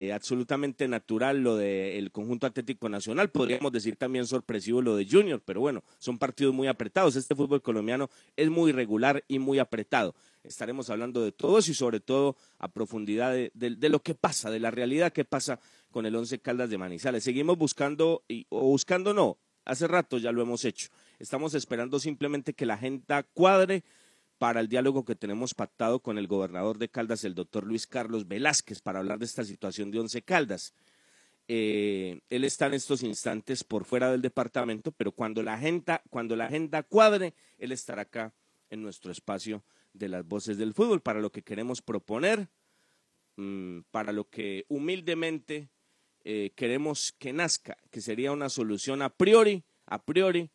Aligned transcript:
eh, 0.00 0.14
absolutamente 0.14 0.88
natural 0.88 1.42
lo 1.42 1.56
del 1.56 2.10
conjunto 2.10 2.46
Atlético 2.46 2.88
Nacional, 2.88 3.30
podríamos 3.30 3.70
decir 3.70 3.96
también 3.96 4.26
sorpresivo 4.26 4.80
lo 4.80 4.96
de 4.96 5.06
Junior, 5.06 5.42
pero 5.44 5.60
bueno, 5.60 5.84
son 5.98 6.16
partidos 6.16 6.54
muy 6.54 6.68
apretados. 6.68 7.16
Este 7.16 7.34
fútbol 7.34 7.60
colombiano 7.60 8.08
es 8.34 8.48
muy 8.48 8.72
regular 8.72 9.22
y 9.28 9.38
muy 9.38 9.58
apretado. 9.58 10.14
Estaremos 10.42 10.88
hablando 10.88 11.22
de 11.22 11.32
todo 11.32 11.58
eso 11.58 11.70
y 11.70 11.74
sobre 11.74 12.00
todo 12.00 12.38
a 12.58 12.68
profundidad 12.68 13.34
de, 13.34 13.88
lo 13.90 14.00
que 14.00 14.14
pasa, 14.14 14.50
de 14.50 14.58
la 14.58 14.70
realidad 14.70 15.12
que 15.12 15.26
pasa 15.26 15.60
con 15.90 16.06
el 16.06 16.16
Once 16.16 16.38
Caldas 16.38 16.70
de 16.70 16.78
Manizales. 16.78 17.22
Seguimos 17.22 17.58
buscando, 17.58 18.24
o 18.48 18.60
buscando 18.62 19.12
no, 19.12 19.36
hace 19.66 19.86
rato 19.86 20.16
ya 20.16 20.32
lo 20.32 20.40
hemos 20.40 20.64
hecho. 20.64 20.88
Estamos 21.18 21.52
esperando 21.52 22.00
simplemente 22.00 22.54
que 22.54 22.64
la 22.64 22.74
agenda 22.74 23.22
cuadre 23.22 23.84
para 24.40 24.60
el 24.60 24.68
diálogo 24.68 25.04
que 25.04 25.14
tenemos 25.14 25.52
pactado 25.52 26.00
con 26.00 26.16
el 26.16 26.26
gobernador 26.26 26.78
de 26.78 26.88
Caldas, 26.88 27.24
el 27.24 27.34
doctor 27.34 27.66
Luis 27.66 27.86
Carlos 27.86 28.26
Velázquez, 28.26 28.80
para 28.80 29.00
hablar 29.00 29.18
de 29.18 29.26
esta 29.26 29.44
situación 29.44 29.90
de 29.90 29.98
Once 29.98 30.22
Caldas. 30.22 30.72
Eh, 31.46 32.22
él 32.30 32.44
está 32.44 32.64
en 32.64 32.72
estos 32.72 33.02
instantes 33.02 33.64
por 33.64 33.84
fuera 33.84 34.10
del 34.10 34.22
departamento, 34.22 34.92
pero 34.92 35.12
cuando 35.12 35.42
la 35.42 35.52
agenda, 35.52 36.02
cuando 36.08 36.36
la 36.36 36.46
agenda 36.46 36.82
cuadre, 36.82 37.34
él 37.58 37.70
estará 37.70 38.00
acá 38.00 38.32
en 38.70 38.80
nuestro 38.80 39.12
espacio 39.12 39.62
de 39.92 40.08
las 40.08 40.26
voces 40.26 40.56
del 40.56 40.72
fútbol 40.72 41.02
para 41.02 41.20
lo 41.20 41.30
que 41.30 41.42
queremos 41.42 41.82
proponer, 41.82 42.48
mm, 43.36 43.80
para 43.90 44.10
lo 44.10 44.30
que 44.30 44.64
humildemente 44.68 45.68
eh, 46.24 46.52
queremos 46.56 47.12
que 47.18 47.34
nazca, 47.34 47.76
que 47.90 48.00
sería 48.00 48.32
una 48.32 48.48
solución 48.48 49.02
a 49.02 49.10
priori, 49.10 49.64
a 49.84 50.02
priori, 50.02 50.50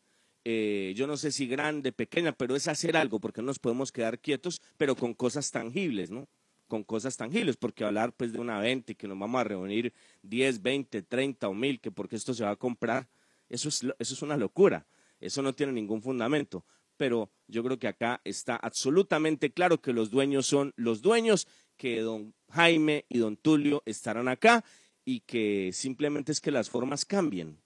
eh, 0.48 0.94
yo 0.96 1.08
no 1.08 1.18
sé 1.18 1.32
si 1.32 1.48
grande, 1.48 1.92
pequeña, 1.92 2.32
pero 2.32 2.56
es 2.56 2.68
hacer 2.68 2.96
algo, 2.96 3.20
porque 3.20 3.42
no 3.42 3.48
nos 3.48 3.58
podemos 3.58 3.92
quedar 3.92 4.20
quietos, 4.20 4.62
pero 4.78 4.96
con 4.96 5.16
cosas 5.16 5.50
tangibles, 5.50 6.12
¿no? 6.12 6.28
Con 6.68 6.84
cosas 6.84 7.18
tangibles, 7.18 7.58
porque 7.58 7.84
hablar 7.84 8.14
pues 8.14 8.32
de 8.32 8.40
una 8.40 8.60
venta 8.60 8.92
y 8.92 8.96
que 8.96 9.08
nos 9.08 9.18
vamos 9.18 9.42
a 9.42 9.44
reunir 9.44 9.92
10, 10.22 10.62
20, 10.62 11.02
30 11.02 11.48
o 11.50 11.54
mil, 11.56 11.80
que 11.80 11.90
porque 11.90 12.16
esto 12.16 12.36
se 12.36 12.44
va 12.44 12.52
a 12.52 12.56
comprar, 12.56 13.10
eso 13.50 13.70
es, 13.70 13.84
eso 13.98 14.14
es 14.14 14.22
una 14.22 14.38
locura, 14.38 14.86
eso 15.20 15.42
no 15.42 15.54
tiene 15.56 15.74
ningún 15.74 16.04
fundamento. 16.04 16.64
Pero 16.96 17.32
yo 17.48 17.64
creo 17.64 17.80
que 17.80 17.88
acá 17.88 18.22
está 18.24 18.56
absolutamente 18.56 19.52
claro 19.52 19.82
que 19.82 19.94
los 19.94 20.12
dueños 20.12 20.46
son 20.46 20.74
los 20.78 21.02
dueños, 21.02 21.48
que 21.76 22.02
don 22.02 22.36
Jaime 22.52 23.06
y 23.10 23.18
don 23.18 23.36
Tulio 23.36 23.82
estarán 23.86 24.28
acá 24.28 24.64
y 25.04 25.22
que 25.22 25.72
simplemente 25.74 26.32
es 26.32 26.40
que 26.40 26.52
las 26.52 26.70
formas 26.70 27.04
cambien 27.04 27.58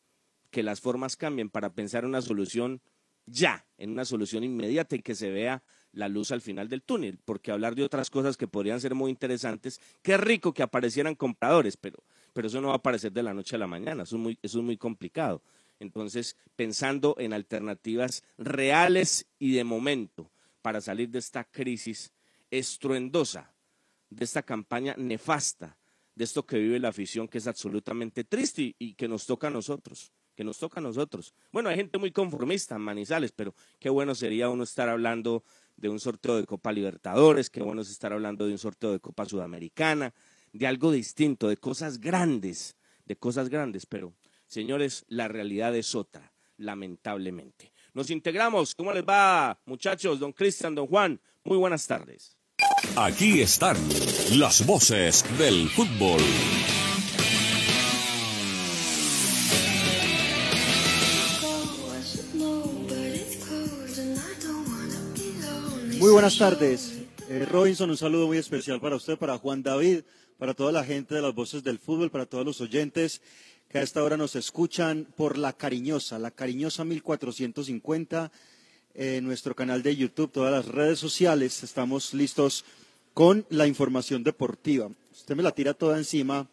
que 0.49 0.63
las 0.63 0.81
formas 0.81 1.15
cambien 1.15 1.49
para 1.49 1.73
pensar 1.73 2.03
en 2.03 2.09
una 2.09 2.21
solución 2.21 2.81
ya, 3.31 3.65
en 3.77 3.91
una 3.91 4.05
solución 4.05 4.43
inmediata 4.43 4.95
y 4.95 5.01
que 5.01 5.15
se 5.15 5.29
vea 5.29 5.63
la 5.91 6.07
luz 6.07 6.31
al 6.31 6.41
final 6.41 6.69
del 6.69 6.83
túnel, 6.83 7.19
porque 7.23 7.51
hablar 7.51 7.75
de 7.75 7.83
otras 7.83 8.09
cosas 8.09 8.37
que 8.37 8.47
podrían 8.47 8.81
ser 8.81 8.95
muy 8.95 9.09
interesantes, 9.11 9.79
qué 10.01 10.17
rico 10.17 10.53
que 10.53 10.63
aparecieran 10.63 11.15
compradores, 11.15 11.77
pero, 11.77 12.03
pero 12.33 12.47
eso 12.47 12.61
no 12.61 12.69
va 12.69 12.75
a 12.75 12.77
aparecer 12.77 13.11
de 13.11 13.23
la 13.23 13.33
noche 13.33 13.55
a 13.55 13.59
la 13.59 13.67
mañana, 13.67 14.03
eso 14.03 14.15
es 14.15 14.21
muy, 14.21 14.39
eso 14.41 14.59
es 14.59 14.65
muy 14.65 14.77
complicado. 14.77 15.41
Entonces, 15.79 16.35
pensando 16.55 17.15
en 17.19 17.33
alternativas 17.33 18.23
reales 18.37 19.27
y 19.39 19.53
de 19.53 19.63
momento 19.63 20.29
para 20.61 20.81
salir 20.81 21.09
de 21.09 21.19
esta 21.19 21.45
crisis 21.45 22.11
estruendosa, 22.51 23.53
de 24.09 24.25
esta 24.25 24.43
campaña 24.43 24.95
nefasta, 24.97 25.77
de 26.15 26.25
esto 26.25 26.45
que 26.45 26.57
vive 26.57 26.79
la 26.79 26.89
afición, 26.89 27.27
que 27.27 27.37
es 27.37 27.47
absolutamente 27.47 28.25
triste 28.25 28.75
y 28.77 28.93
que 28.95 29.07
nos 29.07 29.25
toca 29.25 29.47
a 29.47 29.51
nosotros 29.51 30.11
que 30.39 30.45
nos 30.45 30.57
toca 30.57 30.79
a 30.79 30.83
nosotros. 30.83 31.33
Bueno, 31.51 31.67
hay 31.67 31.75
gente 31.75 31.97
muy 31.97 32.11
conformista 32.13 32.79
Manizales, 32.79 33.33
pero 33.33 33.53
qué 33.77 33.89
bueno 33.89 34.15
sería 34.15 34.47
uno 34.47 34.63
estar 34.63 34.87
hablando 34.87 35.43
de 35.75 35.89
un 35.89 35.99
sorteo 35.99 36.37
de 36.37 36.45
Copa 36.45 36.71
Libertadores, 36.71 37.49
qué 37.49 37.61
bueno 37.61 37.81
es 37.81 37.89
estar 37.89 38.13
hablando 38.13 38.45
de 38.45 38.53
un 38.53 38.57
sorteo 38.57 38.93
de 38.93 39.01
Copa 39.01 39.25
Sudamericana, 39.25 40.13
de 40.53 40.65
algo 40.65 40.93
distinto, 40.93 41.49
de 41.49 41.57
cosas 41.57 41.99
grandes, 41.99 42.77
de 43.05 43.17
cosas 43.17 43.49
grandes, 43.49 43.85
pero 43.85 44.13
señores, 44.47 45.03
la 45.09 45.27
realidad 45.27 45.75
es 45.75 45.93
otra, 45.93 46.31
lamentablemente. 46.55 47.73
Nos 47.93 48.09
integramos, 48.09 48.73
¿cómo 48.75 48.93
les 48.93 49.03
va, 49.03 49.59
muchachos? 49.65 50.21
Don 50.21 50.31
Cristian, 50.31 50.73
don 50.73 50.87
Juan, 50.87 51.19
muy 51.43 51.57
buenas 51.57 51.85
tardes. 51.85 52.37
Aquí 52.95 53.41
están 53.41 53.75
las 54.37 54.65
voces 54.65 55.25
del 55.37 55.67
fútbol. 55.67 56.21
Buenas 66.19 66.37
tardes. 66.37 66.99
Eh, 67.29 67.45
Robinson, 67.49 67.89
un 67.89 67.95
saludo 67.95 68.27
muy 68.27 68.37
especial 68.37 68.81
para 68.81 68.97
usted, 68.97 69.17
para 69.17 69.37
Juan 69.37 69.63
David, 69.63 70.01
para 70.37 70.53
toda 70.53 70.73
la 70.73 70.83
gente 70.83 71.15
de 71.15 71.21
las 71.21 71.33
voces 71.33 71.63
del 71.63 71.79
fútbol, 71.79 72.11
para 72.11 72.25
todos 72.25 72.45
los 72.45 72.59
oyentes 72.59 73.21
que 73.69 73.77
a 73.77 73.83
esta 73.83 74.03
hora 74.03 74.17
nos 74.17 74.35
escuchan 74.35 75.07
por 75.15 75.37
La 75.37 75.53
Cariñosa, 75.53 76.19
La 76.19 76.31
Cariñosa 76.31 76.83
1450, 76.83 78.33
en 78.95 79.23
nuestro 79.23 79.55
canal 79.55 79.81
de 79.81 79.95
YouTube, 79.95 80.29
todas 80.29 80.51
las 80.51 80.65
redes 80.65 80.99
sociales. 80.99 81.63
Estamos 81.63 82.13
listos 82.13 82.65
con 83.13 83.45
la 83.49 83.65
información 83.65 84.21
deportiva. 84.21 84.91
Usted 85.13 85.37
me 85.37 85.43
la 85.43 85.53
tira 85.53 85.73
toda 85.73 85.97
encima, 85.97 86.49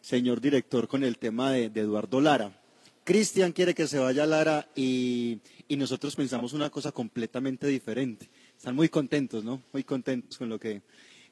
señor 0.00 0.40
director, 0.40 0.88
con 0.88 1.04
el 1.04 1.16
tema 1.16 1.52
de, 1.52 1.66
Eduardo 1.66 2.20
Lara. 2.20 2.60
Cristian 3.04 3.52
quiere 3.52 3.72
que 3.72 3.86
se 3.86 4.00
vaya 4.00 4.26
Lara 4.26 4.68
y 4.74 5.38
nosotros 5.68 6.16
pensamos 6.16 6.54
una 6.54 6.70
cosa 6.70 6.90
completamente 6.90 7.68
diferente 7.68 8.28
están 8.66 8.74
muy 8.74 8.88
contentos, 8.88 9.44
¿no? 9.44 9.62
Muy 9.72 9.84
contentos 9.84 10.36
con 10.36 10.48
lo 10.48 10.58
que, 10.58 10.82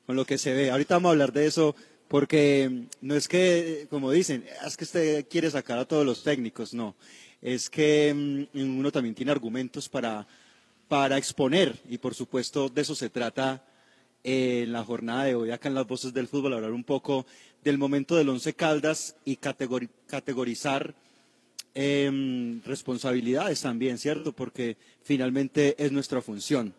con 0.07 0.15
lo 0.15 0.25
que 0.25 0.39
se 0.39 0.55
ve. 0.55 0.71
Ahorita 0.71 0.95
vamos 0.95 1.09
a 1.09 1.13
hablar 1.15 1.33
de 1.33 1.47
eso 1.47 1.75
porque 2.07 2.69
mm, 2.71 3.09
no 3.09 3.17
es 3.17 3.27
que, 3.27 3.89
como 3.91 4.13
dicen, 4.13 4.45
es 4.65 4.77
que 4.77 4.85
usted 4.85 5.27
quiere 5.29 5.51
sacar 5.51 5.81
a 5.81 5.85
todos 5.85 6.07
los 6.07 6.23
técnicos, 6.23 6.75
no. 6.75 6.95
Es 7.43 7.69
que 7.69 8.47
mm, 8.55 8.79
uno 8.79 8.93
también 8.93 9.17
tiene 9.17 9.33
argumentos 9.33 9.89
para, 9.89 10.29
para 10.87 11.19
exponer 11.19 11.77
y 11.91 11.99
por 11.99 12.15
supuesto 12.15 12.69
de 12.69 12.83
eso 12.83 12.95
se 12.95 13.11
trata 13.11 13.65
en 14.23 14.71
la 14.71 14.85
jornada 14.85 15.25
de 15.25 15.35
hoy 15.35 15.51
acá 15.51 15.67
en 15.69 15.75
las 15.75 15.89
voces 15.89 16.15
del 16.15 16.29
fútbol, 16.29 16.53
hablar 16.53 16.71
un 16.71 16.85
poco 16.85 17.27
del 17.65 17.79
momento 17.79 18.15
del 18.15 18.29
Once 18.29 18.55
Caldas 18.55 19.17
y 19.25 19.39
categorizar 19.39 20.95
em, 21.75 22.63
responsabilidades 22.63 23.61
también, 23.61 23.99
¿cierto? 23.99 24.31
Porque 24.31 24.77
finalmente 25.03 25.75
es 25.85 25.91
nuestra 25.91 26.23
función. 26.23 26.73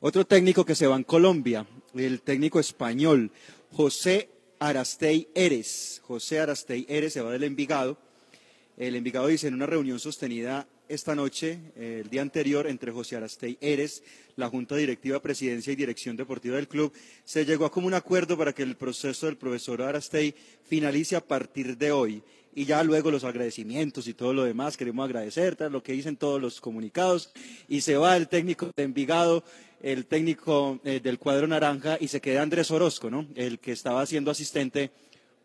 Otro 0.00 0.26
técnico 0.26 0.66
que 0.66 0.74
se 0.74 0.86
va 0.86 0.94
en 0.96 1.04
Colombia, 1.04 1.66
el 1.94 2.20
técnico 2.20 2.60
español, 2.60 3.30
José 3.72 4.28
Arastey 4.58 5.28
Eres. 5.34 6.02
José 6.04 6.38
Arastey 6.38 6.84
Eres 6.86 7.14
se 7.14 7.22
va 7.22 7.32
del 7.32 7.44
Envigado. 7.44 7.96
El 8.76 8.94
Envigado 8.94 9.28
dice 9.28 9.48
en 9.48 9.54
una 9.54 9.64
reunión 9.64 9.98
sostenida 9.98 10.68
esta 10.90 11.14
noche, 11.14 11.58
el 11.76 12.10
día 12.10 12.20
anterior, 12.20 12.66
entre 12.66 12.92
José 12.92 13.16
Arastey 13.16 13.56
Eres, 13.62 14.02
la 14.36 14.50
Junta 14.50 14.76
Directiva, 14.76 15.22
Presidencia 15.22 15.72
y 15.72 15.76
Dirección 15.76 16.14
Deportiva 16.14 16.56
del 16.56 16.68
club, 16.68 16.92
se 17.24 17.46
llegó 17.46 17.64
a 17.64 17.72
como 17.72 17.86
un 17.86 17.94
acuerdo 17.94 18.36
para 18.36 18.52
que 18.52 18.64
el 18.64 18.76
proceso 18.76 19.24
del 19.24 19.38
profesor 19.38 19.80
Arastey 19.80 20.34
finalice 20.62 21.16
a 21.16 21.26
partir 21.26 21.78
de 21.78 21.90
hoy 21.90 22.22
y 22.56 22.64
ya 22.64 22.82
luego 22.82 23.10
los 23.10 23.22
agradecimientos 23.22 24.08
y 24.08 24.14
todo 24.14 24.32
lo 24.32 24.44
demás. 24.44 24.78
Queremos 24.78 25.04
agradecer 25.04 25.58
lo 25.70 25.82
que 25.82 25.92
dicen 25.92 26.16
todos 26.16 26.40
los 26.40 26.58
comunicados 26.58 27.30
y 27.68 27.82
se 27.82 27.98
va 27.98 28.16
el 28.16 28.28
técnico 28.28 28.70
de 28.74 28.82
Envigado, 28.82 29.44
el 29.82 30.06
técnico 30.06 30.80
eh, 30.82 31.00
del 31.00 31.18
cuadro 31.18 31.46
naranja 31.46 31.98
y 32.00 32.08
se 32.08 32.22
queda 32.22 32.40
Andrés 32.40 32.70
Orozco, 32.70 33.10
¿no? 33.10 33.26
El 33.34 33.58
que 33.58 33.72
estaba 33.72 34.04
siendo 34.06 34.30
asistente 34.30 34.90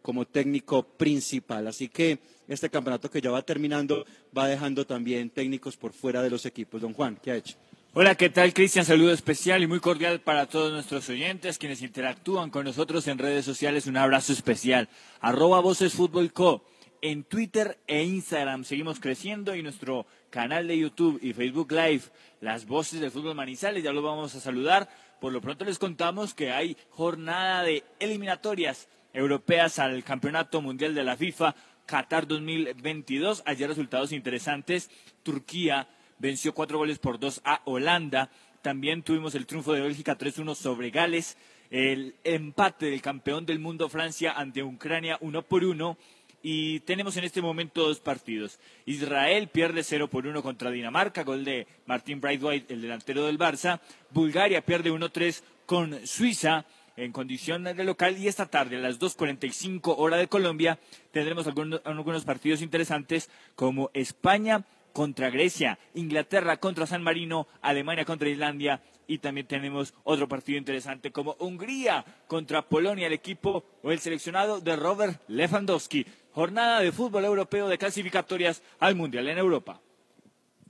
como 0.02 0.26
técnico 0.26 0.84
principal. 0.84 1.68
Así 1.68 1.90
que 1.90 2.20
este 2.48 2.70
campeonato 2.70 3.12
que 3.12 3.20
ya 3.20 3.30
va 3.30 3.42
terminando 3.42 4.06
va 4.36 4.48
dejando 4.48 4.88
también 4.88 5.30
técnicos 5.30 5.76
por 5.76 5.92
fuera 5.92 6.24
de 6.24 6.30
los 6.30 6.46
equipos. 6.46 6.80
Don 6.80 6.94
Juan, 6.94 7.20
¿qué 7.22 7.32
ha 7.32 7.36
hecho? 7.36 7.58
Hola, 7.94 8.16
¿qué 8.16 8.30
tal, 8.30 8.54
Cristian? 8.54 8.86
Saludo 8.86 9.12
especial 9.12 9.62
y 9.62 9.68
muy 9.68 9.82
cordial 9.82 10.22
para 10.22 10.46
todos 10.46 10.72
nuestros 10.72 11.10
oyentes, 11.10 11.58
quienes 11.58 11.82
interactúan 11.82 12.50
con 12.50 12.64
nosotros 12.64 13.06
en 13.10 13.18
redes 13.18 13.44
sociales. 13.44 13.86
Un 13.86 13.98
abrazo 13.98 14.32
especial. 14.32 14.88
Arroba 15.20 15.60
Voces 15.60 15.92
Fútbol 15.92 16.32
Co 16.32 16.64
en 17.02 17.24
Twitter 17.24 17.80
e 17.88 18.04
Instagram. 18.04 18.64
Seguimos 18.64 19.00
creciendo 19.00 19.56
y 19.56 19.64
nuestro 19.64 20.06
canal 20.30 20.68
de 20.68 20.78
YouTube 20.78 21.20
y 21.22 21.34
Facebook 21.34 21.72
Live, 21.72 22.04
las 22.40 22.66
voces 22.66 23.02
del 23.02 23.12
fútbol 23.12 23.36
Manizales, 23.36 23.84
ya 23.84 23.92
lo 23.92 24.02
vamos 24.02 24.34
a 24.36 24.40
saludar. 24.40 24.88
Por 25.20 25.34
lo 25.34 25.42
pronto 25.42 25.66
les 25.66 25.80
contamos 25.80 26.34
que 26.34 26.52
hay 26.52 26.78
jornada 26.90 27.64
de 27.64 27.84
eliminatorias 28.00 28.88
europeas 29.14 29.80
al 29.80 30.04
Campeonato 30.04 30.62
Mundial 30.62 30.96
de 30.96 31.04
la 31.04 31.18
FIFA 31.18 31.56
Qatar 31.86 32.28
2022. 32.28 33.44
Ayer 33.46 33.68
resultados 33.68 34.12
interesantes. 34.12 34.90
Turquía 35.24 35.90
venció 36.20 36.54
cuatro 36.54 36.78
goles 36.78 37.00
por 37.00 37.20
dos 37.20 37.42
a 37.44 37.62
Holanda. 37.66 38.30
También 38.62 39.04
tuvimos 39.04 39.36
el 39.36 39.46
triunfo 39.46 39.74
de 39.74 39.82
Bélgica 39.82 40.18
3-1 40.18 40.56
sobre 40.56 40.92
Gales. 40.92 41.38
El 41.70 42.16
empate 42.24 42.88
del 42.88 43.02
campeón 43.02 43.46
del 43.46 43.60
mundo 43.60 43.90
Francia 43.90 44.34
ante 44.34 44.62
Ucrania 44.62 45.18
uno 45.22 45.42
por 45.42 45.64
uno 45.64 45.98
y 46.44 46.80
tenemos 46.82 47.18
en 47.18 47.24
este 47.24 47.42
momento 47.42 47.88
dos 47.88 48.00
partidos. 48.00 48.60
Israel 48.86 49.48
pierde 49.48 49.84
0 49.84 50.10
por 50.10 50.28
1 50.28 50.42
contra 50.42 50.72
Dinamarca, 50.72 51.24
gol 51.24 51.44
de 51.44 51.68
Martín 51.86 52.22
Brightwhite, 52.22 52.74
el 52.74 52.82
delantero 52.82 53.26
del 53.26 53.40
Barça. 53.40 53.80
Bulgaria 54.12 54.62
pierde 54.62 54.92
1-3 54.92 55.42
con 55.66 56.06
Suiza. 56.06 56.66
en 56.98 57.14
condición 57.14 57.64
de 57.64 57.84
local 57.86 58.18
y 58.18 58.28
esta 58.28 58.48
tarde 58.48 58.76
a 58.76 58.80
las 58.80 59.00
2.45 59.00 59.96
hora 59.98 60.18
de 60.18 60.28
Colombia 60.28 60.78
tendremos 61.12 61.48
algunos 61.48 62.26
partidos 62.26 62.62
interesantes 62.62 63.30
como 63.56 63.90
España 63.94 64.66
contra 64.94 65.30
Grecia, 65.30 65.80
Inglaterra 65.94 66.58
contra 66.58 66.86
San 66.86 67.04
Marino, 67.04 67.48
Alemania 67.62 68.06
contra 68.06 68.30
Islandia 68.30 68.82
y 69.08 69.18
también 69.18 69.48
tenemos 69.48 69.94
otro 70.04 70.28
partido 70.28 70.58
interesante 70.58 71.12
como 71.12 71.36
Hungría 71.40 72.06
contra 72.28 72.62
Polonia, 72.62 73.08
el 73.08 73.14
equipo 73.14 73.64
o 73.84 73.92
el 73.92 74.00
seleccionado 74.00 74.62
de 74.62 74.76
Robert 74.76 75.22
Lewandowski. 75.28 76.06
Jornada 76.32 76.80
de 76.80 76.94
fútbol 76.94 77.26
europeo 77.26 77.68
de 77.68 77.78
clasificatorias 77.78 78.64
al 78.80 78.96
Mundial 78.96 79.28
en 79.28 79.38
Europa. 79.38 79.82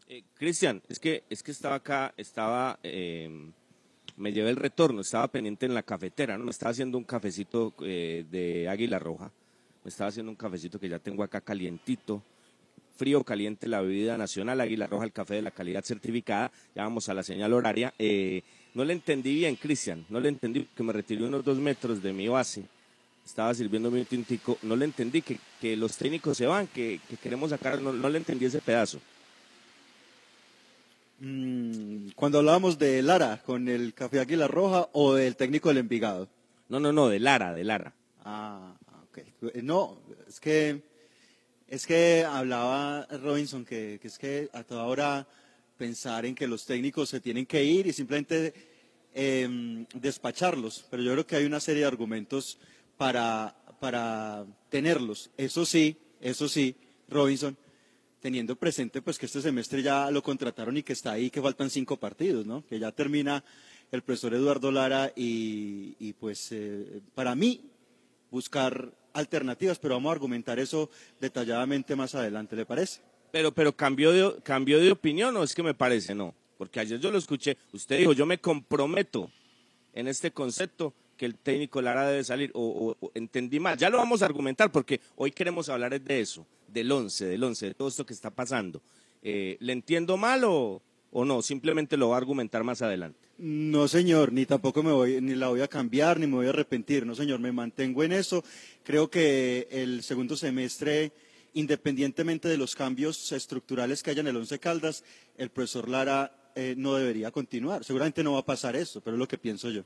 Eh, 0.07 0.24
Cristian, 0.33 0.81
es 0.89 1.00
que, 1.00 1.24
es 1.29 1.44
que 1.44 1.51
estaba 1.51 1.75
acá, 1.75 2.13
estaba, 2.17 2.79
eh, 2.81 3.29
me 4.17 4.33
llevé 4.33 4.50
el 4.50 4.56
retorno, 4.56 5.01
estaba 5.01 5.27
pendiente 5.27 5.67
en 5.67 5.75
la 5.75 5.83
cafetera, 5.83 6.38
¿no? 6.38 6.45
Me 6.45 6.51
estaba 6.51 6.71
haciendo 6.71 6.97
un 6.97 7.03
cafecito 7.03 7.74
eh, 7.85 8.25
de 8.29 8.67
Águila 8.67 8.97
Roja, 8.97 9.31
me 9.83 9.89
estaba 9.89 10.09
haciendo 10.09 10.31
un 10.31 10.35
cafecito 10.35 10.79
que 10.79 10.89
ya 10.89 10.97
tengo 11.00 11.24
acá 11.24 11.41
calientito, 11.41 12.24
frío, 13.01 13.24
caliente, 13.24 13.68
la 13.68 13.81
bebida 13.81 14.15
nacional, 14.15 14.62
Águila 14.62 14.86
Roja, 14.86 15.06
el 15.06 15.12
café 15.12 15.33
de 15.33 15.42
la 15.42 15.50
calidad 15.50 15.83
certificada, 15.83 16.51
ya 16.75 16.83
vamos 16.83 17.09
a 17.09 17.15
la 17.15 17.24
señal 17.24 17.51
horaria. 17.51 17.92
no 18.75 18.86
le 18.86 18.94
entendí 18.94 19.33
bien, 19.33 19.56
Cristian, 19.56 20.06
no 20.09 20.19
le 20.19 20.30
entendí, 20.30 20.68
que 20.75 20.83
me 20.83 20.94
retiré 20.94 21.24
unos 21.24 21.44
dos 21.44 21.57
metros 21.57 22.03
de 22.03 22.13
mi 22.13 22.27
base 22.27 22.63
estaba 23.25 23.53
sirviéndome 23.53 24.00
un 24.00 24.06
tintico, 24.06 24.57
no 24.63 24.75
le 24.75 24.86
entendí 24.86 25.21
que, 25.21 25.39
que 25.59 25.75
los 25.75 25.95
técnicos 25.98 26.38
se 26.38 26.45
van, 26.45 26.68
que, 26.68 27.00
que 27.07 27.18
queremos 27.18 27.50
sacar, 27.50 27.81
no, 27.81 27.94
no, 27.94 28.09
le 28.09 28.18
entendí 28.18 28.45
ese 28.45 28.62
pedazo. 28.62 29.00
Mm, 31.19 32.09
cuando 32.15 32.39
hablábamos 32.39 32.77
de 32.77 33.01
Lara 33.01 33.42
con 33.45 33.68
el 33.68 33.94
Café 33.94 34.19
Águila 34.19 34.48
Roja 34.48 34.89
o 34.94 35.13
del 35.13 35.36
técnico 35.36 35.69
del 35.69 35.80
Envigado. 35.80 36.27
No, 36.69 36.80
no, 36.80 36.92
no, 36.92 37.09
de 37.09 37.19
Lara, 37.19 37.53
de 37.53 37.63
Lara. 37.63 37.94
Ah, 38.24 38.74
ok. 39.09 39.18
Eh, 39.53 39.62
no, 39.62 40.00
es 40.27 40.39
que 40.39 40.81
es 41.71 41.88
que 41.88 42.25
hablaba 42.25 43.07
Robinson 43.23 43.63
que, 43.63 43.97
es 44.03 44.18
que 44.18 44.50
a 44.51 44.62
toda 44.62 44.83
hora 44.83 45.25
pensar 45.77 46.25
en 46.25 46.35
que 46.35 46.45
los 46.45 46.65
técnicos 46.65 47.07
se 47.07 47.21
tienen 47.21 47.45
que 47.45 47.63
ir 47.63 47.88
y 47.88 47.94
simplemente 47.94 48.53
eh, 49.13 49.85
despacharlos, 49.94 50.85
pero 50.91 51.01
yo 51.01 51.13
creo 51.13 51.25
que 51.25 51.38
hay 51.38 51.45
una 51.45 51.62
serie 51.62 51.83
de 51.83 51.88
argumentos 51.88 52.59
para, 52.97 53.56
para 53.79 54.45
tenerlos. 54.68 55.31
Eso 55.38 55.65
sí, 55.65 55.95
eso 56.19 56.50
sí, 56.50 56.75
Robinson, 57.07 57.57
teniendo 58.19 58.57
presente 58.57 59.01
pues 59.01 59.17
que 59.17 59.27
este 59.27 59.41
semestre 59.41 59.81
ya 59.81 60.12
lo 60.12 60.21
contrataron 60.21 60.75
y 60.75 60.83
que 60.83 60.91
está 60.91 61.13
ahí, 61.13 61.29
que 61.29 61.41
faltan 61.41 61.69
cinco 61.69 61.95
partidos, 61.95 62.45
¿no? 62.45 62.65
Que 62.65 62.79
ya 62.79 62.91
termina 62.91 63.45
el 63.94 64.01
profesor 64.01 64.33
Eduardo 64.33 64.74
Lara 64.74 65.13
y, 65.15 65.95
y 66.00 66.12
pues 66.12 66.51
eh, 66.51 67.01
para 67.15 67.33
mí 67.33 67.62
buscar 68.29 68.91
alternativas, 69.13 69.79
pero 69.79 69.95
vamos 69.95 70.09
a 70.09 70.13
argumentar 70.13 70.59
eso 70.59 70.89
detalladamente 71.19 71.95
más 71.95 72.15
adelante, 72.15 72.55
¿le 72.55 72.65
parece? 72.65 73.01
Pero, 73.31 73.53
pero 73.53 73.75
cambió 73.75 74.11
de, 74.11 74.41
cambió 74.41 74.79
de 74.79 74.91
opinión 74.91 75.35
o 75.37 75.43
es 75.43 75.55
que 75.55 75.63
me 75.63 75.73
parece, 75.73 76.13
no, 76.13 76.33
porque 76.57 76.79
ayer 76.79 76.99
yo 76.99 77.11
lo 77.11 77.17
escuché, 77.17 77.57
usted 77.71 77.97
dijo, 77.97 78.13
yo 78.13 78.25
me 78.25 78.39
comprometo 78.39 79.31
en 79.93 80.07
este 80.07 80.31
concepto 80.31 80.93
que 81.17 81.25
el 81.25 81.35
técnico 81.35 81.81
Lara 81.81 82.07
debe 82.07 82.23
salir, 82.23 82.51
o, 82.55 82.95
entendí 83.13 83.59
mal. 83.59 83.77
Ya 83.77 83.91
lo 83.91 83.97
vamos 83.97 84.23
a 84.23 84.25
argumentar 84.25 84.71
porque 84.71 84.99
hoy 85.15 85.31
queremos 85.31 85.69
hablar 85.69 86.01
de 86.01 86.19
eso, 86.19 86.47
del 86.67 86.91
once, 86.91 87.25
del 87.25 87.43
once, 87.43 87.67
de 87.67 87.73
todo 87.75 87.89
esto 87.89 88.05
que 88.05 88.13
está 88.13 88.31
pasando. 88.31 88.81
Eh, 89.21 89.55
¿Le 89.59 89.73
entiendo 89.73 90.17
mal 90.17 90.43
o, 90.45 90.81
o 91.11 91.25
no? 91.25 91.41
Simplemente 91.41 91.97
lo 91.97 92.09
va 92.09 92.15
a 92.15 92.17
argumentar 92.17 92.63
más 92.63 92.81
adelante. 92.81 93.19
No, 93.37 93.87
señor, 93.87 94.31
ni 94.31 94.45
tampoco 94.45 94.83
me 94.83 94.91
voy, 94.91 95.21
ni 95.21 95.35
la 95.35 95.47
voy 95.47 95.61
a 95.61 95.67
cambiar, 95.67 96.19
ni 96.19 96.27
me 96.27 96.35
voy 96.35 96.47
a 96.47 96.49
arrepentir. 96.49 97.05
No, 97.05 97.15
señor, 97.15 97.39
me 97.39 97.51
mantengo 97.51 98.03
en 98.03 98.11
eso. 98.11 98.43
Creo 98.83 99.09
que 99.09 99.67
el 99.71 100.03
segundo 100.03 100.37
semestre, 100.37 101.11
independientemente 101.53 102.47
de 102.47 102.57
los 102.57 102.75
cambios 102.75 103.31
estructurales 103.31 104.03
que 104.03 104.11
haya 104.11 104.21
en 104.21 104.27
el 104.27 104.37
Once 104.37 104.59
Caldas, 104.59 105.03
el 105.37 105.49
profesor 105.49 105.89
Lara 105.89 106.51
eh, 106.55 106.75
no 106.77 106.95
debería 106.95 107.31
continuar. 107.31 107.83
Seguramente 107.83 108.23
no 108.23 108.33
va 108.33 108.39
a 108.39 108.45
pasar 108.45 108.75
eso, 108.75 109.01
pero 109.01 109.15
es 109.15 109.19
lo 109.19 109.27
que 109.27 109.37
pienso 109.37 109.69
yo. 109.69 109.83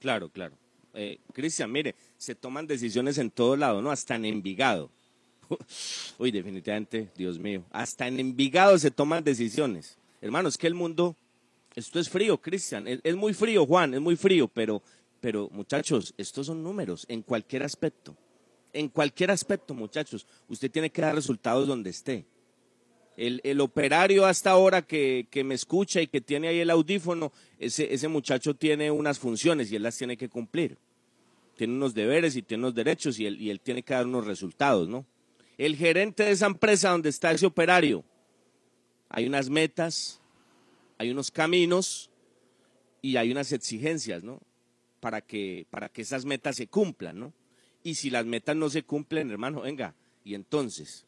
Claro, 0.00 0.28
claro. 0.28 0.56
Eh, 0.94 1.18
Cristian, 1.32 1.70
mire, 1.70 1.94
se 2.16 2.34
toman 2.34 2.66
decisiones 2.66 3.18
en 3.18 3.30
todo 3.30 3.56
lado, 3.56 3.82
¿no? 3.82 3.90
Hasta 3.90 4.14
en 4.14 4.24
Envigado. 4.24 4.90
Uy, 6.18 6.30
definitivamente, 6.30 7.10
Dios 7.16 7.38
mío, 7.38 7.64
hasta 7.70 8.06
en 8.06 8.20
Envigado 8.20 8.78
se 8.78 8.90
toman 8.90 9.24
decisiones. 9.24 9.98
Hermanos, 10.24 10.56
que 10.56 10.66
el 10.66 10.72
mundo, 10.72 11.18
esto 11.74 12.00
es 12.00 12.08
frío, 12.08 12.40
Cristian, 12.40 12.88
es, 12.88 13.14
muy 13.14 13.34
frío, 13.34 13.66
Juan, 13.66 13.92
es 13.92 14.00
muy 14.00 14.16
frío, 14.16 14.48
pero, 14.48 14.82
pero 15.20 15.50
muchachos, 15.52 16.14
estos 16.16 16.46
son 16.46 16.62
números 16.62 17.04
en 17.10 17.20
cualquier 17.20 17.62
aspecto. 17.62 18.16
En 18.72 18.88
cualquier 18.88 19.30
aspecto, 19.30 19.74
muchachos, 19.74 20.26
usted 20.48 20.70
tiene 20.70 20.88
que 20.88 21.02
dar 21.02 21.14
resultados 21.14 21.68
donde 21.68 21.90
esté. 21.90 22.24
El, 23.18 23.60
operario 23.60 24.24
hasta 24.24 24.50
ahora 24.50 24.80
que, 24.80 25.28
me 25.44 25.54
escucha 25.54 26.00
y 26.00 26.06
que 26.06 26.22
tiene 26.22 26.48
ahí 26.48 26.60
el 26.60 26.70
audífono, 26.70 27.30
ese, 27.58 28.08
muchacho 28.08 28.54
tiene 28.54 28.90
unas 28.90 29.18
funciones 29.18 29.70
y 29.70 29.76
él 29.76 29.82
las 29.82 29.98
tiene 29.98 30.16
que 30.16 30.30
cumplir. 30.30 30.78
Tiene 31.54 31.74
unos 31.74 31.92
deberes 31.92 32.34
y 32.34 32.40
tiene 32.40 32.62
unos 32.62 32.74
derechos 32.74 33.20
y 33.20 33.26
él, 33.26 33.38
y 33.42 33.50
él 33.50 33.60
tiene 33.60 33.82
que 33.82 33.92
dar 33.92 34.06
unos 34.06 34.24
resultados, 34.24 34.88
¿no? 34.88 35.04
El 35.58 35.76
gerente 35.76 36.24
de 36.24 36.30
esa 36.30 36.46
empresa 36.46 36.92
donde 36.92 37.10
está 37.10 37.30
ese 37.30 37.44
operario, 37.44 38.06
hay 39.16 39.26
unas 39.26 39.48
metas, 39.48 40.20
hay 40.98 41.12
unos 41.12 41.30
caminos 41.30 42.10
y 43.00 43.16
hay 43.16 43.30
unas 43.30 43.52
exigencias, 43.52 44.24
¿no? 44.24 44.40
Para 44.98 45.20
que, 45.20 45.68
para 45.70 45.88
que 45.88 46.02
esas 46.02 46.24
metas 46.24 46.56
se 46.56 46.66
cumplan, 46.66 47.20
¿no? 47.20 47.32
Y 47.84 47.94
si 47.94 48.10
las 48.10 48.26
metas 48.26 48.56
no 48.56 48.68
se 48.70 48.82
cumplen, 48.82 49.30
hermano, 49.30 49.60
venga, 49.60 49.94
y 50.24 50.34
entonces, 50.34 51.06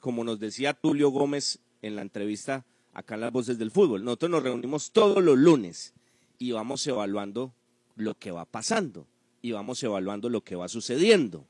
como 0.00 0.24
nos 0.24 0.40
decía 0.40 0.74
Tulio 0.74 1.10
Gómez 1.10 1.60
en 1.80 1.94
la 1.94 2.02
entrevista 2.02 2.64
acá 2.92 3.14
en 3.14 3.20
las 3.20 3.30
voces 3.30 3.56
del 3.56 3.70
fútbol. 3.70 4.02
Nosotros 4.02 4.32
nos 4.32 4.42
reunimos 4.42 4.90
todos 4.90 5.22
los 5.22 5.38
lunes 5.38 5.94
y 6.38 6.50
vamos 6.50 6.84
evaluando 6.88 7.54
lo 7.94 8.14
que 8.14 8.32
va 8.32 8.46
pasando 8.46 9.06
y 9.42 9.52
vamos 9.52 9.80
evaluando 9.84 10.28
lo 10.28 10.42
que 10.42 10.56
va 10.56 10.66
sucediendo. 10.66 11.46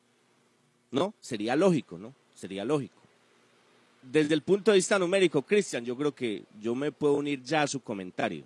¿No? 0.90 1.14
Sería 1.18 1.56
lógico, 1.56 1.96
¿no? 1.96 2.14
Sería 2.34 2.66
lógico. 2.66 3.03
Desde 4.10 4.34
el 4.34 4.42
punto 4.42 4.70
de 4.70 4.76
vista 4.76 4.98
numérico, 4.98 5.42
Cristian, 5.42 5.84
yo 5.84 5.96
creo 5.96 6.14
que 6.14 6.44
yo 6.60 6.74
me 6.74 6.92
puedo 6.92 7.14
unir 7.14 7.42
ya 7.42 7.62
a 7.62 7.66
su 7.66 7.80
comentario, 7.80 8.44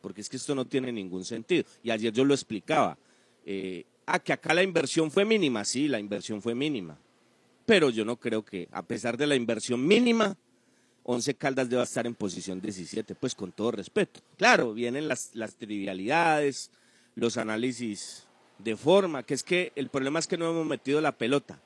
porque 0.00 0.20
es 0.20 0.28
que 0.28 0.36
esto 0.36 0.54
no 0.54 0.64
tiene 0.64 0.92
ningún 0.92 1.24
sentido. 1.24 1.64
Y 1.82 1.90
ayer 1.90 2.12
yo 2.12 2.24
lo 2.24 2.34
explicaba. 2.34 2.96
Eh, 3.44 3.84
ah, 4.06 4.18
que 4.18 4.32
acá 4.32 4.54
la 4.54 4.62
inversión 4.62 5.10
fue 5.10 5.24
mínima, 5.24 5.64
sí, 5.64 5.88
la 5.88 5.98
inversión 5.98 6.42
fue 6.42 6.54
mínima 6.54 6.98
pero 7.70 7.88
yo 7.88 8.04
no 8.04 8.16
creo 8.16 8.44
que, 8.44 8.66
a 8.72 8.82
pesar 8.82 9.16
de 9.16 9.28
la 9.28 9.36
inversión 9.36 9.86
mínima, 9.86 10.36
Once 11.04 11.36
Caldas 11.36 11.70
deba 11.70 11.84
estar 11.84 12.04
en 12.04 12.16
posición 12.16 12.60
17, 12.60 13.14
pues 13.14 13.36
con 13.36 13.52
todo 13.52 13.70
respeto. 13.70 14.18
Claro, 14.36 14.74
vienen 14.74 15.06
las, 15.06 15.30
trivialidades, 15.56 16.72
los 17.14 17.36
análisis 17.36 18.26
de 18.58 18.76
forma, 18.76 19.22
que 19.22 19.34
es 19.34 19.44
que 19.44 19.70
el 19.76 19.88
problema 19.88 20.18
es 20.18 20.26
que 20.26 20.36
no 20.36 20.50
hemos 20.50 20.66
metido 20.66 21.00
la 21.00 21.12
pelota. 21.12 21.60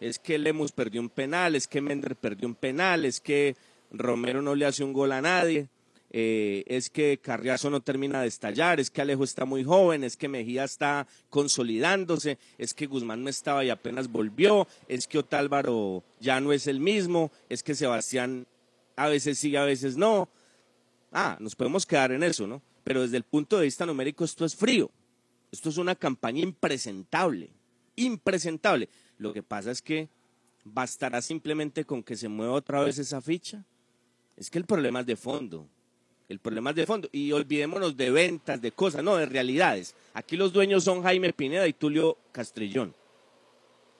Es 0.00 0.18
que 0.18 0.38
Lemus 0.38 0.72
perdió 0.72 1.00
un 1.00 1.08
penal, 1.08 1.54
es 1.54 1.66
que 1.66 1.80
Mender 1.80 2.16
perdió 2.16 2.46
un 2.48 2.54
penal, 2.54 3.04
es 3.04 3.20
que 3.20 3.56
Romero 3.90 4.42
no 4.42 4.54
le 4.54 4.66
hace 4.66 4.84
un 4.84 4.92
gol 4.92 5.12
a 5.12 5.22
nadie. 5.22 5.68
Eh, 6.10 6.64
es 6.66 6.88
que 6.88 7.18
Carriazo 7.18 7.68
no 7.68 7.80
termina 7.80 8.22
de 8.22 8.28
estallar, 8.28 8.78
es 8.78 8.90
que 8.90 9.02
Alejo 9.02 9.24
está 9.24 9.44
muy 9.44 9.64
joven, 9.64 10.04
es 10.04 10.16
que 10.16 10.28
Mejía 10.28 10.64
está 10.64 11.06
consolidándose, 11.30 12.38
es 12.58 12.74
que 12.74 12.86
Guzmán 12.86 13.24
no 13.24 13.28
estaba 13.28 13.64
y 13.64 13.70
apenas 13.70 14.08
volvió, 14.08 14.68
es 14.88 15.08
que 15.08 15.18
Otálvaro 15.18 16.04
ya 16.20 16.40
no 16.40 16.52
es 16.52 16.68
el 16.68 16.80
mismo, 16.80 17.32
es 17.48 17.62
que 17.62 17.74
Sebastián 17.74 18.46
a 18.94 19.08
veces 19.08 19.38
sí, 19.38 19.56
a 19.56 19.64
veces 19.64 19.96
no. 19.96 20.28
Ah, 21.12 21.36
nos 21.40 21.54
podemos 21.54 21.84
quedar 21.84 22.12
en 22.12 22.22
eso, 22.22 22.46
¿no? 22.46 22.62
Pero 22.84 23.02
desde 23.02 23.16
el 23.16 23.24
punto 23.24 23.58
de 23.58 23.64
vista 23.64 23.84
numérico 23.84 24.24
esto 24.24 24.44
es 24.44 24.54
frío. 24.54 24.90
Esto 25.52 25.68
es 25.68 25.76
una 25.76 25.94
campaña 25.94 26.40
impresentable, 26.40 27.50
impresentable. 27.96 28.88
Lo 29.18 29.32
que 29.32 29.42
pasa 29.42 29.70
es 29.70 29.82
que 29.82 30.08
bastará 30.64 31.22
simplemente 31.22 31.84
con 31.84 32.02
que 32.02 32.16
se 32.16 32.28
mueva 32.28 32.54
otra 32.54 32.82
vez 32.82 32.98
esa 32.98 33.20
ficha. 33.20 33.64
Es 34.36 34.50
que 34.50 34.58
el 34.58 34.64
problema 34.64 35.00
es 35.00 35.06
de 35.06 35.16
fondo. 35.16 35.66
El 36.28 36.40
problema 36.40 36.70
es 36.70 36.76
de 36.76 36.86
fondo. 36.86 37.08
Y 37.12 37.32
olvidémonos 37.32 37.96
de 37.96 38.10
ventas, 38.10 38.60
de 38.60 38.72
cosas, 38.72 39.02
no, 39.02 39.16
de 39.16 39.26
realidades. 39.26 39.94
Aquí 40.12 40.36
los 40.36 40.52
dueños 40.52 40.84
son 40.84 41.02
Jaime 41.02 41.32
Pineda 41.32 41.66
y 41.66 41.72
Tulio 41.72 42.18
Castrillón. 42.32 42.94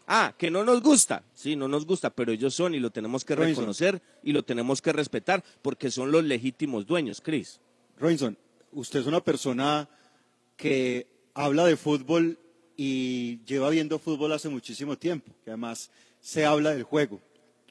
Ah, 0.08 0.35
que 0.37 0.50
no 0.50 0.64
nos 0.64 0.82
gusta. 0.82 1.23
Sí, 1.35 1.56
no 1.56 1.66
nos 1.66 1.85
gusta, 1.85 2.11
pero 2.11 2.32
ellos 2.32 2.54
son 2.54 2.75
y 2.75 2.80
lo 2.80 2.90
tenemos 2.90 3.25
que 3.25 3.35
reconocer 3.35 4.00
y 4.23 4.32
lo 4.32 4.44
tenemos 4.44 4.80
que 4.80 4.92
respetar 4.92 5.42
porque 5.62 5.90
son 5.90 6.12
los 6.12 6.25
legítimos 6.25 6.87
dueños, 6.87 7.20
Cris. 7.20 7.61
Robinson, 7.99 8.37
usted 8.73 9.00
es 9.00 9.06
una 9.06 9.20
persona 9.20 9.88
que 10.56 11.06
habla 11.35 11.64
de 11.64 11.76
fútbol 11.76 12.38
y 12.76 13.38
lleva 13.45 13.71
viendo 13.71 13.99
fútbol 13.99 14.33
hace 14.33 14.49
muchísimo 14.49 14.97
tiempo, 14.97 15.33
que 15.45 15.50
además 15.50 15.90
se 16.21 16.45
habla 16.45 16.71
del 16.75 16.83
juego. 16.83 17.21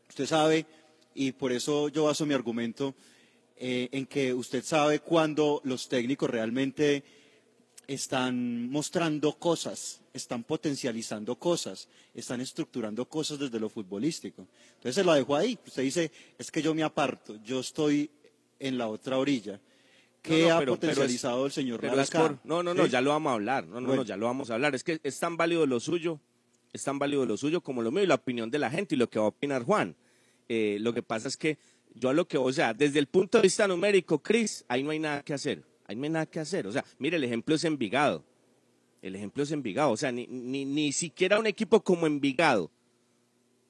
Usted 0.10 0.26
sabe, 0.26 0.66
y 1.14 1.32
por 1.32 1.52
eso 1.52 1.90
yo 1.90 2.06
baso 2.06 2.26
mi 2.26 2.34
argumento, 2.34 2.96
eh, 3.58 3.90
en 3.92 4.06
que 4.06 4.34
usted 4.34 4.64
sabe 4.64 5.00
cuándo 5.00 5.62
los 5.64 5.88
técnicos 5.88 6.30
realmente 6.30 7.04
están 7.88 8.70
mostrando 8.70 9.34
cosas, 9.34 10.02
están 10.14 10.44
potencializando 10.44 11.38
cosas, 11.38 11.88
están 12.14 12.42
estructurando 12.42 13.08
cosas 13.08 13.40
desde 13.40 13.60
lo 13.60 13.70
futbolístico. 13.70 14.48
Entonces 14.76 14.96
se 14.96 15.04
lo 15.04 15.14
dejo 15.14 15.36
ahí. 15.36 15.58
Usted 15.66 15.84
dice, 15.84 16.12
es 16.38 16.52
que 16.52 16.62
yo 16.62 16.74
me 16.74 16.84
aparto, 16.84 17.38
yo 17.44 17.60
estoy 17.60 18.10
en 18.60 18.78
la 18.78 18.88
otra 18.88 19.18
orilla. 19.18 19.60
¿Qué 20.26 20.52
ha 20.52 20.66
potencializado 20.66 21.46
el 21.46 21.52
señor 21.52 21.80
pero 21.80 21.96
No, 22.44 22.64
no, 22.64 22.74
no, 22.74 22.86
ya 22.86 23.02
lo 23.02 23.12
vamos 23.12 23.32
a 23.32 23.34
hablar. 23.34 23.68
No, 23.68 23.80
no, 23.80 23.96
no, 23.96 24.04
ya 24.04 24.18
lo 24.18 24.26
vamos 24.26 24.50
a 24.50 24.56
hablar. 24.56 24.76
Es 24.76 24.84
que 24.84 25.00
es 25.04 25.20
tan 25.20 25.38
válido 25.38 25.66
lo 25.66 25.80
suyo, 25.80 26.20
es 26.74 26.84
tan 26.84 27.00
válido 27.00 27.26
lo 27.26 27.38
suyo 27.38 27.62
como 27.62 27.82
lo 27.82 27.92
mío 27.92 28.04
y 28.04 28.08
la 28.08 28.16
opinión 28.16 28.50
de 28.50 28.60
la 28.60 28.70
gente 28.70 28.96
y 28.96 28.98
lo 28.98 29.10
que 29.10 29.20
va 29.20 29.26
a 29.26 29.30
opinar 29.30 29.64
Juan. 29.64 29.96
Eh, 30.50 30.78
lo 30.82 30.94
que 30.94 31.02
pasa 31.02 31.28
es 31.28 31.38
que 31.38 31.58
yo 31.94 32.10
a 32.10 32.14
lo 32.14 32.28
que, 32.28 32.38
o 32.38 32.52
sea, 32.52 32.74
desde 32.74 33.00
el 33.00 33.08
punto 33.08 33.38
de 33.38 33.44
vista 33.44 33.68
numérico, 33.68 34.20
Cris, 34.20 34.66
ahí 34.68 34.84
no 34.84 34.92
hay 34.92 35.00
nada 35.00 35.24
que 35.24 35.34
hacer. 35.34 35.64
Ahí 35.88 35.96
no 35.96 36.04
hay 36.04 36.10
nada 36.10 36.26
que 36.26 36.40
hacer. 36.40 36.68
O 36.68 36.72
sea, 36.72 36.84
mire, 36.98 37.18
el 37.18 37.24
ejemplo 37.24 37.56
es 37.56 37.64
Envigado. 37.64 38.24
El 39.02 39.16
ejemplo 39.16 39.44
es 39.44 39.52
Envigado. 39.52 39.92
O 39.92 39.98
sea, 39.98 40.12
ni, 40.12 40.28
ni, 40.28 40.66
ni 40.66 40.92
siquiera 40.92 41.40
un 41.40 41.48
equipo 41.48 41.84
como 41.84 42.08
Envigado. 42.08 42.72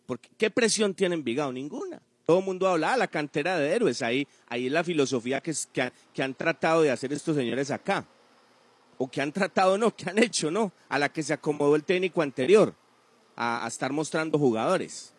Porque, 0.06 0.30
¿Qué 0.38 0.50
presión 0.50 0.94
tiene 0.94 1.16
Envigado? 1.16 1.52
Ninguna. 1.52 2.02
Todo 2.26 2.40
el 2.40 2.46
mundo 2.46 2.68
habla, 2.68 2.94
ah, 2.94 2.98
la 2.98 3.08
cantera 3.08 3.58
de 3.58 3.72
héroes. 3.72 4.02
Ahí, 4.02 4.28
ahí 4.48 4.66
es 4.66 4.72
la 4.72 4.84
filosofía 4.84 5.42
que, 5.42 5.54
que, 6.14 6.24
han 6.24 6.34
tratado 6.34 6.82
de 6.82 6.90
hacer 6.90 7.14
estos 7.14 7.36
señores 7.36 7.70
acá. 7.70 8.06
O 8.98 9.10
que 9.10 9.22
han 9.22 9.32
tratado, 9.32 9.78
no, 9.78 9.96
que 9.96 10.10
han 10.10 10.18
hecho, 10.18 10.50
no. 10.50 10.72
A 10.90 10.98
la 10.98 11.10
que 11.10 11.22
se 11.22 11.34
acomodó 11.34 11.76
el 11.76 11.84
técnico 11.84 12.22
anterior. 12.24 12.74
A, 13.36 13.66
estar 13.68 13.92
mostrando 13.92 14.40
jugadores. 14.40 15.14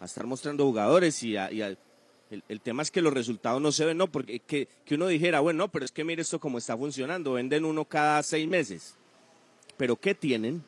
A 0.00 0.06
estar 0.06 0.26
mostrando 0.26 0.64
jugadores 0.64 1.22
y 1.22 1.36
a, 1.36 1.48
el, 2.30 2.60
tema 2.60 2.82
es 2.82 2.90
que 2.90 3.00
los 3.00 3.12
resultados 3.12 3.62
no 3.62 3.70
se 3.70 3.84
ven, 3.84 3.96
no, 3.96 4.10
porque 4.10 4.40
que, 4.40 4.68
uno 4.90 5.06
dijera, 5.06 5.38
bueno, 5.40 5.64
no, 5.64 5.70
pero 5.70 5.84
es 5.84 5.92
que 5.92 6.02
mire 6.02 6.22
esto 6.22 6.40
cómo 6.40 6.58
está 6.58 6.76
funcionando, 6.76 7.34
venden 7.34 7.64
uno 7.64 7.84
cada 7.84 8.22
seis 8.24 8.48
meses. 8.48 8.96
Pero 9.76 9.94
¿qué 9.96 10.14
tienen? 10.16 10.64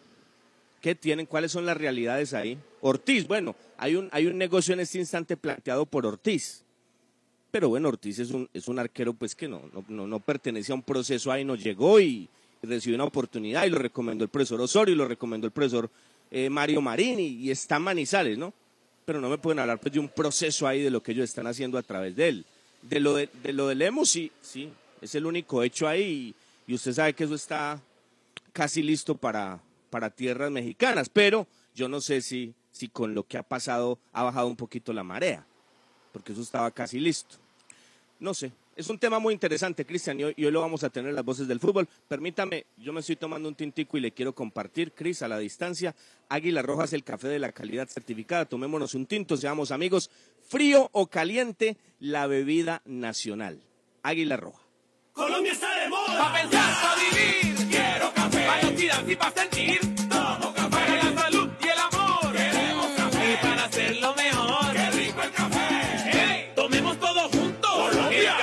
¿Qué 0.86 0.94
tienen? 0.94 1.26
¿Cuáles 1.26 1.50
son 1.50 1.66
las 1.66 1.76
realidades 1.76 2.32
ahí? 2.32 2.56
Ortiz, 2.80 3.26
bueno, 3.26 3.56
hay 3.76 3.96
un, 3.96 4.08
hay 4.12 4.26
un 4.26 4.38
negocio 4.38 4.72
en 4.72 4.78
este 4.78 5.00
instante 5.00 5.36
planteado 5.36 5.84
por 5.84 6.06
Ortiz. 6.06 6.62
Pero 7.50 7.70
bueno, 7.70 7.88
Ortiz 7.88 8.20
es 8.20 8.30
un, 8.30 8.48
es 8.54 8.68
un 8.68 8.78
arquero 8.78 9.12
pues 9.12 9.34
que 9.34 9.48
no, 9.48 9.62
no, 9.88 10.06
no 10.06 10.20
pertenece 10.20 10.70
a 10.70 10.76
un 10.76 10.84
proceso 10.84 11.32
ahí, 11.32 11.44
no 11.44 11.56
llegó 11.56 11.98
y, 11.98 12.28
recibió 12.62 12.94
una 12.94 13.02
oportunidad 13.02 13.66
y 13.66 13.70
lo 13.70 13.78
recomendó 13.78 14.22
el 14.22 14.30
profesor 14.30 14.60
Osorio 14.60 14.94
y 14.94 14.96
lo 14.96 15.08
recomendó 15.08 15.48
el 15.48 15.52
profesor 15.52 15.90
eh, 16.30 16.48
Mario 16.48 16.80
Marín 16.80 17.18
y, 17.18 17.50
está 17.50 17.80
Manizales, 17.80 18.38
¿no? 18.38 18.52
pero 19.04 19.20
no 19.20 19.28
me 19.28 19.38
pueden 19.38 19.58
hablar 19.58 19.80
pues, 19.80 19.92
de 19.92 19.98
un 19.98 20.08
proceso 20.08 20.68
ahí 20.68 20.82
de 20.82 20.90
lo 20.90 21.02
que 21.02 21.10
ellos 21.10 21.24
están 21.24 21.48
haciendo 21.48 21.78
a 21.78 21.82
través 21.82 22.14
de 22.14 22.28
él. 22.28 22.44
De 22.82 23.00
lo 23.00 23.14
de, 23.16 23.28
lo 23.52 23.66
del 23.66 23.78
Lemos, 23.78 24.08
sí, 24.08 24.30
sí, 24.40 24.70
es 25.00 25.16
el 25.16 25.26
único 25.26 25.64
hecho 25.64 25.88
ahí 25.88 26.32
y, 26.68 26.74
usted 26.74 26.92
sabe 26.92 27.12
que 27.12 27.24
eso 27.24 27.34
está 27.34 27.80
casi 28.52 28.84
listo 28.84 29.16
para, 29.16 29.60
para 29.96 30.10
tierras 30.10 30.50
mexicanas, 30.50 31.08
pero 31.08 31.46
yo 31.74 31.88
no 31.88 32.02
sé 32.02 32.20
si, 32.20 32.52
si 32.70 32.86
con 32.86 33.14
lo 33.14 33.22
que 33.22 33.38
ha 33.38 33.42
pasado 33.42 33.98
ha 34.12 34.22
bajado 34.24 34.46
un 34.46 34.54
poquito 34.54 34.92
la 34.92 35.02
marea, 35.02 35.46
porque 36.12 36.32
eso 36.32 36.42
estaba 36.42 36.70
casi 36.70 37.00
listo. 37.00 37.36
No 38.20 38.34
sé, 38.34 38.52
es 38.76 38.90
un 38.90 38.98
tema 38.98 39.18
muy 39.18 39.32
interesante, 39.32 39.86
Cristian, 39.86 40.20
y 40.20 40.24
hoy, 40.24 40.34
lo 40.36 40.60
vamos 40.60 40.84
a 40.84 40.90
tener 40.90 41.14
las 41.14 41.24
voces 41.24 41.48
del 41.48 41.60
fútbol. 41.60 41.88
Permítame, 42.08 42.66
yo 42.76 42.92
me 42.92 43.00
estoy 43.00 43.16
tomando 43.16 43.48
un 43.48 43.54
tintico 43.54 43.96
y 43.96 44.02
le 44.02 44.12
quiero 44.12 44.34
compartir, 44.34 44.92
Cris, 44.92 45.22
a 45.22 45.28
la 45.28 45.38
distancia. 45.38 45.94
Águila 46.28 46.60
Roja 46.60 46.84
es 46.84 46.92
el 46.92 47.02
café 47.02 47.28
de 47.28 47.38
la 47.38 47.52
calidad 47.52 47.88
certificada. 47.88 48.44
Tomémonos 48.44 48.92
un 48.92 49.06
tinto, 49.06 49.38
seamos 49.38 49.70
amigos. 49.70 50.10
Frío 50.46 50.90
o 50.92 51.06
caliente, 51.06 51.78
la 52.00 52.26
bebida 52.26 52.82
nacional. 52.84 53.62
Águila 54.02 54.36
Roja. 54.36 54.60
Colombia 55.14 55.52
está 55.52 55.74
de 55.80 55.88
moda. 55.88 56.18
Pa' 56.18 56.32
pensar, 56.34 56.98
vivir. 56.98 57.55
Café. 58.88 59.12
Y 59.12 59.16
pa' 59.16 59.32
sentir. 59.32 59.80
Todo 60.08 60.54
café. 60.54 60.70
Para 60.70 61.02
la 61.02 61.22
salud 61.22 61.48
y 61.60 61.68
el 61.68 61.78
amor. 61.78 62.32
Queremos 62.32 62.86
café. 62.96 63.32
Y 63.32 63.36
para 63.44 63.64
hacerlo 63.64 64.14
mejor. 64.14 64.72
Qué 64.72 64.90
rico 64.90 65.22
el 65.22 65.32
café. 65.32 65.68
Hey, 66.12 66.52
tomemos 66.54 66.98
todo 66.98 67.28
juntos. 67.28 67.70
Colombia 67.70 68.36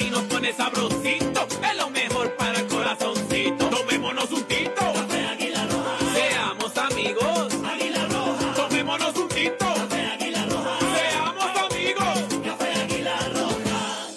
y 0.00 0.10
nos 0.10 0.22
pone 0.22 0.52
sabrosito. 0.52 1.46
Es 1.62 1.76
lo 1.76 1.90
mejor 1.90 2.36
para 2.36 2.58
el 2.58 2.66
corazoncito. 2.66 3.68
Tomémonos 3.68 4.30
un 4.32 4.44
tito. 4.44 4.92
Café 4.94 5.26
Águila 5.26 5.66
Roja. 5.66 6.14
Seamos 6.14 6.78
amigos. 6.78 7.54
Águila 7.64 8.06
Roja. 8.08 8.54
Tomémonos 8.54 9.16
un 9.16 9.28
tito. 9.28 9.58
Café 9.58 10.06
Águila 10.06 10.46
Roja. 10.46 10.78
Seamos 10.96 11.72
amigos. 11.72 12.44
Café 12.44 12.72
Águila 12.82 13.28
Roja. 13.34 14.08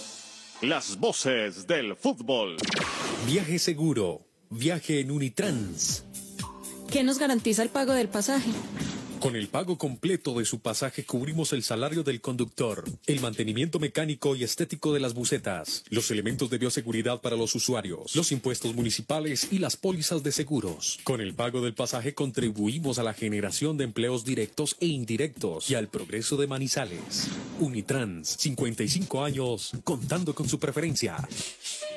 Las 0.62 0.98
voces 0.98 1.68
del 1.68 1.96
fútbol. 1.96 2.58
Viaje 3.26 3.60
seguro. 3.60 4.27
Viaje 4.50 5.02
en 5.02 5.12
Unitrans. 5.12 6.04
¿Qué 6.92 7.04
nos 7.04 7.20
garantiza 7.20 7.64
el 7.64 7.70
pago 7.70 7.94
del 7.94 8.08
pasaje? 8.08 8.50
Con 9.20 9.36
el 9.36 9.48
pago 9.48 9.80
completo 9.80 10.38
de 10.38 10.46
su 10.46 10.60
pasaje 10.60 11.04
cubrimos 11.04 11.52
el 11.52 11.64
salario 11.64 12.04
del 12.04 12.22
conductor, 12.22 12.84
el 13.08 13.20
mantenimiento 13.20 13.80
mecánico 13.80 14.36
y 14.36 14.44
estético 14.44 14.94
de 14.94 15.00
las 15.00 15.16
bucetas, 15.16 15.84
los 15.90 16.12
elementos 16.12 16.52
de 16.52 16.60
bioseguridad 16.60 17.20
para 17.22 17.36
los 17.36 17.56
usuarios, 17.56 18.16
los 18.16 18.32
impuestos 18.32 18.76
municipales 18.76 19.48
y 19.52 19.58
las 19.58 19.76
pólizas 19.76 20.22
de 20.22 20.32
seguros. 20.32 21.00
Con 21.04 21.20
el 21.20 21.34
pago 21.34 21.62
del 21.62 21.74
pasaje 21.74 22.14
contribuimos 22.14 23.00
a 23.00 23.04
la 23.04 23.16
generación 23.16 23.76
de 23.78 23.86
empleos 23.86 24.24
directos 24.24 24.78
e 24.80 24.86
indirectos 24.86 25.72
y 25.72 25.76
al 25.76 25.88
progreso 25.88 26.38
de 26.38 26.46
Manizales. 26.46 27.28
Unitrans, 27.60 28.30
55 28.40 29.24
años, 29.24 29.72
contando 29.84 30.36
con 30.36 30.48
su 30.48 30.60
preferencia. 30.60 31.28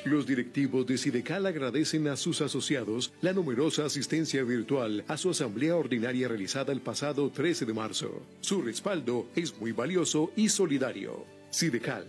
Los 0.06 0.26
directivos 0.26 0.86
de 0.86 0.96
Sidecal 0.96 1.44
agradecen 1.44 2.08
a 2.08 2.16
sus 2.16 2.40
asociados 2.40 3.12
la 3.20 3.34
numerosa 3.34 3.84
asistencia 3.84 4.42
virtual 4.42 5.04
a 5.08 5.18
su 5.18 5.28
asamblea 5.28 5.76
ordinaria 5.76 6.26
realizada 6.26 6.72
el 6.72 6.80
pasado 6.80 7.09
13 7.14 7.66
de 7.66 7.74
marzo. 7.74 8.22
Su 8.40 8.62
respaldo 8.62 9.26
es 9.34 9.58
muy 9.58 9.72
valioso 9.72 10.30
y 10.36 10.48
solidario. 10.48 11.24
Sidecal, 11.50 12.06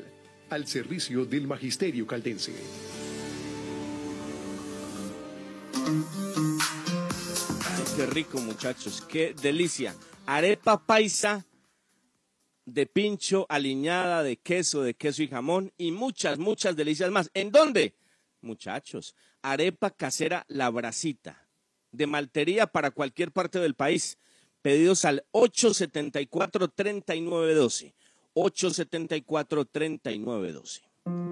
al 0.49 0.67
servicio 0.67 1.25
del 1.25 1.47
magisterio 1.47 2.05
caldense. 2.05 2.53
qué 7.97 8.05
rico 8.05 8.39
muchachos, 8.39 9.01
qué 9.01 9.35
delicia. 9.41 9.93
Arepa 10.25 10.85
paisa 10.85 11.45
de 12.65 12.85
pincho, 12.85 13.45
aliñada 13.49 14.23
de 14.23 14.37
queso, 14.37 14.81
de 14.81 14.93
queso 14.93 15.23
y 15.23 15.27
jamón 15.27 15.73
y 15.77 15.91
muchas, 15.91 16.37
muchas 16.37 16.75
delicias 16.75 17.11
más. 17.11 17.29
¿En 17.33 17.51
dónde? 17.51 17.95
Muchachos, 18.39 19.15
arepa 19.41 19.89
casera 19.91 20.45
La 20.47 20.69
Bracita, 20.69 21.47
de 21.91 22.07
maltería 22.07 22.67
para 22.67 22.91
cualquier 22.91 23.31
parte 23.31 23.59
del 23.59 23.75
país. 23.75 24.17
Pedidos 24.61 25.05
al 25.05 25.23
874-3912. 25.31 27.93
874-3912. 28.35 30.81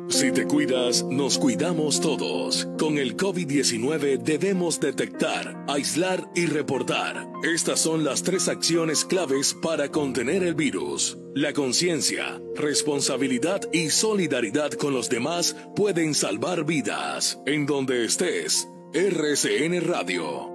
Si 0.10 0.32
te 0.32 0.48
cuidas, 0.48 1.04
nos 1.04 1.38
cuidamos 1.38 2.02
todos. 2.02 2.68
Con 2.80 2.98
el 2.98 3.16
COVID-19 3.16 4.24
debemos 4.24 4.80
detectar, 4.80 5.64
aislar 5.68 6.28
y 6.36 6.48
reportar. 6.48 7.28
Estas 7.44 7.80
son 7.80 8.04
las 8.04 8.24
tres 8.24 8.48
acciones 8.48 9.06
claves 9.06 9.54
para 9.54 9.92
contener 9.92 10.42
el 10.42 10.56
virus. 10.56 11.20
La 11.36 11.54
conciencia, 11.54 12.42
responsabilidad 12.56 13.62
y 13.72 13.92
solidaridad 13.92 14.72
con 14.72 14.96
los 14.96 15.10
demás 15.10 15.56
pueden 15.76 16.16
salvar 16.16 16.66
vidas. 16.66 17.40
En 17.46 17.68
donde 17.68 18.06
estés, 18.06 18.68
RCN 18.94 19.80
Radio. 19.82 20.49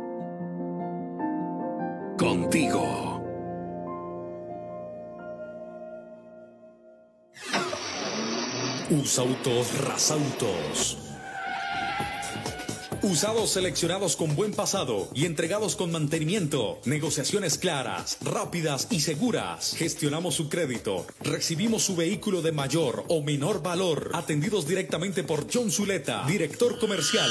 Contigo. 2.18 3.21
Usautos 8.88 9.80
Rasautos. 9.80 10.99
Usados 13.02 13.50
seleccionados 13.50 14.16
con 14.16 14.37
buen 14.37 14.52
pasado 14.52 15.09
y 15.12 15.26
entregados 15.26 15.75
con 15.75 15.90
mantenimiento. 15.90 16.78
Negociaciones 16.85 17.59
claras, 17.59 18.18
rápidas 18.23 18.87
y 18.90 19.00
seguras. 19.00 19.75
Gestionamos 19.76 20.37
su 20.37 20.49
crédito. 20.49 21.06
Recibimos 21.21 21.83
su 21.83 21.97
vehículo 21.97 22.42
de 22.42 22.52
mayor 22.52 23.04
o 23.09 23.23
menor 23.23 23.61
valor. 23.62 24.12
Atendidos 24.14 24.68
directamente 24.68 25.25
por 25.25 25.47
John 25.52 25.71
Zuleta, 25.71 26.25
director 26.28 26.78
comercial. 26.78 27.30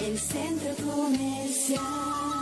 el 0.00 0.18
centro 0.18 0.74
comercial. 0.84 2.41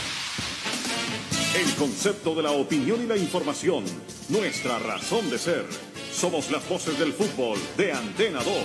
El 1.53 1.75
concepto 1.75 2.33
de 2.33 2.43
la 2.43 2.51
opinión 2.51 3.03
y 3.03 3.07
la 3.07 3.17
información. 3.17 3.83
Nuestra 4.29 4.79
razón 4.79 5.29
de 5.29 5.37
ser. 5.37 5.65
Somos 6.09 6.49
las 6.49 6.67
voces 6.69 6.97
del 6.97 7.11
fútbol 7.11 7.59
de 7.75 7.91
Antena 7.91 8.41
2. 8.41 8.55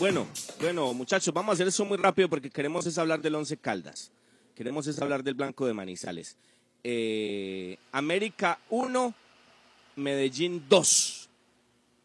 Bueno, 0.00 0.26
bueno, 0.60 0.92
muchachos, 0.92 1.32
vamos 1.32 1.50
a 1.50 1.54
hacer 1.54 1.68
eso 1.68 1.84
muy 1.84 1.98
rápido 1.98 2.28
porque 2.28 2.50
queremos 2.50 2.84
es 2.84 2.98
hablar 2.98 3.22
del 3.22 3.36
Once 3.36 3.56
Caldas. 3.56 4.10
Queremos 4.56 4.88
es 4.88 5.00
hablar 5.00 5.22
del 5.22 5.34
Blanco 5.34 5.66
de 5.66 5.72
Manizales. 5.72 6.36
Eh, 6.82 7.76
América 7.92 8.58
1, 8.70 9.14
Medellín 9.94 10.64
2. 10.68 11.28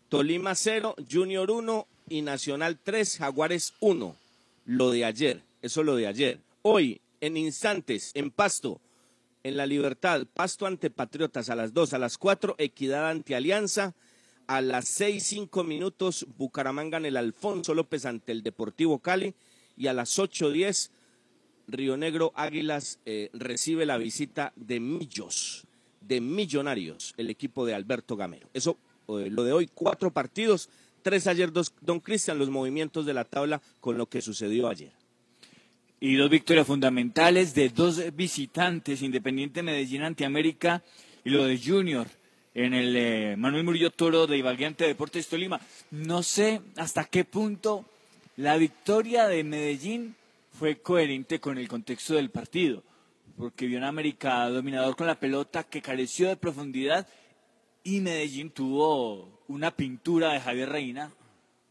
Tolima 0.08 0.54
0, 0.54 0.96
Junior 1.12 1.50
1 1.50 1.88
y 2.10 2.22
Nacional 2.22 2.80
3, 2.82 3.18
Jaguares 3.18 3.74
1. 3.80 4.16
Lo 4.66 4.92
de 4.92 5.06
ayer, 5.06 5.42
eso 5.62 5.84
lo 5.84 5.96
de 5.96 6.08
ayer. 6.08 6.40
Hoy, 6.62 7.02
en 7.22 7.38
instantes, 7.38 8.12
en 8.14 8.32
Pasto, 8.32 8.80
en 9.44 9.58
La 9.58 9.66
Libertad, 9.66 10.26
Pasto 10.34 10.66
ante 10.66 10.90
Patriotas 10.90 11.50
a 11.50 11.56
las 11.56 11.74
2, 11.74 11.94
a 11.94 12.00
las 12.00 12.18
4, 12.18 12.56
Equidad 12.58 13.10
ante 13.10 13.36
Alianza, 13.36 13.94
a 14.48 14.62
las 14.62 14.88
6, 14.90 15.24
5 15.24 15.64
minutos, 15.64 16.26
Bucaramanga 16.38 16.98
en 16.98 17.06
el 17.06 17.18
Alfonso 17.18 17.74
López 17.74 18.06
ante 18.06 18.32
el 18.32 18.44
Deportivo 18.44 19.00
Cali, 19.00 19.34
y 19.76 19.88
a 19.88 19.94
las 19.94 20.20
8, 20.20 20.52
10, 20.52 20.92
Río 21.68 21.98
Negro 21.98 22.32
Águilas 22.36 23.00
eh, 23.06 23.30
recibe 23.34 23.86
la 23.86 23.98
visita 23.98 24.54
de 24.56 24.80
Millos, 24.80 25.66
de 26.02 26.22
Millonarios, 26.22 27.14
el 27.18 27.30
equipo 27.30 27.66
de 27.66 27.76
Alberto 27.76 28.16
Gamero. 28.16 28.50
Eso, 28.54 28.78
eh, 29.10 29.30
lo 29.30 29.44
de 29.44 29.52
hoy, 29.52 29.70
cuatro 29.74 30.12
partidos, 30.12 30.70
tres 31.08 31.26
ayer, 31.26 31.54
dos, 31.54 31.74
don 31.80 32.02
Cristian, 32.02 32.38
los 32.38 32.50
movimientos 32.50 33.06
de 33.06 33.14
la 33.14 33.24
tabla 33.24 33.62
con 33.80 33.98
lo 33.98 34.08
que 34.08 34.22
sucedió 34.22 34.68
ayer. 34.68 34.92
Y 36.02 36.18
dos 36.18 36.30
victorias 36.30 36.68
fundamentales 36.68 37.56
de 37.56 37.70
dos 37.70 38.14
visitantes, 38.14 39.02
Independiente 39.02 39.64
Medellín 39.64 40.02
ante 40.02 40.26
América 40.26 40.84
y 41.24 41.30
lo 41.30 41.46
de 41.46 41.58
Junior 41.58 42.08
en 42.54 42.74
el 42.74 42.94
eh, 42.98 43.36
Manuel 43.38 43.64
Murillo 43.64 43.90
Toro 43.90 44.28
de 44.28 44.38
Ibaguiante 44.38 44.86
Deportes 44.86 45.30
Tolima. 45.30 45.62
No 45.92 46.24
sé 46.24 46.60
hasta 46.76 47.06
qué 47.06 47.24
punto 47.24 47.86
la 48.36 48.58
victoria 48.58 49.30
de 49.30 49.46
Medellín 49.46 50.14
fue 50.60 50.82
coherente 50.82 51.40
con 51.40 51.58
el 51.58 51.70
contexto 51.70 52.16
del 52.16 52.32
partido, 52.32 52.84
porque 53.38 53.66
vio 53.66 53.78
un 53.78 53.86
América 53.86 54.50
dominador 54.50 54.98
con 54.98 55.08
la 55.08 55.18
pelota 55.18 55.64
que 55.64 55.82
careció 55.82 56.28
de 56.28 56.36
profundidad 56.36 57.08
y 57.86 58.02
Medellín 58.02 58.50
tuvo 58.50 59.37
una 59.48 59.72
pintura 59.72 60.34
de 60.34 60.40
Javier 60.40 60.70
Reina, 60.70 61.12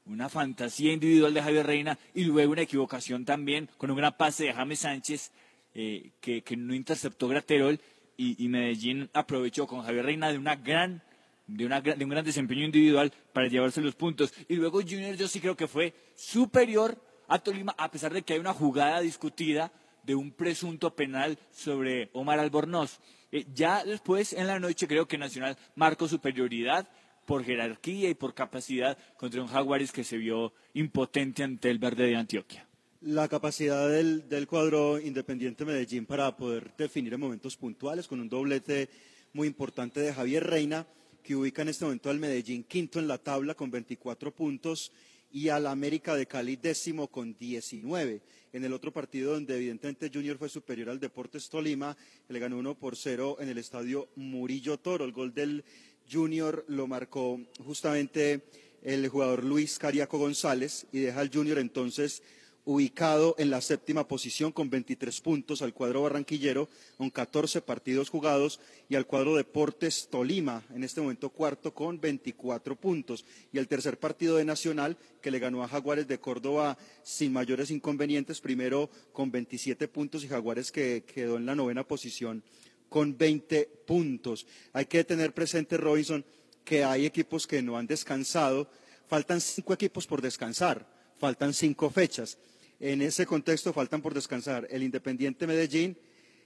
una 0.06 0.28
fantasía 0.28 0.92
individual 0.92 1.34
de 1.34 1.42
Javier 1.42 1.66
Reina 1.66 1.98
y 2.14 2.24
luego 2.24 2.52
una 2.52 2.62
equivocación 2.62 3.24
también 3.24 3.68
con 3.76 3.90
un 3.90 3.96
gran 3.96 4.16
pase 4.16 4.44
de 4.44 4.52
James 4.52 4.78
Sánchez 4.78 5.32
eh, 5.74 6.10
que, 6.20 6.42
que, 6.42 6.56
no 6.56 6.74
interceptó 6.74 7.28
Graterol 7.28 7.80
y, 8.16 8.48
Medellín 8.48 9.10
aprovechó 9.12 9.66
con 9.66 9.82
Javier 9.82 10.06
Reina 10.06 10.32
de 10.32 10.38
una 10.38 10.56
gran 10.56 11.02
de, 11.46 11.66
una, 11.66 11.80
de 11.80 12.02
un 12.02 12.10
gran 12.10 12.24
desempeño 12.24 12.64
individual 12.64 13.12
para 13.32 13.48
llevarse 13.48 13.80
los 13.80 13.94
puntos 13.94 14.32
y 14.48 14.54
luego 14.54 14.80
Junior 14.80 15.16
yo 15.16 15.28
sí 15.28 15.40
creo 15.40 15.56
que 15.56 15.68
fue 15.68 15.92
superior 16.14 16.98
a 17.28 17.38
Tolima 17.38 17.74
a 17.76 17.90
pesar 17.90 18.12
de 18.14 18.22
que 18.22 18.32
hay 18.32 18.38
una 18.38 18.54
jugada 18.54 19.00
discutida 19.00 19.70
de 20.02 20.14
un 20.14 20.30
presunto 20.30 20.94
penal 20.94 21.36
sobre 21.50 22.10
Omar 22.12 22.38
Albornoz. 22.38 23.00
Eh, 23.32 23.44
ya 23.52 23.84
después 23.84 24.32
en 24.32 24.46
la 24.46 24.60
noche 24.60 24.86
creo 24.86 25.06
que 25.06 25.18
Nacional 25.18 25.58
marcó 25.74 26.06
superioridad 26.06 26.88
por 27.26 27.44
jerarquía 27.44 28.08
y 28.08 28.14
por 28.14 28.34
capacidad 28.34 28.96
contra 29.18 29.42
un 29.42 29.48
Jaguares 29.48 29.92
que 29.92 30.04
se 30.04 30.16
vio 30.16 30.54
impotente 30.72 31.42
ante 31.42 31.68
el 31.68 31.78
verde 31.78 32.06
de 32.06 32.16
Antioquia. 32.16 32.66
La 33.02 33.28
capacidad 33.28 33.90
del, 33.90 34.28
del, 34.28 34.46
cuadro 34.46 34.98
Independiente 34.98 35.64
Medellín 35.64 36.06
para 36.06 36.34
poder 36.36 36.72
definir 36.78 37.12
en 37.12 37.20
momentos 37.20 37.56
puntuales 37.56 38.06
con 38.06 38.20
un 38.20 38.28
doblete 38.28 38.88
muy 39.34 39.48
importante 39.48 40.00
de 40.00 40.14
Javier 40.14 40.44
Reina, 40.44 40.86
que 41.22 41.36
ubica 41.36 41.62
en 41.62 41.68
este 41.68 41.84
momento 41.84 42.08
al 42.08 42.18
Medellín 42.18 42.64
quinto 42.64 42.98
en 42.98 43.08
la 43.08 43.18
tabla 43.18 43.54
con 43.54 43.70
24 43.70 44.34
puntos 44.34 44.92
y 45.30 45.48
al 45.48 45.66
América 45.66 46.14
de 46.14 46.26
Cali 46.26 46.56
décimo 46.56 47.08
con 47.08 47.36
19. 47.36 48.22
En 48.52 48.64
el 48.64 48.72
otro 48.72 48.92
partido 48.92 49.34
donde 49.34 49.56
evidentemente 49.56 50.10
Junior 50.12 50.38
fue 50.38 50.48
superior 50.48 50.88
al 50.88 51.00
Deportes 51.00 51.50
Tolima, 51.50 51.96
le 52.28 52.38
ganó 52.38 52.56
1 52.56 52.78
por 52.78 52.96
0 52.96 53.36
en 53.40 53.48
el 53.50 53.58
estadio 53.58 54.08
Murillo 54.16 54.78
Toro. 54.78 55.04
El 55.04 55.12
gol 55.12 55.34
del 55.34 55.62
Junior 56.10 56.64
lo 56.68 56.86
marcó 56.86 57.40
justamente 57.64 58.42
el 58.82 59.08
jugador 59.08 59.44
Luis 59.44 59.78
Cariaco 59.78 60.18
González 60.18 60.86
y 60.92 61.00
deja 61.00 61.20
al 61.20 61.30
Junior 61.32 61.58
entonces 61.58 62.22
ubicado 62.66 63.36
en 63.38 63.48
la 63.48 63.60
séptima 63.60 64.08
posición 64.08 64.50
con 64.50 64.68
23 64.68 65.20
puntos 65.20 65.62
al 65.62 65.72
cuadro 65.72 66.02
barranquillero 66.02 66.68
con 66.98 67.10
14 67.10 67.62
partidos 67.62 68.10
jugados 68.10 68.58
y 68.88 68.96
al 68.96 69.06
cuadro 69.06 69.36
Deportes 69.36 70.08
Tolima 70.10 70.64
en 70.74 70.82
este 70.82 71.00
momento 71.00 71.30
cuarto 71.30 71.72
con 71.72 72.00
24 72.00 72.74
puntos. 72.74 73.24
Y 73.52 73.58
el 73.58 73.68
tercer 73.68 74.00
partido 74.00 74.36
de 74.36 74.44
Nacional 74.44 74.96
que 75.22 75.30
le 75.30 75.38
ganó 75.38 75.62
a 75.62 75.68
Jaguares 75.68 76.08
de 76.08 76.18
Córdoba 76.18 76.76
sin 77.04 77.32
mayores 77.32 77.70
inconvenientes 77.70 78.40
primero 78.40 78.90
con 79.12 79.30
27 79.30 79.86
puntos 79.86 80.24
y 80.24 80.28
Jaguares 80.28 80.72
que 80.72 81.04
quedó 81.06 81.36
en 81.36 81.46
la 81.46 81.54
novena 81.54 81.84
posición 81.84 82.42
con 82.88 83.16
20 83.16 83.68
puntos. 83.86 84.46
Hay 84.72 84.86
que 84.86 85.04
tener 85.04 85.32
presente, 85.32 85.76
Robinson, 85.76 86.24
que 86.64 86.84
hay 86.84 87.06
equipos 87.06 87.46
que 87.46 87.62
no 87.62 87.78
han 87.78 87.86
descansado. 87.86 88.68
Faltan 89.06 89.40
cinco 89.40 89.72
equipos 89.72 90.06
por 90.06 90.20
descansar, 90.20 90.86
faltan 91.18 91.54
cinco 91.54 91.90
fechas. 91.90 92.38
En 92.80 93.00
ese 93.02 93.24
contexto 93.24 93.72
faltan 93.72 94.02
por 94.02 94.12
descansar 94.12 94.66
el 94.70 94.82
Independiente 94.82 95.46
Medellín, 95.46 95.96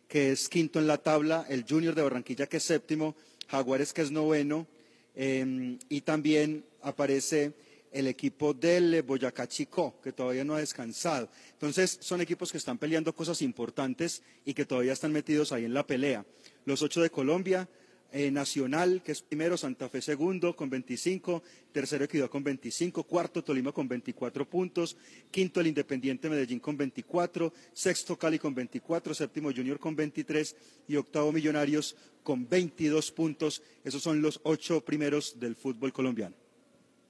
que 0.07 0.33
es 0.33 0.49
quinto 0.49 0.79
en 0.79 0.87
la 0.87 0.99
tabla, 0.99 1.47
el 1.49 1.65
Junior 1.69 1.95
de 1.95 2.03
Barranquilla, 2.03 2.47
que 2.47 2.59
es 2.59 2.65
séptimo, 2.65 3.17
Jaguares, 3.49 3.93
que 3.93 4.03
es 4.03 4.11
noveno, 4.11 4.67
eh, 5.15 5.79
y 5.89 6.03
también 6.03 6.65
aparece 6.83 7.53
el 7.91 8.07
equipo 8.07 8.55
del 8.55 9.03
Boyacá 9.03 9.49
Chico, 9.49 10.01
que 10.03 10.13
todavía 10.13 10.45
no 10.45 10.55
ha 10.55 10.61
descansado. 10.61 11.29
Entonces, 11.53 11.99
son 12.01 12.21
equipos 12.21 12.53
que 12.53 12.59
están 12.59 12.79
peleando 12.79 13.15
cosas 13.15 13.43
importantes 13.43 14.23
y 14.45 14.55
que 14.55 14.65
todavía 14.65 14.93
están 14.93 15.13
metidos 15.13 15.53
ahí 15.53 15.65
en 15.65 15.75
la 15.75 15.87
pelea. 15.87 16.25
Los 16.65 16.83
ocho 16.83 17.01
de 17.01 17.11
Colombia, 17.11 17.69
eh, 18.13 18.33
Nacional, 18.33 19.03
que 19.05 19.13
es 19.13 19.23
primero, 19.23 19.57
Santa 19.57 19.89
Fe 19.89 20.03
segundo 20.03 20.57
con 20.57 20.69
25, 20.69 21.45
tercero 21.71 22.05
Equidad 22.05 22.29
con 22.29 22.43
25, 22.43 23.05
cuarto 23.05 23.45
Tolima 23.45 23.71
con 23.71 23.87
24 23.87 24.51
puntos, 24.51 24.97
quinto 25.31 25.61
el 25.61 25.69
Independiente 25.69 26.29
Medellín 26.29 26.59
con 26.59 26.77
24, 26.77 27.53
sexto 27.73 28.19
Cali 28.19 28.41
con 28.41 28.53
24, 28.53 29.15
séptimo 29.15 29.53
Junior 29.53 29.79
con 29.79 29.95
23 29.95 30.57
y 30.89 30.97
octavo 30.97 31.31
Millonarios 31.31 31.95
con 32.25 32.49
22 32.49 33.13
puntos. 33.13 33.63
Esos 33.85 34.03
son 34.03 34.21
los 34.21 34.41
ocho 34.43 34.85
primeros 34.85 35.39
del 35.39 35.55
fútbol 35.55 35.93
colombiano. 35.93 36.35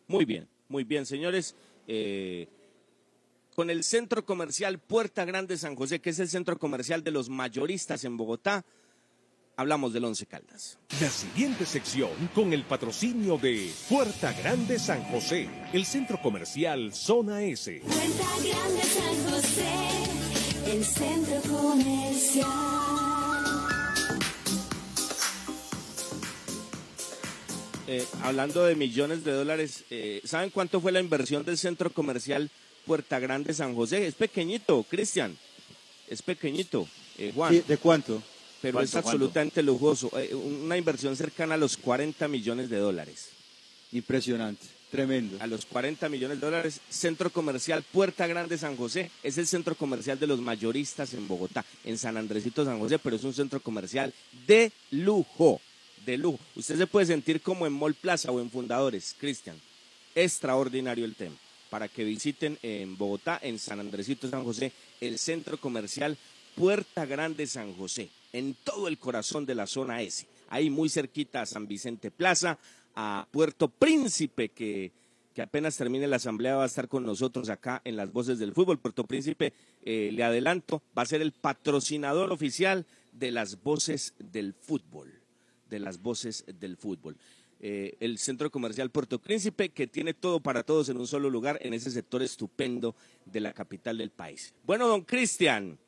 Muy 0.07 0.27
bien, 0.27 0.47
muy 0.71 0.85
bien, 0.85 1.05
señores. 1.05 1.55
Eh, 1.87 2.49
con 3.55 3.69
el 3.69 3.85
centro 3.85 4.25
comercial 4.25 4.79
Puerta 4.79 5.27
Grande 5.27 5.59
San 5.59 5.75
José, 5.75 6.01
que 6.01 6.11
es 6.11 6.19
el 6.21 6.29
centro 6.29 6.59
comercial 6.59 7.05
de 7.05 7.11
los 7.11 7.29
mayoristas 7.29 8.05
en 8.05 8.17
Bogotá, 8.17 8.65
hablamos 9.57 9.93
del 9.93 10.05
Once 10.05 10.25
Caldas. 10.25 10.79
La 11.01 11.11
siguiente 11.11 11.67
sección 11.67 12.11
con 12.35 12.53
el 12.53 12.65
patrocinio 12.65 13.37
de 13.37 13.71
Puerta 13.89 14.33
Grande 14.33 14.79
San 14.79 15.03
José, 15.05 15.51
el 15.73 15.85
centro 15.85 16.23
comercial 16.23 16.95
Zona 16.95 17.43
S. 17.43 17.83
Puerta 17.83 18.29
Grande 18.49 18.83
San 18.83 19.31
José, 19.31 20.73
el 20.73 20.85
centro 20.85 21.43
comercial. 21.43 23.10
Eh, 27.91 28.07
hablando 28.23 28.65
de 28.65 28.77
millones 28.77 29.25
de 29.25 29.33
dólares, 29.33 29.83
eh, 29.91 30.21
¿saben 30.25 30.51
cuánto 30.51 30.81
fue 30.81 30.93
la 30.93 31.01
inversión 31.01 31.45
del 31.45 31.59
centro 31.59 31.91
comercial 31.91 32.49
Puerta 32.87 33.19
Grande 33.19 33.53
San 33.53 33.75
José? 33.75 34.07
Es 34.07 34.15
pequeñito, 34.15 34.85
Cristian. 34.89 35.37
Es 36.07 36.23
pequeñito, 36.23 36.87
eh, 37.19 37.33
Juan. 37.35 37.53
Sí, 37.53 37.65
¿De 37.67 37.79
cuánto? 37.79 38.23
pero 38.63 38.75
¿Cuánto, 38.75 38.85
es 38.85 38.93
cuánto? 38.93 39.09
absolutamente 39.09 39.63
lujoso. 39.65 40.11
Eh, 40.17 40.33
una 40.35 40.77
inversión 40.77 41.17
cercana 41.17 41.55
a 41.55 41.59
los 41.59 41.77
40 41.77 42.29
millones 42.29 42.71
de 42.71 42.77
dólares. 42.77 43.31
Impresionante, 43.91 44.67
tremendo. 44.93 45.37
A 45.41 45.49
los 45.49 45.67
40 45.67 46.09
millones 46.09 46.41
de 46.41 46.47
dólares. 46.47 46.81
Centro 46.89 47.31
comercial 47.31 47.83
Puerta 47.93 48.29
Grande 48.29 48.57
San 48.57 48.77
José. 48.77 49.11
Es 49.25 49.37
el 49.37 49.49
centro 49.49 49.75
comercial 49.75 50.19
de 50.21 50.29
los 50.29 50.41
mayoristas 50.41 51.13
en 51.15 51.27
Bogotá, 51.27 51.65
en 51.85 51.99
San 51.99 52.17
Andresito 52.17 52.65
San 52.65 52.79
José, 52.79 53.01
pero 53.01 53.17
es 53.17 53.25
un 53.25 53.35
centro 53.35 53.59
comercial 53.61 54.15
de 54.47 54.71
lujo. 54.93 55.61
De 56.05 56.17
lujo. 56.17 56.39
Usted 56.57 56.77
se 56.77 56.87
puede 56.87 57.07
sentir 57.07 57.41
como 57.41 57.67
en 57.67 57.73
Mall 57.73 57.95
Plaza 57.95 58.31
o 58.31 58.41
en 58.41 58.51
Fundadores, 58.51 59.15
Cristian. 59.19 59.57
Extraordinario 60.15 61.05
el 61.05 61.15
tema. 61.15 61.37
Para 61.69 61.89
que 61.89 62.05
visiten 62.05 62.59
en 62.63 62.97
Bogotá, 62.97 63.39
en 63.43 63.59
San 63.59 63.81
Andresito 63.81 64.29
San 64.29 64.45
José, 64.45 64.73
el 65.01 65.19
centro 65.19 65.59
comercial 65.59 66.17
Puerta 66.57 67.07
Grande 67.07 67.47
San 67.47 67.75
José, 67.75 68.09
en 68.33 68.55
todo 68.65 68.89
el 68.89 68.99
corazón 68.99 69.47
de 69.47 69.55
la 69.55 69.67
zona 69.67 70.03
S. 70.03 70.27
Ahí 70.49 70.69
muy 70.69 70.89
cerquita 70.89 71.43
a 71.43 71.47
San 71.47 71.69
Vicente 71.69 72.11
Plaza, 72.11 72.59
a 72.95 73.27
Puerto 73.31 73.69
Príncipe, 73.69 74.49
que, 74.49 74.93
que 75.35 75.43
apenas 75.43 75.77
termine 75.77 76.09
la 76.09 76.17
asamblea 76.17 76.57
va 76.57 76.65
a 76.65 76.67
estar 76.67 76.89
con 76.89 77.05
nosotros 77.05 77.49
acá 77.49 77.81
en 77.85 77.97
las 77.97 78.13
voces 78.13 78.39
del 78.39 78.53
fútbol. 78.53 78.79
Puerto 78.79 79.05
Príncipe, 79.05 79.53
eh, 79.85 80.11
le 80.13 80.25
adelanto, 80.25 80.83
va 80.97 81.03
a 81.03 81.07
ser 81.07 81.23
el 81.23 81.33
patrocinador 81.33 82.33
oficial 82.33 82.85
de 83.13 83.31
las 83.31 83.63
voces 83.63 84.15
del 84.19 84.55
fútbol, 84.55 85.20
de 85.71 85.79
las 85.79 86.03
voces 86.03 86.45
del 86.59 86.77
fútbol. 86.77 87.17
Eh, 87.63 87.97
el 88.01 88.19
centro 88.19 88.51
comercial 88.51 88.91
Puerto 88.91 89.19
Príncipe, 89.19 89.69
que 89.69 89.87
tiene 89.87 90.15
todo 90.15 90.41
para 90.41 90.63
todos 90.63 90.89
en 90.89 90.97
un 90.97 91.07
solo 91.07 91.29
lugar, 91.31 91.59
en 91.63 91.75
ese 91.75 91.91
sector 91.91 92.23
estupendo 92.23 92.95
de 93.27 93.41
la 93.41 93.53
capital 93.53 93.99
del 93.99 94.11
país. 94.11 94.55
Bueno, 94.65 94.89
don 94.89 95.03
Cristian, 95.03 95.79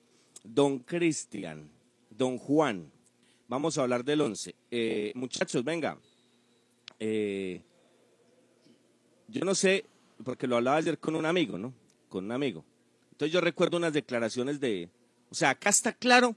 don 0.45 0.81
Cristian, 0.81 1.71
don 2.11 2.37
Juan, 2.37 2.91
vamos 3.49 3.77
a 3.77 3.83
hablar 3.83 4.05
del 4.05 4.21
once. 4.21 4.55
Eh, 4.71 5.13
muchachos, 5.15 5.65
venga. 5.65 5.99
Eh, 6.99 7.63
yo 9.29 9.45
no 9.45 9.55
sé, 9.55 9.87
porque 10.23 10.47
lo 10.47 10.57
hablaba 10.57 10.77
ayer 10.77 10.99
con 10.99 11.17
un 11.17 11.25
amigo, 11.25 11.57
¿no? 11.57 11.73
Con 12.11 12.27
un 12.27 12.33
amigo. 12.33 12.65
Entonces 13.13 13.33
yo 13.33 13.41
recuerdo 13.41 13.79
unas 13.79 13.95
declaraciones 13.95 14.61
de, 14.61 14.91
o 15.31 15.35
sea, 15.35 15.51
acá 15.51 15.71
está 15.71 15.93
claro 15.95 16.37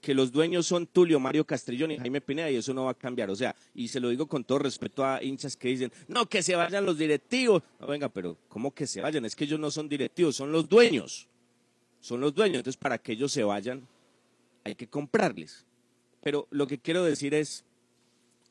que 0.00 0.14
los 0.14 0.32
dueños 0.32 0.66
son 0.66 0.86
Tulio 0.86 1.18
Mario 1.18 1.44
Castrillón 1.46 1.90
y 1.90 1.98
Jaime 1.98 2.20
Pineda 2.20 2.50
y 2.50 2.56
eso 2.56 2.72
no 2.72 2.84
va 2.84 2.92
a 2.92 2.94
cambiar. 2.94 3.30
O 3.30 3.36
sea, 3.36 3.54
y 3.74 3.88
se 3.88 4.00
lo 4.00 4.08
digo 4.08 4.26
con 4.26 4.44
todo 4.44 4.58
respeto 4.58 5.04
a 5.04 5.22
hinchas 5.22 5.56
que 5.56 5.68
dicen, 5.68 5.92
no, 6.08 6.26
que 6.26 6.42
se 6.42 6.54
vayan 6.54 6.86
los 6.86 6.98
directivos. 6.98 7.62
Venga, 7.86 8.08
pero 8.08 8.36
¿cómo 8.48 8.72
que 8.72 8.86
se 8.86 9.00
vayan? 9.00 9.24
Es 9.24 9.34
que 9.34 9.44
ellos 9.44 9.58
no 9.58 9.70
son 9.70 9.88
directivos, 9.88 10.36
son 10.36 10.52
los 10.52 10.68
dueños. 10.68 11.28
Son 12.00 12.20
los 12.20 12.34
dueños. 12.34 12.58
Entonces, 12.58 12.78
para 12.78 12.98
que 12.98 13.12
ellos 13.12 13.32
se 13.32 13.42
vayan, 13.42 13.86
hay 14.64 14.74
que 14.74 14.88
comprarles. 14.88 15.66
Pero 16.22 16.46
lo 16.50 16.66
que 16.66 16.78
quiero 16.78 17.04
decir 17.04 17.34
es, 17.34 17.64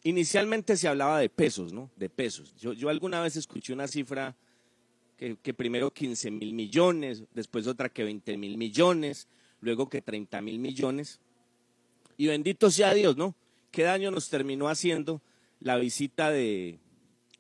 inicialmente 0.04 0.78
se 0.78 0.88
hablaba 0.88 1.20
de 1.20 1.30
pesos, 1.30 1.74
¿no? 1.74 1.90
De 1.96 2.10
pesos. 2.10 2.56
Yo, 2.58 2.74
yo 2.74 2.90
alguna 2.90 3.22
vez 3.22 3.36
escuché 3.36 3.74
una 3.74 3.88
cifra 3.88 4.36
que, 5.18 5.38
que 5.42 5.54
primero 5.54 5.92
15 5.92 6.32
mil 6.32 6.54
millones, 6.54 7.24
después 7.34 7.68
otra 7.68 7.90
que 7.90 8.04
20 8.04 8.38
mil 8.38 8.58
millones, 8.58 9.28
luego 9.62 9.90
que 9.90 10.02
30 10.02 10.42
mil 10.42 10.60
millones. 10.60 11.20
Y 12.18 12.28
bendito 12.28 12.70
sea 12.72 12.94
Dios, 12.94 13.18
¿no? 13.18 13.36
¿Qué 13.72 13.84
daño 13.84 14.12
nos 14.12 14.30
terminó 14.30 14.70
haciendo 14.70 15.22
la 15.60 15.78
visita 15.78 16.32
de, 16.32 16.80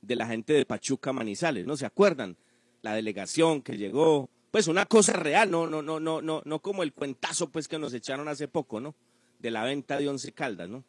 de 0.01 0.15
la 0.15 0.27
gente 0.27 0.53
de 0.53 0.65
Pachuca 0.65 1.13
Manizales? 1.13 1.65
¿No 1.65 1.77
se 1.77 1.85
acuerdan? 1.85 2.37
La 2.81 2.93
delegación 2.93 3.61
que 3.61 3.77
llegó, 3.77 4.29
pues 4.51 4.67
una 4.67 4.85
cosa 4.85 5.13
real, 5.13 5.49
no, 5.49 5.67
no, 5.67 5.81
no, 5.81 5.99
no, 5.99 6.21
no, 6.21 6.41
no 6.43 6.59
como 6.59 6.83
el 6.83 6.93
cuentazo 6.93 7.49
pues 7.49 7.67
que 7.67 7.79
nos 7.79 7.93
echaron 7.93 8.27
hace 8.27 8.47
poco, 8.47 8.79
¿no? 8.79 8.95
De 9.39 9.49
la 9.49 9.63
venta 9.63 9.97
de 9.97 10.07
Once 10.09 10.31
Caldas, 10.33 10.69
¿no? 10.69 10.83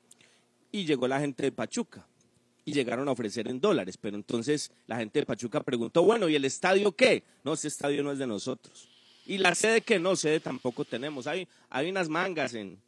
Y 0.73 0.85
llegó 0.85 1.09
la 1.09 1.21
gente 1.21 1.45
de 1.45 1.53
Pachuca 1.53 2.07
y 2.65 2.73
llegaron 2.73 3.09
a 3.09 3.13
ofrecer 3.13 3.49
en 3.49 3.61
dólares, 3.61 3.97
pero 3.97 4.17
entonces 4.17 4.73
la 4.87 4.97
gente 4.97 5.21
de 5.21 5.27
Pachuca 5.27 5.61
preguntó, 5.61 6.03
bueno, 6.03 6.29
¿y 6.29 6.35
el 6.35 6.45
estadio 6.45 6.93
qué? 6.93 7.23
No, 7.45 7.55
ese 7.55 7.69
estadio 7.69 8.03
no 8.03 8.11
es 8.11 8.19
de 8.19 8.27
nosotros. 8.27 8.89
¿Y 9.25 9.39
la 9.39 9.55
sede 9.55 9.81
qué? 9.81 9.99
No, 10.01 10.17
sede 10.17 10.41
tampoco 10.41 10.85
tenemos. 10.85 11.27
Hay, 11.27 11.47
hay 11.71 11.89
unas 11.89 12.09
mangas 12.09 12.55
en, 12.55 12.79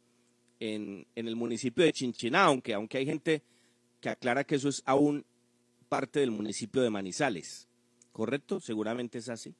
en, 0.59 1.05
el 1.15 1.35
municipio 1.35 1.83
de 1.83 1.93
Chinchiná, 1.93 2.43
aunque, 2.43 2.73
aunque 2.73 2.97
hay 2.97 3.05
gente 3.05 3.43
que 4.01 4.09
aclara 4.09 4.43
que 4.43 4.55
eso 4.55 4.69
es 4.69 4.81
aún 4.85 5.25
parte 5.87 6.19
del 6.19 6.31
municipio 6.31 6.81
de 6.81 6.89
Manizales. 6.89 7.67
¿Correcto? 8.11 8.59
Seguramente 8.59 9.17
es 9.17 9.29
así. 9.29 9.55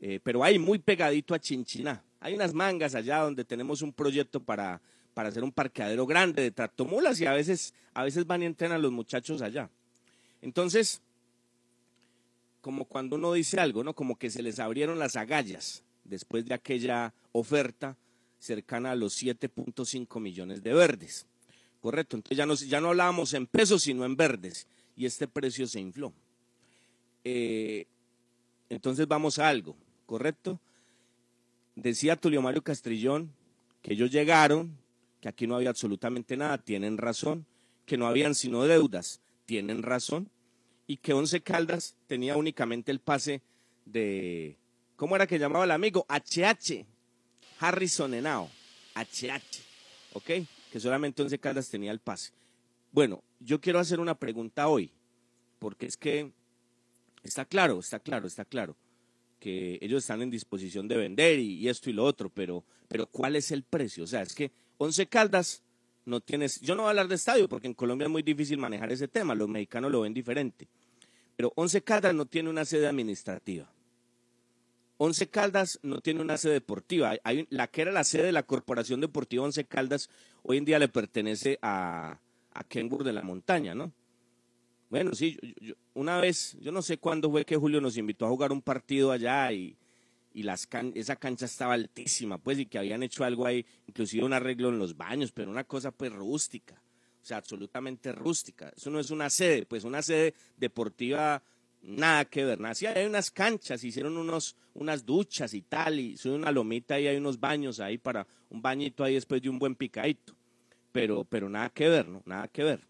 Eh, 0.00 0.20
pero 0.22 0.44
hay 0.44 0.58
muy 0.58 0.78
pegadito 0.78 1.34
a 1.34 1.38
Chinchiná. 1.38 2.02
Hay 2.20 2.34
unas 2.34 2.54
mangas 2.54 2.94
allá 2.94 3.18
donde 3.18 3.44
tenemos 3.44 3.82
un 3.82 3.92
proyecto 3.92 4.40
para, 4.40 4.80
para 5.14 5.28
hacer 5.28 5.44
un 5.44 5.52
parqueadero 5.52 6.06
grande 6.06 6.42
de 6.42 6.50
tractomulas 6.50 7.20
y 7.20 7.26
a 7.26 7.32
veces, 7.32 7.74
a 7.94 8.04
veces 8.04 8.26
van 8.26 8.42
y 8.42 8.46
entrenan 8.46 8.82
los 8.82 8.92
muchachos 8.92 9.42
allá. 9.42 9.70
Entonces, 10.42 11.02
como 12.60 12.84
cuando 12.84 13.16
uno 13.16 13.32
dice 13.32 13.60
algo, 13.60 13.84
¿no? 13.84 13.94
Como 13.94 14.16
que 14.16 14.30
se 14.30 14.42
les 14.42 14.58
abrieron 14.58 14.98
las 14.98 15.16
agallas 15.16 15.84
después 16.04 16.44
de 16.46 16.54
aquella 16.54 17.14
oferta 17.32 17.96
cercana 18.38 18.92
a 18.92 18.96
los 18.96 19.22
7.5 19.22 20.20
millones 20.20 20.62
de 20.62 20.72
verdes. 20.74 21.26
Correcto, 21.80 22.16
entonces 22.16 22.38
ya 22.38 22.46
no, 22.46 22.54
ya 22.54 22.80
no 22.80 22.88
hablábamos 22.88 23.34
en 23.34 23.46
pesos, 23.46 23.82
sino 23.82 24.04
en 24.04 24.16
verdes, 24.16 24.66
y 24.96 25.06
este 25.06 25.28
precio 25.28 25.66
se 25.66 25.80
infló. 25.80 26.12
Eh, 27.24 27.86
entonces 28.68 29.06
vamos 29.06 29.38
a 29.38 29.48
algo, 29.48 29.76
¿correcto? 30.06 30.60
Decía 31.76 32.16
Tulio 32.16 32.42
Mario 32.42 32.62
Castrillón 32.62 33.32
que 33.82 33.92
ellos 33.92 34.10
llegaron, 34.10 34.76
que 35.20 35.28
aquí 35.28 35.46
no 35.46 35.56
había 35.56 35.70
absolutamente 35.70 36.36
nada, 36.36 36.58
tienen 36.58 36.98
razón, 36.98 37.46
que 37.86 37.96
no 37.96 38.06
habían 38.06 38.34
sino 38.34 38.64
deudas, 38.64 39.20
tienen 39.46 39.82
razón, 39.82 40.28
y 40.86 40.96
que 40.96 41.12
Once 41.12 41.40
Caldas 41.40 41.94
tenía 42.06 42.36
únicamente 42.36 42.90
el 42.90 42.98
pase 42.98 43.42
de, 43.84 44.56
¿cómo 44.96 45.16
era 45.16 45.26
que 45.26 45.38
llamaba 45.38 45.64
el 45.64 45.70
amigo? 45.70 46.06
HH, 46.08 46.84
Harrison 47.58 48.14
Henao, 48.14 48.50
HH, 48.94 49.62
¿ok? 50.14 50.30
Que 50.72 50.80
solamente 50.80 51.22
Once 51.22 51.38
Caldas 51.38 51.68
tenía 51.68 51.90
el 51.90 51.98
pase. 51.98 52.32
Bueno, 52.92 53.22
yo 53.40 53.60
quiero 53.60 53.78
hacer 53.78 54.00
una 54.00 54.18
pregunta 54.18 54.68
hoy, 54.68 54.90
porque 55.58 55.86
es 55.86 55.96
que 55.96 56.30
está 57.22 57.44
claro, 57.44 57.78
está 57.78 57.98
claro, 57.98 58.26
está 58.26 58.44
claro 58.44 58.76
que 59.38 59.78
ellos 59.80 60.02
están 60.02 60.22
en 60.22 60.30
disposición 60.30 60.88
de 60.88 60.96
vender 60.96 61.38
y, 61.38 61.54
y, 61.54 61.68
esto 61.68 61.90
y 61.90 61.92
lo 61.92 62.04
otro, 62.04 62.28
pero, 62.28 62.64
pero 62.88 63.06
¿cuál 63.06 63.36
es 63.36 63.50
el 63.52 63.62
precio? 63.62 64.04
O 64.04 64.06
sea, 64.06 64.22
es 64.22 64.34
que 64.34 64.50
Once 64.78 65.06
Caldas 65.06 65.62
no 66.04 66.20
tienes, 66.20 66.60
yo 66.60 66.74
no 66.74 66.82
voy 66.82 66.88
a 66.88 66.90
hablar 66.90 67.08
de 67.08 67.14
estadio 67.14 67.48
porque 67.48 67.66
en 67.66 67.74
Colombia 67.74 68.06
es 68.06 68.10
muy 68.10 68.22
difícil 68.22 68.58
manejar 68.58 68.90
ese 68.90 69.08
tema, 69.08 69.34
los 69.34 69.48
mexicanos 69.48 69.92
lo 69.92 70.00
ven 70.00 70.14
diferente, 70.14 70.68
pero 71.36 71.52
Once 71.54 71.80
Caldas 71.82 72.14
no 72.14 72.26
tiene 72.26 72.50
una 72.50 72.64
sede 72.64 72.88
administrativa. 72.88 73.70
Once 74.98 75.28
Caldas 75.28 75.78
no 75.82 76.00
tiene 76.00 76.20
una 76.20 76.36
sede 76.36 76.54
deportiva. 76.54 77.14
La 77.50 77.68
que 77.68 77.82
era 77.82 77.92
la 77.92 78.04
sede 78.04 78.24
de 78.24 78.32
la 78.32 78.42
Corporación 78.42 79.00
Deportiva 79.00 79.44
Once 79.44 79.64
Caldas, 79.64 80.10
hoy 80.42 80.58
en 80.58 80.64
día 80.64 80.78
le 80.78 80.88
pertenece 80.88 81.58
a, 81.62 82.18
a 82.52 82.64
de 82.64 83.12
la 83.12 83.22
Montaña, 83.22 83.74
¿no? 83.74 83.92
Bueno, 84.90 85.14
sí, 85.14 85.38
yo, 85.40 85.54
yo, 85.60 85.74
una 85.94 86.18
vez, 86.18 86.56
yo 86.60 86.72
no 86.72 86.82
sé 86.82 86.98
cuándo 86.98 87.30
fue 87.30 87.44
que 87.44 87.56
Julio 87.56 87.80
nos 87.80 87.96
invitó 87.96 88.26
a 88.26 88.30
jugar 88.30 88.52
un 88.52 88.62
partido 88.62 89.12
allá 89.12 89.52
y, 89.52 89.76
y 90.32 90.42
las 90.42 90.66
can 90.66 90.92
esa 90.94 91.16
cancha 91.16 91.46
estaba 91.46 91.74
altísima, 91.74 92.38
pues, 92.38 92.58
y 92.58 92.66
que 92.66 92.78
habían 92.78 93.02
hecho 93.02 93.24
algo 93.24 93.46
ahí, 93.46 93.64
inclusive 93.86 94.24
un 94.24 94.32
arreglo 94.32 94.70
en 94.70 94.78
los 94.78 94.96
baños, 94.96 95.30
pero 95.30 95.50
una 95.50 95.64
cosa 95.64 95.90
pues 95.90 96.12
rústica, 96.12 96.82
o 97.22 97.24
sea, 97.24 97.36
absolutamente 97.36 98.12
rústica. 98.12 98.72
Eso 98.74 98.90
no 98.90 98.98
es 98.98 99.10
una 99.10 99.30
sede, 99.30 99.66
pues 99.66 99.84
una 99.84 100.00
sede 100.02 100.34
deportiva, 100.56 101.42
nada 101.82 102.24
que 102.24 102.44
ver, 102.44 102.60
nada. 102.60 102.74
Sí, 102.74 102.86
hay 102.86 103.06
unas 103.06 103.30
canchas, 103.30 103.82
hicieron 103.84 104.16
unos, 104.16 104.56
unas 104.74 105.04
duchas 105.04 105.54
y 105.54 105.62
tal, 105.62 105.98
y 105.98 106.16
sube 106.16 106.34
una 106.34 106.52
lomita 106.52 106.98
y 107.00 107.06
hay 107.06 107.16
unos 107.16 107.38
baños 107.40 107.80
ahí 107.80 107.98
para 107.98 108.26
un 108.50 108.60
bañito 108.62 109.04
ahí 109.04 109.14
después 109.14 109.42
de 109.42 109.48
un 109.48 109.58
buen 109.58 109.74
picadito, 109.74 110.34
pero, 110.92 111.24
pero 111.24 111.48
nada 111.48 111.70
que 111.70 111.88
ver, 111.88 112.08
¿no? 112.08 112.22
Nada 112.24 112.48
que 112.48 112.64
ver. 112.64 112.80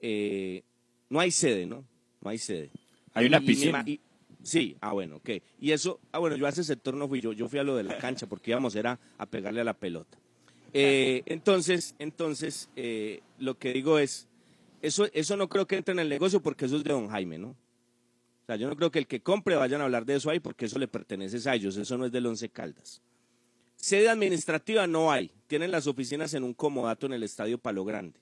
Eh, 0.00 0.62
no 1.08 1.20
hay 1.20 1.30
sede, 1.30 1.66
¿no? 1.66 1.84
No 2.20 2.30
hay 2.30 2.38
sede. 2.38 2.70
Hay 3.12 3.26
una 3.26 3.38
y 3.38 3.46
piscina. 3.46 3.82
y- 3.86 4.00
sí, 4.42 4.76
ah, 4.80 4.92
bueno, 4.92 5.16
ok. 5.16 5.30
Y 5.60 5.72
eso, 5.72 6.00
ah, 6.12 6.18
bueno, 6.18 6.36
yo 6.36 6.46
a 6.46 6.50
ese 6.50 6.64
sector 6.64 6.94
no 6.94 7.08
fui 7.08 7.20
yo, 7.20 7.32
yo 7.32 7.48
fui 7.48 7.58
a 7.58 7.62
lo 7.62 7.76
de 7.76 7.84
la 7.84 7.98
cancha 7.98 8.26
porque 8.26 8.50
íbamos 8.50 8.74
era 8.76 8.98
a 9.18 9.26
pegarle 9.26 9.60
a 9.60 9.64
la 9.64 9.74
pelota. 9.74 10.18
Eh, 10.72 11.22
entonces, 11.26 11.94
entonces, 12.00 12.68
eh, 12.74 13.20
lo 13.38 13.56
que 13.58 13.72
digo 13.72 13.98
es, 13.98 14.26
eso, 14.82 15.06
eso 15.12 15.36
no 15.36 15.48
creo 15.48 15.66
que 15.66 15.76
entre 15.76 15.92
en 15.92 16.00
el 16.00 16.08
negocio 16.08 16.42
porque 16.42 16.64
eso 16.66 16.76
es 16.76 16.84
de 16.84 16.92
don 16.92 17.08
Jaime, 17.08 17.38
¿no? 17.38 17.56
O 18.44 18.46
sea, 18.46 18.56
yo 18.56 18.68
no 18.68 18.76
creo 18.76 18.90
que 18.90 18.98
el 18.98 19.06
que 19.06 19.22
compre 19.22 19.56
vayan 19.56 19.80
a 19.80 19.84
hablar 19.84 20.04
de 20.04 20.16
eso 20.16 20.28
ahí 20.28 20.38
porque 20.38 20.66
eso 20.66 20.78
le 20.78 20.86
pertenece 20.86 21.48
a 21.48 21.54
ellos, 21.54 21.78
eso 21.78 21.96
no 21.96 22.04
es 22.04 22.12
del 22.12 22.26
Once 22.26 22.46
Caldas. 22.50 23.00
Sede 23.76 24.10
administrativa 24.10 24.86
no 24.86 25.10
hay, 25.10 25.30
tienen 25.46 25.70
las 25.70 25.86
oficinas 25.86 26.34
en 26.34 26.44
un 26.44 26.52
comodato 26.52 27.06
en 27.06 27.14
el 27.14 27.22
Estadio 27.22 27.56
Palo 27.56 27.86
Grande. 27.86 28.20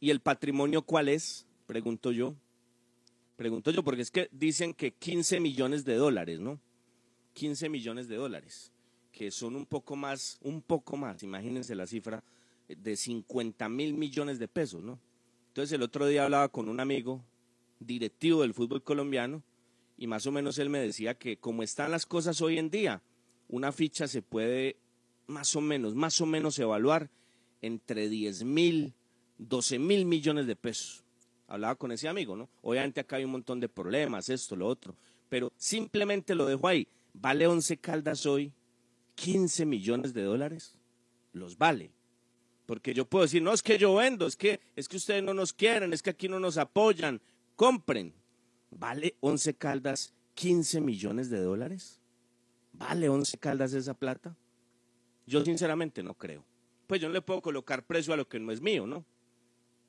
¿Y 0.00 0.08
el 0.08 0.20
patrimonio 0.20 0.82
cuál 0.82 1.10
es? 1.10 1.46
Pregunto 1.66 2.12
yo. 2.12 2.34
Pregunto 3.36 3.70
yo, 3.70 3.84
porque 3.84 4.00
es 4.00 4.10
que 4.10 4.30
dicen 4.32 4.72
que 4.72 4.92
15 4.92 5.40
millones 5.40 5.84
de 5.84 5.96
dólares, 5.96 6.40
¿no? 6.40 6.58
15 7.34 7.68
millones 7.68 8.08
de 8.08 8.16
dólares, 8.16 8.72
que 9.12 9.30
son 9.30 9.54
un 9.54 9.66
poco 9.66 9.96
más, 9.96 10.38
un 10.40 10.62
poco 10.62 10.96
más, 10.96 11.22
imagínense 11.22 11.74
la 11.74 11.86
cifra, 11.86 12.24
de 12.66 12.96
50 12.96 13.68
mil 13.68 13.92
millones 13.92 14.38
de 14.38 14.48
pesos, 14.48 14.82
¿no? 14.82 14.98
Entonces 15.48 15.72
el 15.72 15.82
otro 15.82 16.06
día 16.06 16.24
hablaba 16.24 16.48
con 16.48 16.70
un 16.70 16.80
amigo 16.80 17.22
directivo 17.80 18.42
del 18.42 18.54
fútbol 18.54 18.82
colombiano 18.82 19.42
y 19.96 20.06
más 20.06 20.26
o 20.26 20.32
menos 20.32 20.58
él 20.58 20.68
me 20.68 20.78
decía 20.78 21.14
que 21.14 21.38
como 21.38 21.62
están 21.62 21.90
las 21.90 22.06
cosas 22.06 22.40
hoy 22.40 22.58
en 22.58 22.70
día, 22.70 23.02
una 23.48 23.72
ficha 23.72 24.06
se 24.08 24.22
puede 24.22 24.76
más 25.26 25.56
o 25.56 25.60
menos, 25.60 25.94
más 25.94 26.20
o 26.20 26.26
menos 26.26 26.58
evaluar 26.58 27.10
entre 27.62 28.08
10 28.08 28.44
mil, 28.44 28.94
12 29.38 29.78
mil 29.78 30.04
millones 30.04 30.46
de 30.46 30.56
pesos. 30.56 31.04
Hablaba 31.48 31.76
con 31.76 31.92
ese 31.92 32.08
amigo, 32.08 32.36
¿no? 32.36 32.48
Obviamente 32.62 33.00
acá 33.00 33.16
hay 33.16 33.24
un 33.24 33.30
montón 33.30 33.60
de 33.60 33.68
problemas, 33.68 34.28
esto, 34.28 34.56
lo 34.56 34.66
otro, 34.66 34.96
pero 35.28 35.52
simplemente 35.56 36.34
lo 36.34 36.46
dejo 36.46 36.68
ahí. 36.68 36.88
¿Vale 37.14 37.46
11 37.46 37.78
caldas 37.78 38.26
hoy 38.26 38.52
15 39.14 39.64
millones 39.64 40.12
de 40.12 40.22
dólares? 40.22 40.78
Los 41.32 41.56
vale. 41.56 41.92
Porque 42.66 42.92
yo 42.92 43.06
puedo 43.06 43.24
decir, 43.24 43.42
no 43.42 43.52
es 43.52 43.62
que 43.62 43.78
yo 43.78 43.94
vendo, 43.94 44.26
es 44.26 44.36
que, 44.36 44.60
es 44.74 44.88
que 44.88 44.96
ustedes 44.96 45.22
no 45.22 45.32
nos 45.32 45.52
quieren, 45.52 45.92
es 45.92 46.02
que 46.02 46.10
aquí 46.10 46.28
no 46.28 46.40
nos 46.40 46.58
apoyan, 46.58 47.20
compren. 47.56 48.14
¿Vale 48.70 49.16
11 49.20 49.54
caldas 49.54 50.14
15 50.34 50.80
millones 50.80 51.30
de 51.30 51.40
dólares? 51.40 52.00
¿Vale 52.72 53.08
11 53.08 53.38
caldas 53.38 53.72
esa 53.72 53.94
plata? 53.94 54.36
Yo 55.26 55.44
sinceramente 55.44 56.02
no 56.02 56.14
creo. 56.14 56.44
Pues 56.86 57.00
yo 57.00 57.08
no 57.08 57.14
le 57.14 57.22
puedo 57.22 57.42
colocar 57.42 57.84
precio 57.84 58.12
a 58.12 58.16
lo 58.16 58.28
que 58.28 58.38
no 58.38 58.52
es 58.52 58.60
mío, 58.60 58.86
¿no? 58.86 59.04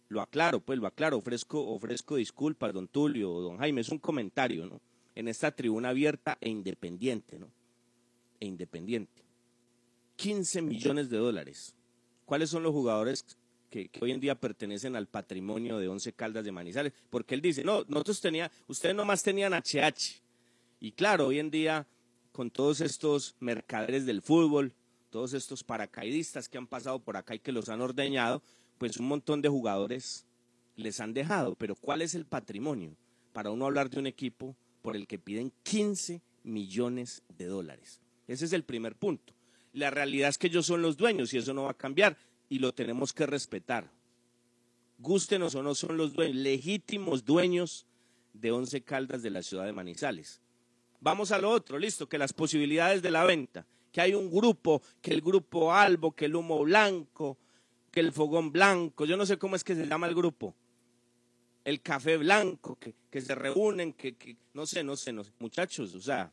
Lo 0.07 0.21
aclaro, 0.21 0.61
pues 0.61 0.79
lo 0.79 0.87
aclaro, 0.87 1.17
ofrezco, 1.17 1.67
ofrezco 1.67 2.15
disculpas, 2.15 2.73
don 2.73 2.87
Tulio 2.87 3.29
don 3.41 3.57
Jaime, 3.57 3.81
es 3.81 3.89
un 3.89 3.99
comentario, 3.99 4.65
¿no? 4.65 4.81
En 5.15 5.27
esta 5.27 5.51
tribuna 5.51 5.89
abierta 5.89 6.37
e 6.39 6.49
independiente, 6.49 7.37
¿no? 7.37 7.51
E 8.39 8.45
independiente. 8.45 9.23
15 10.15 10.61
millones 10.61 11.09
de 11.09 11.17
dólares. 11.17 11.75
¿Cuáles 12.25 12.49
son 12.49 12.63
los 12.63 12.71
jugadores 12.71 13.36
que, 13.69 13.89
hoy 13.99 14.11
en 14.11 14.19
día 14.19 14.35
pertenecen 14.35 14.95
al 14.95 15.07
patrimonio 15.07 15.77
de 15.77 15.87
Once 15.87 16.13
Caldas 16.13 16.45
de 16.45 16.51
Manizales? 16.51 16.93
Porque 17.09 17.35
él 17.35 17.41
dice, 17.41 17.63
no, 17.63 17.83
nosotros 17.87 18.21
teníamos, 18.21 18.51
ustedes 18.67 18.95
nomás 18.95 19.23
tenían 19.23 19.53
HH. 19.53 20.21
Y 20.79 20.91
claro, 20.91 21.27
hoy 21.27 21.39
en 21.39 21.51
día, 21.51 21.87
con 22.31 22.51
todos 22.51 22.81
estos 22.81 23.35
mercaderes 23.39 24.05
del 24.05 24.21
fútbol, 24.21 24.73
todos 25.09 25.33
estos 25.33 25.63
paracaidistas 25.63 26.49
que 26.49 26.57
han 26.57 26.67
pasado 26.67 26.99
por 26.99 27.17
acá 27.17 27.35
y 27.35 27.39
que 27.39 27.51
los 27.51 27.69
han 27.69 27.81
ordeñado, 27.81 28.41
pues 28.77 28.97
un 28.97 29.07
montón 29.07 29.41
de 29.41 29.49
jugadores 29.49 30.25
les 30.75 30.99
han 30.99 31.13
dejado. 31.13 31.55
Pero 31.55 31.75
¿cuál 31.75 32.01
es 32.01 32.15
el 32.15 32.25
patrimonio? 32.25 32.95
Para 33.33 33.51
uno 33.51 33.65
hablar 33.65 33.89
de 33.89 33.99
un 33.99 34.07
equipo 34.07 34.55
por 34.81 34.95
el 34.95 35.07
que 35.07 35.19
piden 35.19 35.51
15 35.63 36.21
millones 36.43 37.23
de 37.37 37.45
dólares. 37.45 37.99
Ese 38.27 38.45
es 38.45 38.53
el 38.53 38.63
primer 38.63 38.95
punto. 38.95 39.33
La 39.73 39.89
realidad 39.89 40.29
es 40.29 40.37
que 40.37 40.47
ellos 40.47 40.65
son 40.65 40.81
los 40.81 40.97
dueños 40.97 41.33
y 41.33 41.37
eso 41.37 41.53
no 41.53 41.63
va 41.63 41.71
a 41.71 41.77
cambiar 41.77 42.17
y 42.49 42.59
lo 42.59 42.73
tenemos 42.73 43.13
que 43.13 43.25
respetar. 43.25 43.91
Gústenos 44.99 45.55
o 45.55 45.63
no 45.63 45.75
son 45.75 45.97
los 45.97 46.13
dueños, 46.13 46.35
legítimos 46.35 47.25
dueños 47.25 47.85
de 48.33 48.51
Once 48.51 48.81
Caldas 48.81 49.21
de 49.21 49.29
la 49.29 49.43
ciudad 49.43 49.65
de 49.65 49.73
Manizales. 49.73 50.41
Vamos 50.99 51.31
a 51.31 51.37
lo 51.37 51.51
otro, 51.51 51.77
listo, 51.77 52.09
que 52.09 52.17
las 52.17 52.33
posibilidades 52.33 53.01
de 53.01 53.11
la 53.11 53.23
venta, 53.23 53.65
que 53.91 54.01
hay 54.01 54.13
un 54.13 54.31
grupo, 54.31 54.81
que 55.01 55.13
el 55.13 55.21
grupo 55.21 55.73
Albo, 55.73 56.11
que 56.13 56.25
el 56.25 56.35
humo 56.35 56.63
blanco, 56.63 57.37
que 57.91 57.99
el 57.99 58.11
fogón 58.11 58.51
blanco, 58.51 59.05
yo 59.05 59.17
no 59.17 59.25
sé 59.25 59.37
cómo 59.37 59.55
es 59.55 59.63
que 59.63 59.75
se 59.75 59.85
llama 59.85 60.07
el 60.07 60.15
grupo, 60.15 60.55
el 61.63 61.81
café 61.81 62.17
blanco, 62.17 62.77
que, 62.79 62.95
que 63.09 63.21
se 63.21 63.35
reúnen, 63.35 63.93
que, 63.93 64.15
que, 64.15 64.37
no 64.53 64.65
sé, 64.65 64.83
no 64.83 64.95
sé, 64.95 65.13
no 65.13 65.23
sé, 65.23 65.31
muchachos, 65.39 65.93
o 65.93 66.01
sea, 66.01 66.31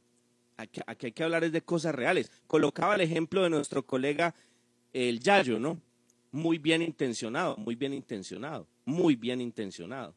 aquí, 0.56 0.80
aquí 0.86 1.06
hay 1.06 1.12
que 1.12 1.24
hablar 1.24 1.44
es 1.44 1.52
de 1.52 1.62
cosas 1.62 1.94
reales. 1.94 2.30
Colocaba 2.46 2.94
el 2.94 3.02
ejemplo 3.02 3.42
de 3.42 3.50
nuestro 3.50 3.84
colega 3.84 4.34
el 4.92 5.20
Yayo, 5.20 5.58
¿no? 5.58 5.80
Muy 6.34 6.58
bien 6.58 6.82
intencionado, 6.82 7.56
muy 7.58 7.76
bien 7.76 7.94
intencionado, 7.94 8.66
muy 8.84 9.14
bien 9.14 9.40
intencionado, 9.40 10.16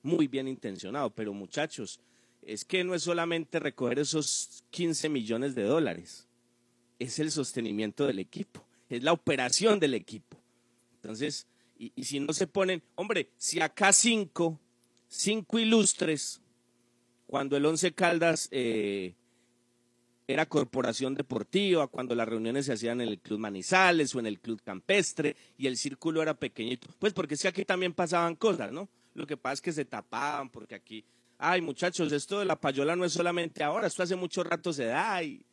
muy 0.00 0.28
bien 0.28 0.46
intencionado, 0.46 1.10
pero 1.10 1.34
muchachos, 1.34 1.98
es 2.40 2.64
que 2.64 2.84
no 2.84 2.94
es 2.94 3.02
solamente 3.02 3.58
recoger 3.58 3.98
esos 3.98 4.62
15 4.70 5.08
millones 5.08 5.56
de 5.56 5.64
dólares, 5.64 6.28
es 7.00 7.18
el 7.18 7.32
sostenimiento 7.32 8.06
del 8.06 8.20
equipo, 8.20 8.64
es 8.88 9.02
la 9.02 9.10
operación 9.10 9.80
del 9.80 9.94
equipo. 9.94 10.36
Entonces, 10.94 11.48
y, 11.76 11.90
si 12.04 12.20
no 12.20 12.32
se 12.32 12.46
ponen, 12.46 12.80
hombre, 12.94 13.28
si 13.36 13.58
acá 13.60 13.92
cinco, 13.92 14.60
cinco 15.08 15.58
ilustres, 15.58 16.40
cuando 17.26 17.56
el 17.56 17.66
Once 17.66 17.92
Caldas 17.92 18.46
eh, 18.52 19.16
era 20.32 20.46
corporación 20.46 21.14
deportiva, 21.14 21.86
cuando 21.86 22.14
las 22.14 22.28
reuniones 22.28 22.66
se 22.66 22.72
hacían 22.72 23.00
en 23.00 23.08
el 23.08 23.18
Club 23.18 23.38
Manizales 23.38 24.14
o 24.14 24.20
en 24.20 24.26
el 24.26 24.40
Club 24.40 24.60
Campestre 24.62 25.36
y 25.58 25.66
el 25.66 25.76
círculo 25.76 26.22
era 26.22 26.34
pequeñito, 26.34 26.88
pues 26.98 27.12
porque 27.12 27.34
es 27.34 27.42
que 27.42 27.48
aquí 27.48 27.64
también 27.64 27.92
pasaban 27.92 28.36
cosas, 28.36 28.72
¿no? 28.72 28.88
Lo 29.14 29.26
que 29.26 29.36
pasa 29.36 29.54
es 29.54 29.60
que 29.60 29.72
se 29.72 29.84
tapaban 29.84 30.48
porque 30.48 30.74
aquí 30.74 31.04
ay 31.42 31.60
muchachos, 31.60 32.12
esto 32.12 32.38
de 32.38 32.44
la 32.44 32.56
payola 32.56 32.94
no 32.94 33.04
es 33.04 33.12
solamente 33.12 33.64
ahora, 33.64 33.88
esto 33.88 34.02
hace 34.02 34.14
mucho 34.14 34.44
rato 34.44 34.72
se 34.72 34.86
da 34.86 35.22
y, 35.22 35.44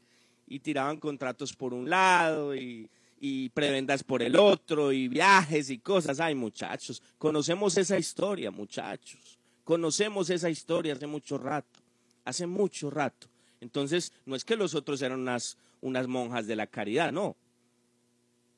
tiraban 0.62 0.98
contratos 0.98 1.54
por 1.54 1.74
un 1.74 1.90
lado 1.90 2.56
y, 2.56 2.90
y, 3.20 3.50
prebendas 3.50 4.04
por 4.04 4.24
el 4.24 4.36
otro 4.36 4.92
y 4.92 5.08
viajes 5.08 5.70
y 5.70 5.80
cosas, 5.80 6.20
ay 6.20 6.36
muchachos, 6.36 7.02
conocemos 7.18 7.78
esa 7.78 7.98
historia 7.98 8.52
muchachos, 8.52 9.40
conocemos 9.64 10.30
esa 10.30 10.50
historia 10.50 10.94
hace 10.94 11.08
mucho 11.08 11.38
rato, 11.38 11.80
hace 12.24 12.46
mucho 12.46 12.90
rato. 12.90 13.28
Entonces, 13.62 14.14
no 14.26 14.36
es 14.36 14.46
que 14.46 14.56
los 14.56 14.76
otros 14.76 15.02
eran 15.02 15.20
unas, 15.20 15.58
unas 15.82 16.08
monjas 16.08 16.48
de 16.48 16.56
la 16.56 16.68
caridad, 16.68 17.12
no, 17.12 17.36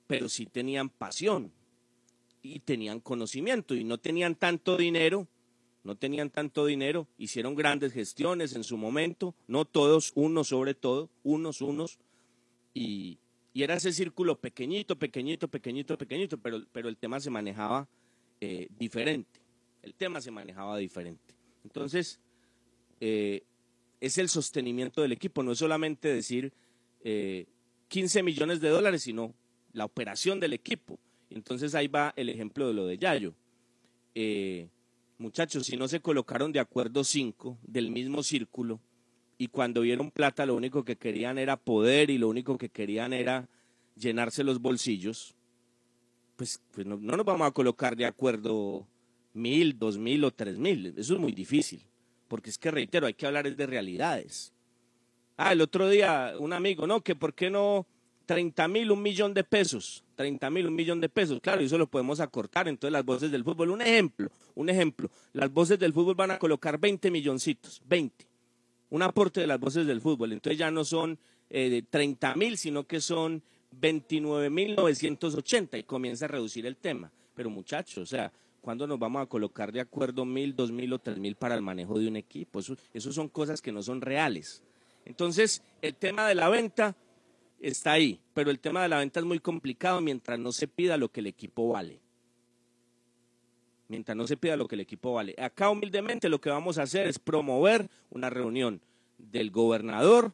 pero 0.07 0.29
sí 0.29 0.45
tenían 0.45 0.89
pasión 0.89 1.51
y 2.43 2.59
tenían 2.59 2.99
conocimiento 2.99 3.75
y 3.75 3.83
no 3.83 3.97
tenían 3.97 4.35
tanto 4.35 4.77
dinero 4.77 5.27
no 5.83 5.95
tenían 5.95 6.29
tanto 6.29 6.65
dinero, 6.65 7.07
hicieron 7.17 7.55
grandes 7.55 7.93
gestiones 7.93 8.55
en 8.55 8.63
su 8.63 8.77
momento, 8.77 9.33
no 9.47 9.65
todos, 9.65 10.11
unos 10.15 10.49
sobre 10.49 10.73
todo, 10.73 11.09
unos, 11.23 11.61
unos, 11.61 11.97
y, 12.73 13.17
y 13.53 13.63
era 13.63 13.75
ese 13.75 13.91
círculo 13.91 14.39
pequeñito, 14.39 14.97
pequeñito, 14.97 15.47
pequeñito, 15.47 15.97
pequeñito, 15.97 16.37
pero, 16.37 16.63
pero 16.71 16.87
el 16.87 16.97
tema 16.97 17.19
se 17.19 17.29
manejaba 17.29 17.87
eh, 18.39 18.67
diferente, 18.77 19.39
el 19.81 19.93
tema 19.95 20.21
se 20.21 20.29
manejaba 20.29 20.77
diferente. 20.77 21.33
Entonces, 21.63 22.19
eh, 22.99 23.43
es 24.01 24.17
el 24.17 24.27
sostenimiento 24.27 25.01
del 25.01 25.13
equipo, 25.13 25.43
no 25.43 25.53
es 25.53 25.59
solamente 25.59 26.13
decir 26.13 26.51
eh, 27.03 27.45
15 27.87 28.23
millones 28.23 28.59
de 28.59 28.69
dólares, 28.69 29.03
sino 29.03 29.33
la 29.73 29.85
operación 29.85 30.39
del 30.39 30.53
equipo. 30.53 30.99
Entonces 31.29 31.75
ahí 31.75 31.87
va 31.87 32.13
el 32.17 32.27
ejemplo 32.27 32.67
de 32.67 32.73
lo 32.73 32.85
de 32.87 32.97
Yayo. 32.97 33.33
Eh, 34.15 34.67
muchachos, 35.17 35.67
si 35.67 35.77
no 35.77 35.87
se 35.87 36.01
colocaron 36.01 36.51
de 36.51 36.59
acuerdo 36.59 37.03
cinco 37.03 37.57
del 37.61 37.91
mismo 37.91 38.23
círculo 38.23 38.81
y 39.37 39.47
cuando 39.47 39.81
vieron 39.81 40.11
plata 40.11 40.45
lo 40.45 40.55
único 40.55 40.83
que 40.83 40.97
querían 40.97 41.37
era 41.37 41.55
poder 41.55 42.09
y 42.09 42.17
lo 42.17 42.27
único 42.27 42.57
que 42.57 42.69
querían 42.69 43.13
era 43.13 43.47
llenarse 43.95 44.43
los 44.43 44.59
bolsillos, 44.59 45.35
pues, 46.35 46.59
pues 46.71 46.87
no, 46.87 46.97
no, 46.97 47.15
nos 47.15 47.25
vamos 47.25 47.47
a 47.47 47.51
colocar 47.51 47.95
de 47.95 48.05
acuerdo 48.05 48.87
mil, 49.33 49.77
dos 49.77 49.97
mil 49.97 50.23
o 50.23 50.31
tres 50.31 50.57
mil. 50.57 50.93
Eso 50.97 51.13
es 51.13 51.19
muy 51.19 51.31
difícil, 51.31 51.81
porque 52.31 52.49
es 52.49 52.57
que 52.57 52.71
reitero, 52.71 53.07
hay 53.07 53.13
que 53.13 53.27
hablar 53.27 53.53
de 53.53 53.65
realidades. 53.67 54.53
Ah, 55.35 55.51
el 55.51 55.59
otro 55.59 55.89
día 55.89 56.33
un 56.39 56.53
amigo, 56.53 56.87
no, 56.87 57.01
que 57.01 57.13
por 57.13 57.33
qué 57.33 57.49
no 57.49 57.85
30 58.25 58.69
mil, 58.69 58.89
un 58.89 59.01
millón 59.01 59.33
de 59.33 59.43
pesos, 59.43 60.05
30 60.15 60.49
mil, 60.49 60.65
un 60.67 60.73
millón 60.73 61.01
de 61.01 61.09
pesos, 61.09 61.41
claro, 61.41 61.59
eso 61.59 61.77
lo 61.77 61.87
podemos 61.87 62.21
acortar, 62.21 62.69
entonces 62.69 62.93
las 62.93 63.03
voces 63.03 63.33
del 63.33 63.43
fútbol, 63.43 63.71
un 63.71 63.81
ejemplo, 63.81 64.31
un 64.55 64.69
ejemplo, 64.69 65.09
las 65.33 65.51
voces 65.51 65.77
del 65.77 65.91
fútbol 65.91 66.15
van 66.15 66.31
a 66.31 66.39
colocar 66.39 66.79
20 66.79 67.11
milloncitos, 67.11 67.81
20, 67.89 68.25
un 68.91 69.01
aporte 69.01 69.41
de 69.41 69.47
las 69.47 69.59
voces 69.59 69.85
del 69.85 69.99
fútbol, 69.99 70.31
entonces 70.31 70.57
ya 70.57 70.71
no 70.71 70.85
son 70.85 71.19
eh, 71.49 71.83
30 71.89 72.33
mil, 72.35 72.57
sino 72.57 72.85
que 72.85 73.01
son 73.01 73.43
29 73.71 74.49
mil 74.49 74.75
980 74.77 75.79
y 75.79 75.83
comienza 75.83 76.23
a 76.23 76.27
reducir 76.29 76.65
el 76.65 76.77
tema, 76.77 77.11
pero 77.35 77.49
muchachos, 77.49 77.97
o 77.97 78.05
sea, 78.05 78.31
¿cuándo 78.61 78.87
nos 78.87 78.99
vamos 78.99 79.21
a 79.21 79.25
colocar 79.25 79.71
de 79.71 79.81
acuerdo 79.81 80.23
mil, 80.23 80.55
dos 80.55 80.71
mil 80.71 80.93
o 80.93 80.99
tres 80.99 81.17
mil 81.17 81.35
para 81.35 81.55
el 81.55 81.61
manejo 81.61 81.99
de 81.99 82.07
un 82.07 82.15
equipo? 82.15 82.59
Eso, 82.59 83.11
son 83.11 83.27
cosas 83.27 83.61
que 83.61 83.71
no 83.71 83.81
son 83.83 84.01
reales. 84.01 84.63
Entonces, 85.03 85.63
el 85.81 85.95
tema 85.95 86.27
de 86.27 86.35
la 86.35 86.47
venta 86.47 86.95
está 87.59 87.93
ahí, 87.93 88.21
pero 88.33 88.51
el 88.51 88.59
tema 88.59 88.81
de 88.83 88.89
la 88.89 88.99
venta 88.99 89.19
es 89.19 89.25
muy 89.25 89.39
complicado 89.39 89.99
mientras 89.99 90.39
no 90.39 90.51
se 90.51 90.67
pida 90.67 90.95
lo 90.97 91.09
que 91.09 91.19
el 91.19 91.27
equipo 91.27 91.69
vale. 91.69 91.99
Mientras 93.87 94.15
no 94.15 94.25
se 94.25 94.37
pida 94.37 94.55
lo 94.55 94.67
que 94.67 94.75
el 94.75 94.81
equipo 94.81 95.13
vale. 95.13 95.35
Acá 95.37 95.69
humildemente 95.69 96.29
lo 96.29 96.39
que 96.39 96.49
vamos 96.49 96.77
a 96.77 96.83
hacer 96.83 97.07
es 97.07 97.19
promover 97.19 97.89
una 98.09 98.29
reunión 98.29 98.79
del 99.17 99.51
gobernador, 99.51 100.33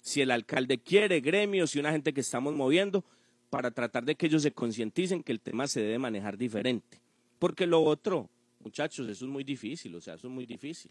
si 0.00 0.22
el 0.22 0.30
alcalde 0.30 0.78
quiere, 0.78 1.20
gremios 1.20 1.74
y 1.74 1.80
una 1.80 1.92
gente 1.92 2.14
que 2.14 2.20
estamos 2.20 2.54
moviendo, 2.54 3.04
para 3.50 3.70
tratar 3.70 4.04
de 4.04 4.14
que 4.14 4.26
ellos 4.26 4.42
se 4.42 4.52
concienticen 4.52 5.22
que 5.22 5.32
el 5.32 5.40
tema 5.40 5.66
se 5.66 5.80
debe 5.80 5.98
manejar 5.98 6.36
diferente. 6.36 7.00
Porque 7.38 7.66
lo 7.66 7.82
otro, 7.82 8.30
muchachos, 8.60 9.08
eso 9.08 9.24
es 9.26 9.30
muy 9.30 9.44
difícil, 9.44 9.94
o 9.94 10.00
sea, 10.00 10.14
eso 10.14 10.28
es 10.28 10.32
muy 10.32 10.46
difícil. 10.46 10.90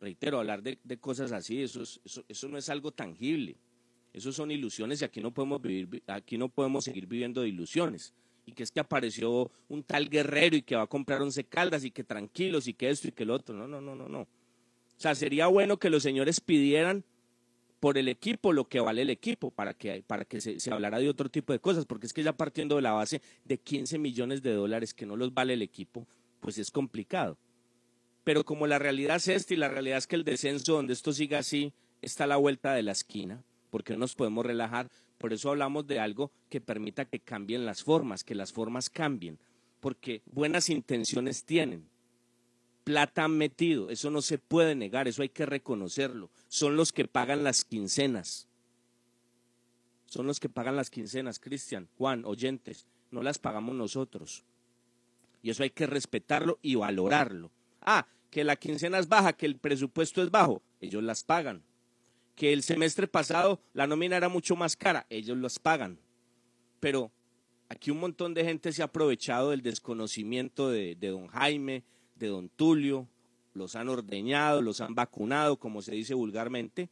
Reitero, 0.00 0.38
hablar 0.38 0.62
de, 0.62 0.78
de 0.82 0.96
cosas 0.98 1.32
así, 1.32 1.62
eso, 1.62 1.82
es- 1.82 2.00
eso, 2.04 2.24
eso 2.28 2.48
no 2.48 2.58
es 2.58 2.68
algo 2.68 2.90
tangible. 2.92 3.56
Eso 4.12 4.32
son 4.32 4.50
ilusiones 4.50 5.02
y 5.02 5.04
aquí 5.04 5.20
no 5.20 5.32
podemos 5.32 5.60
vivir, 5.60 6.02
aquí 6.06 6.38
no 6.38 6.48
podemos 6.48 6.84
seguir 6.84 7.06
viviendo 7.06 7.40
de 7.42 7.48
ilusiones. 7.48 8.12
Y 8.46 8.52
que 8.52 8.62
es 8.62 8.70
que 8.70 8.78
apareció 8.80 9.50
un 9.68 9.82
tal 9.82 10.08
guerrero 10.10 10.54
y 10.56 10.62
que 10.62 10.76
va 10.76 10.82
a 10.82 10.86
comprar 10.86 11.22
once 11.22 11.44
caldas 11.44 11.84
y 11.84 11.90
que 11.90 12.04
tranquilos 12.04 12.68
y 12.68 12.74
que 12.74 12.90
esto 12.90 13.08
y 13.08 13.12
que 13.12 13.24
lo 13.24 13.34
otro. 13.34 13.56
No, 13.56 13.66
no, 13.66 13.80
no, 13.80 13.94
no, 13.96 14.08
no. 14.08 14.20
O 14.20 14.28
sea, 14.98 15.14
sería 15.14 15.46
bueno 15.46 15.78
que 15.78 15.90
los 15.90 16.02
señores 16.02 16.40
pidieran 16.40 17.04
por 17.84 17.98
el 17.98 18.08
equipo 18.08 18.54
lo 18.54 18.66
que 18.66 18.80
vale 18.80 19.02
el 19.02 19.10
equipo 19.10 19.50
para 19.50 19.74
que, 19.74 20.02
para 20.06 20.24
que 20.24 20.40
se, 20.40 20.58
se 20.58 20.72
hablara 20.72 20.98
de 20.98 21.10
otro 21.10 21.28
tipo 21.28 21.52
de 21.52 21.58
cosas, 21.58 21.84
porque 21.84 22.06
es 22.06 22.14
que 22.14 22.22
ya 22.22 22.34
partiendo 22.34 22.76
de 22.76 22.80
la 22.80 22.92
base 22.92 23.20
de 23.44 23.58
15 23.58 23.98
millones 23.98 24.40
de 24.40 24.54
dólares 24.54 24.94
que 24.94 25.04
no 25.04 25.16
los 25.16 25.34
vale 25.34 25.52
el 25.52 25.60
equipo, 25.60 26.06
pues 26.40 26.56
es 26.56 26.70
complicado. 26.70 27.36
Pero 28.24 28.42
como 28.42 28.66
la 28.66 28.78
realidad 28.78 29.16
es 29.16 29.28
esta 29.28 29.52
y 29.52 29.58
la 29.58 29.68
realidad 29.68 29.98
es 29.98 30.06
que 30.06 30.16
el 30.16 30.24
descenso 30.24 30.72
donde 30.72 30.94
esto 30.94 31.12
siga 31.12 31.40
así 31.40 31.74
está 32.00 32.24
a 32.24 32.28
la 32.28 32.38
vuelta 32.38 32.72
de 32.72 32.84
la 32.84 32.92
esquina, 32.92 33.44
porque 33.68 33.92
no 33.92 33.98
nos 33.98 34.14
podemos 34.14 34.46
relajar, 34.46 34.88
por 35.18 35.34
eso 35.34 35.50
hablamos 35.50 35.86
de 35.86 36.00
algo 36.00 36.32
que 36.48 36.62
permita 36.62 37.04
que 37.04 37.20
cambien 37.20 37.66
las 37.66 37.82
formas, 37.82 38.24
que 38.24 38.34
las 38.34 38.50
formas 38.50 38.88
cambien, 38.88 39.38
porque 39.80 40.22
buenas 40.24 40.70
intenciones 40.70 41.44
tienen, 41.44 41.84
plata 42.84 43.24
han 43.24 43.36
metido, 43.36 43.90
eso 43.90 44.10
no 44.10 44.22
se 44.22 44.38
puede 44.38 44.74
negar, 44.74 45.08
eso 45.08 45.22
hay 45.22 45.30
que 45.30 45.46
reconocerlo. 45.46 46.30
Son 46.48 46.76
los 46.76 46.92
que 46.92 47.08
pagan 47.08 47.42
las 47.42 47.64
quincenas. 47.64 48.46
Son 50.06 50.26
los 50.26 50.38
que 50.38 50.48
pagan 50.48 50.76
las 50.76 50.90
quincenas, 50.90 51.40
Cristian, 51.40 51.88
Juan, 51.98 52.24
oyentes, 52.24 52.86
no 53.10 53.22
las 53.22 53.38
pagamos 53.38 53.74
nosotros. 53.74 54.44
Y 55.42 55.50
eso 55.50 55.62
hay 55.62 55.70
que 55.70 55.86
respetarlo 55.86 56.58
y 56.62 56.76
valorarlo. 56.76 57.50
Ah, 57.80 58.06
que 58.30 58.44
la 58.44 58.56
quincena 58.56 58.98
es 58.98 59.08
baja, 59.08 59.32
que 59.32 59.46
el 59.46 59.56
presupuesto 59.56 60.22
es 60.22 60.30
bajo, 60.30 60.62
ellos 60.80 61.02
las 61.02 61.24
pagan. 61.24 61.62
Que 62.36 62.52
el 62.52 62.62
semestre 62.62 63.08
pasado 63.08 63.60
la 63.72 63.86
nómina 63.86 64.16
era 64.16 64.28
mucho 64.28 64.56
más 64.56 64.76
cara, 64.76 65.06
ellos 65.08 65.38
las 65.38 65.58
pagan. 65.58 65.98
Pero 66.80 67.10
aquí 67.68 67.90
un 67.90 68.00
montón 68.00 68.34
de 68.34 68.44
gente 68.44 68.72
se 68.72 68.82
ha 68.82 68.86
aprovechado 68.86 69.50
del 69.50 69.62
desconocimiento 69.62 70.68
de, 70.68 70.96
de 70.96 71.08
don 71.08 71.28
Jaime, 71.28 71.84
de 72.16 72.28
don 72.28 72.48
Tulio, 72.48 73.08
los 73.54 73.76
han 73.76 73.88
ordeñado, 73.88 74.62
los 74.62 74.80
han 74.80 74.94
vacunado, 74.94 75.56
como 75.58 75.82
se 75.82 75.92
dice 75.92 76.14
vulgarmente, 76.14 76.90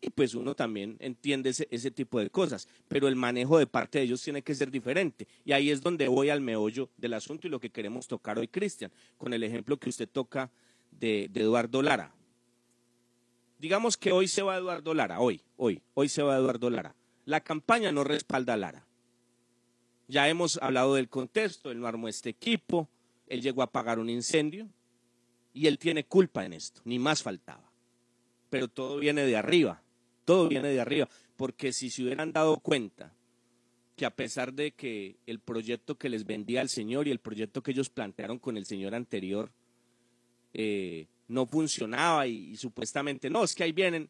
y 0.00 0.10
pues 0.10 0.34
uno 0.34 0.54
también 0.54 0.96
entiende 1.00 1.50
ese, 1.50 1.66
ese 1.70 1.90
tipo 1.90 2.20
de 2.20 2.30
cosas, 2.30 2.68
pero 2.86 3.08
el 3.08 3.16
manejo 3.16 3.58
de 3.58 3.66
parte 3.66 3.98
de 3.98 4.04
ellos 4.04 4.22
tiene 4.22 4.42
que 4.42 4.54
ser 4.54 4.70
diferente. 4.70 5.26
Y 5.44 5.52
ahí 5.52 5.70
es 5.70 5.80
donde 5.80 6.06
voy 6.06 6.30
al 6.30 6.40
meollo 6.40 6.88
del 6.96 7.14
asunto 7.14 7.46
y 7.46 7.50
lo 7.50 7.58
que 7.58 7.70
queremos 7.70 8.06
tocar 8.06 8.38
hoy, 8.38 8.46
Cristian, 8.46 8.92
con 9.16 9.34
el 9.34 9.42
ejemplo 9.42 9.76
que 9.76 9.88
usted 9.88 10.08
toca 10.08 10.50
de, 10.92 11.28
de 11.32 11.40
Eduardo 11.40 11.82
Lara. 11.82 12.14
Digamos 13.58 13.96
que 13.96 14.12
hoy 14.12 14.28
se 14.28 14.42
va 14.42 14.56
Eduardo 14.56 14.94
Lara, 14.94 15.18
hoy, 15.18 15.42
hoy, 15.56 15.82
hoy 15.94 16.08
se 16.08 16.22
va 16.22 16.36
Eduardo 16.36 16.70
Lara. 16.70 16.94
La 17.24 17.40
campaña 17.40 17.90
no 17.90 18.04
respalda 18.04 18.54
a 18.54 18.56
Lara. 18.56 18.86
Ya 20.06 20.28
hemos 20.28 20.58
hablado 20.62 20.94
del 20.94 21.08
contexto, 21.08 21.72
él 21.72 21.80
no 21.80 21.88
armó 21.88 22.08
este 22.08 22.30
equipo, 22.30 22.88
él 23.28 23.42
llegó 23.42 23.62
a 23.62 23.66
apagar 23.66 23.98
un 23.98 24.10
incendio 24.10 24.68
y 25.52 25.66
él 25.66 25.78
tiene 25.78 26.04
culpa 26.04 26.44
en 26.44 26.52
esto, 26.52 26.80
ni 26.84 26.98
más 26.98 27.22
faltaba. 27.22 27.70
Pero 28.50 28.68
todo 28.68 28.98
viene 28.98 29.22
de 29.22 29.36
arriba, 29.36 29.82
todo 30.24 30.48
viene 30.48 30.68
de 30.68 30.80
arriba, 30.80 31.08
porque 31.36 31.72
si 31.72 31.90
se 31.90 32.02
hubieran 32.02 32.32
dado 32.32 32.58
cuenta 32.58 33.12
que 33.96 34.06
a 34.06 34.10
pesar 34.10 34.52
de 34.52 34.72
que 34.72 35.16
el 35.26 35.40
proyecto 35.40 35.98
que 35.98 36.08
les 36.08 36.24
vendía 36.24 36.62
el 36.62 36.68
señor 36.68 37.08
y 37.08 37.10
el 37.10 37.18
proyecto 37.18 37.62
que 37.62 37.72
ellos 37.72 37.90
plantearon 37.90 38.38
con 38.38 38.56
el 38.56 38.64
señor 38.64 38.94
anterior 38.94 39.50
eh, 40.54 41.08
no 41.26 41.46
funcionaba 41.46 42.26
y, 42.26 42.56
supuestamente 42.56 43.28
no, 43.28 43.44
es 43.44 43.54
que 43.54 43.64
ahí 43.64 43.72
vienen, 43.72 44.08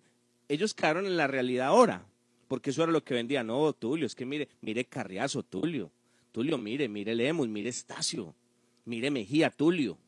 ellos 0.49 0.75
quedaron 0.75 1.07
en 1.07 1.17
la 1.17 1.27
realidad 1.27 1.69
ahora, 1.69 2.07
porque 2.49 2.71
eso 2.71 2.83
era 2.83 2.93
lo 2.93 3.03
que 3.03 3.15
vendía. 3.15 3.43
No, 3.43 3.73
Tulio, 3.73 4.07
es 4.07 4.15
que 4.15 4.27
mire, 4.27 4.49
mire 4.61 4.85
Carriazo, 4.85 5.43
Tulio, 5.43 5.91
Tulio, 6.33 6.59
mire, 6.59 6.89
mire 6.89 7.15
Lemus, 7.15 7.49
mire 7.49 7.71
Estacio, 7.71 8.35
mire 8.89 9.11
Mejía, 9.11 9.51
Tulio, 9.51 9.99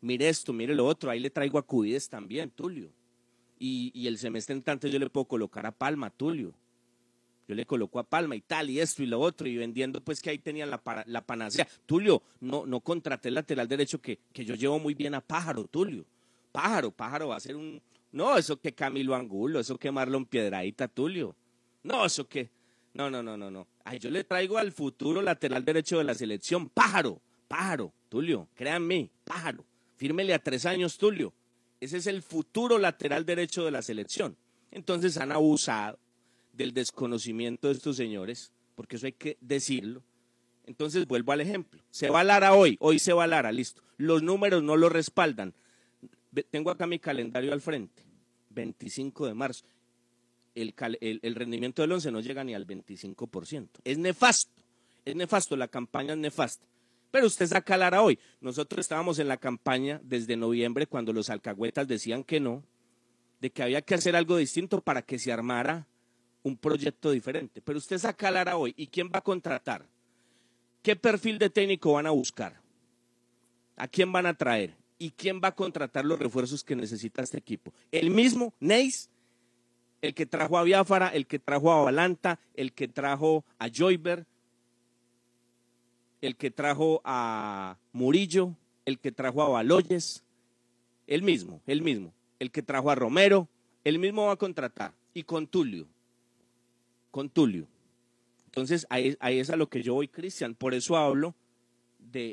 mire 0.00 0.28
esto, 0.28 0.52
mire 0.52 0.74
lo 0.74 0.86
otro, 0.86 1.10
ahí 1.10 1.20
le 1.20 1.30
traigo 1.30 1.58
a 1.58 1.62
Cubides 1.62 2.08
también, 2.08 2.50
Tulio. 2.50 2.90
Y, 3.58 3.90
y 3.94 4.06
el 4.06 4.18
semestre 4.18 4.54
entrante 4.54 4.90
yo 4.90 4.98
le 4.98 5.10
puedo 5.10 5.24
colocar 5.26 5.66
a 5.66 5.72
Palma, 5.72 6.10
Tulio. 6.10 6.54
Yo 7.48 7.54
le 7.54 7.64
coloco 7.64 7.98
a 7.98 8.04
Palma 8.04 8.36
y 8.36 8.40
tal, 8.40 8.70
y 8.70 8.80
esto 8.80 9.02
y 9.02 9.06
lo 9.06 9.20
otro, 9.20 9.48
y 9.48 9.56
vendiendo 9.56 10.00
pues 10.00 10.20
que 10.20 10.30
ahí 10.30 10.38
tenían 10.38 10.70
la, 10.70 10.80
la 11.06 11.22
panacea. 11.22 11.66
Tulio, 11.86 12.22
no, 12.40 12.66
no 12.66 12.80
contraté 12.80 13.28
el 13.28 13.34
lateral 13.34 13.68
derecho 13.68 14.00
que, 14.00 14.18
que 14.32 14.44
yo 14.44 14.54
llevo 14.54 14.78
muy 14.78 14.94
bien 14.94 15.14
a 15.14 15.20
Pájaro, 15.20 15.64
Tulio. 15.64 16.04
Pájaro, 16.52 16.90
Pájaro 16.90 17.28
va 17.28 17.36
a 17.36 17.40
ser 17.40 17.56
un... 17.56 17.80
No, 18.12 18.36
eso 18.36 18.60
que 18.60 18.72
Camilo 18.72 19.14
Angulo, 19.14 19.60
eso 19.60 19.78
que 19.78 19.90
Marlon 19.90 20.26
Piedradita, 20.26 20.88
Tulio. 20.88 21.36
No, 21.82 22.06
eso 22.06 22.26
que... 22.26 22.50
No, 22.94 23.10
no, 23.10 23.22
no, 23.22 23.36
no, 23.36 23.50
no. 23.50 23.66
Ay, 23.84 23.98
yo 23.98 24.10
le 24.10 24.24
traigo 24.24 24.58
al 24.58 24.72
futuro 24.72 25.20
lateral 25.22 25.64
derecho 25.64 25.98
de 25.98 26.04
la 26.04 26.14
selección, 26.14 26.68
Pájaro, 26.68 27.20
Pájaro, 27.46 27.92
Tulio, 28.08 28.48
créanme, 28.54 29.10
Pájaro. 29.24 29.64
Fírmele 29.96 30.34
a 30.34 30.38
tres 30.38 30.66
años, 30.66 30.98
Tulio. 30.98 31.32
Ese 31.80 31.98
es 31.98 32.06
el 32.06 32.22
futuro 32.22 32.78
lateral 32.78 33.24
derecho 33.26 33.64
de 33.64 33.70
la 33.70 33.82
selección. 33.82 34.36
Entonces 34.70 35.16
han 35.18 35.32
abusado 35.32 35.98
del 36.52 36.72
desconocimiento 36.72 37.68
de 37.68 37.74
estos 37.74 37.96
señores, 37.96 38.52
porque 38.74 38.96
eso 38.96 39.06
hay 39.06 39.12
que 39.12 39.36
decirlo. 39.40 40.02
Entonces 40.66 41.06
vuelvo 41.06 41.32
al 41.32 41.40
ejemplo. 41.40 41.80
Se 41.90 42.08
va 42.10 42.24
Lara 42.24 42.54
hoy, 42.54 42.76
hoy 42.80 42.98
se 42.98 43.12
va 43.12 43.26
Lara, 43.26 43.52
listo. 43.52 43.82
Los 43.98 44.22
números 44.22 44.62
no 44.62 44.76
lo 44.76 44.88
respaldan. 44.88 45.54
Tengo 46.50 46.70
acá 46.70 46.86
mi 46.86 46.98
calendario 46.98 47.52
al 47.52 47.60
frente, 47.60 48.02
25 48.50 49.26
de 49.26 49.34
marzo. 49.34 49.64
El- 50.54 50.74
el 51.22 51.34
rendimiento 51.34 51.82
del 51.82 51.92
11 51.92 52.10
no 52.10 52.20
llega 52.20 52.42
ni 52.42 52.54
al 52.54 52.66
25%. 52.66 53.80
Es 53.84 53.98
nefasto, 53.98 54.52
es 55.04 55.14
nefasto, 55.14 55.56
la 55.56 55.68
campaña 55.68 56.12
es 56.14 56.18
nefasta. 56.18 56.66
Pero 57.10 57.26
usted 57.26 57.46
saca 57.46 57.76
Lara 57.76 58.02
hoy. 58.02 58.18
Nosotros 58.40 58.80
estábamos 58.80 59.18
en 59.18 59.28
la 59.28 59.36
campaña 59.36 60.00
desde 60.02 60.36
noviembre 60.36 60.86
cuando 60.86 61.12
los 61.12 61.30
alcahuetas 61.30 61.88
decían 61.88 62.24
que 62.24 62.40
no, 62.40 62.62
de 63.40 63.50
que 63.50 63.62
había 63.62 63.82
que 63.82 63.94
hacer 63.94 64.16
algo 64.16 64.36
distinto 64.36 64.80
para 64.80 65.02
que 65.02 65.18
se 65.18 65.32
armara 65.32 65.86
un 66.42 66.56
proyecto 66.56 67.10
diferente. 67.10 67.60
Pero 67.60 67.78
usted 67.78 67.98
saca 67.98 68.30
Lara 68.30 68.56
hoy. 68.56 68.74
¿Y 68.76 68.86
quién 68.86 69.08
va 69.08 69.18
a 69.18 69.22
contratar? 69.22 69.86
¿Qué 70.82 70.94
perfil 70.94 71.38
de 71.38 71.50
técnico 71.50 71.94
van 71.94 72.06
a 72.06 72.10
buscar? 72.10 72.60
¿A 73.76 73.88
quién 73.88 74.12
van 74.12 74.26
a 74.26 74.34
traer? 74.34 74.76
¿Y 74.98 75.10
quién 75.10 75.40
va 75.42 75.48
a 75.48 75.54
contratar 75.54 76.04
los 76.04 76.18
refuerzos 76.18 76.62
que 76.62 76.76
necesita 76.76 77.22
este 77.22 77.38
equipo? 77.38 77.72
¿El 77.90 78.10
mismo 78.10 78.54
Neis? 78.60 79.10
¿El 80.00 80.14
que 80.14 80.26
trajo 80.26 80.56
a 80.56 80.62
Biafara? 80.62 81.08
¿El 81.08 81.26
que 81.26 81.38
trajo 81.38 81.72
a 81.72 81.82
Valanta? 81.82 82.38
¿El 82.54 82.72
que 82.72 82.88
trajo 82.88 83.44
a 83.58 83.68
Joyber? 83.68 84.24
¿El 86.26 86.34
que 86.34 86.50
trajo 86.50 87.00
a 87.04 87.78
Murillo? 87.92 88.56
¿El 88.84 88.98
que 88.98 89.12
trajo 89.12 89.44
a 89.44 89.48
Baloyes? 89.48 90.24
El 91.06 91.22
mismo, 91.22 91.60
el 91.68 91.82
mismo. 91.82 92.12
El 92.40 92.50
que 92.50 92.62
trajo 92.62 92.90
a 92.90 92.96
Romero, 92.96 93.48
el 93.84 94.00
mismo 94.00 94.26
va 94.26 94.32
a 94.32 94.36
contratar. 94.36 94.92
Y 95.14 95.22
con 95.22 95.46
Tulio. 95.46 95.86
Con 97.12 97.30
Tulio. 97.30 97.68
Entonces, 98.46 98.88
ahí, 98.90 99.16
ahí 99.20 99.38
es 99.38 99.50
a 99.50 99.56
lo 99.56 99.68
que 99.68 99.84
yo 99.84 99.94
voy, 99.94 100.08
Cristian. 100.08 100.56
Por 100.56 100.74
eso 100.74 100.96
hablo 100.96 101.32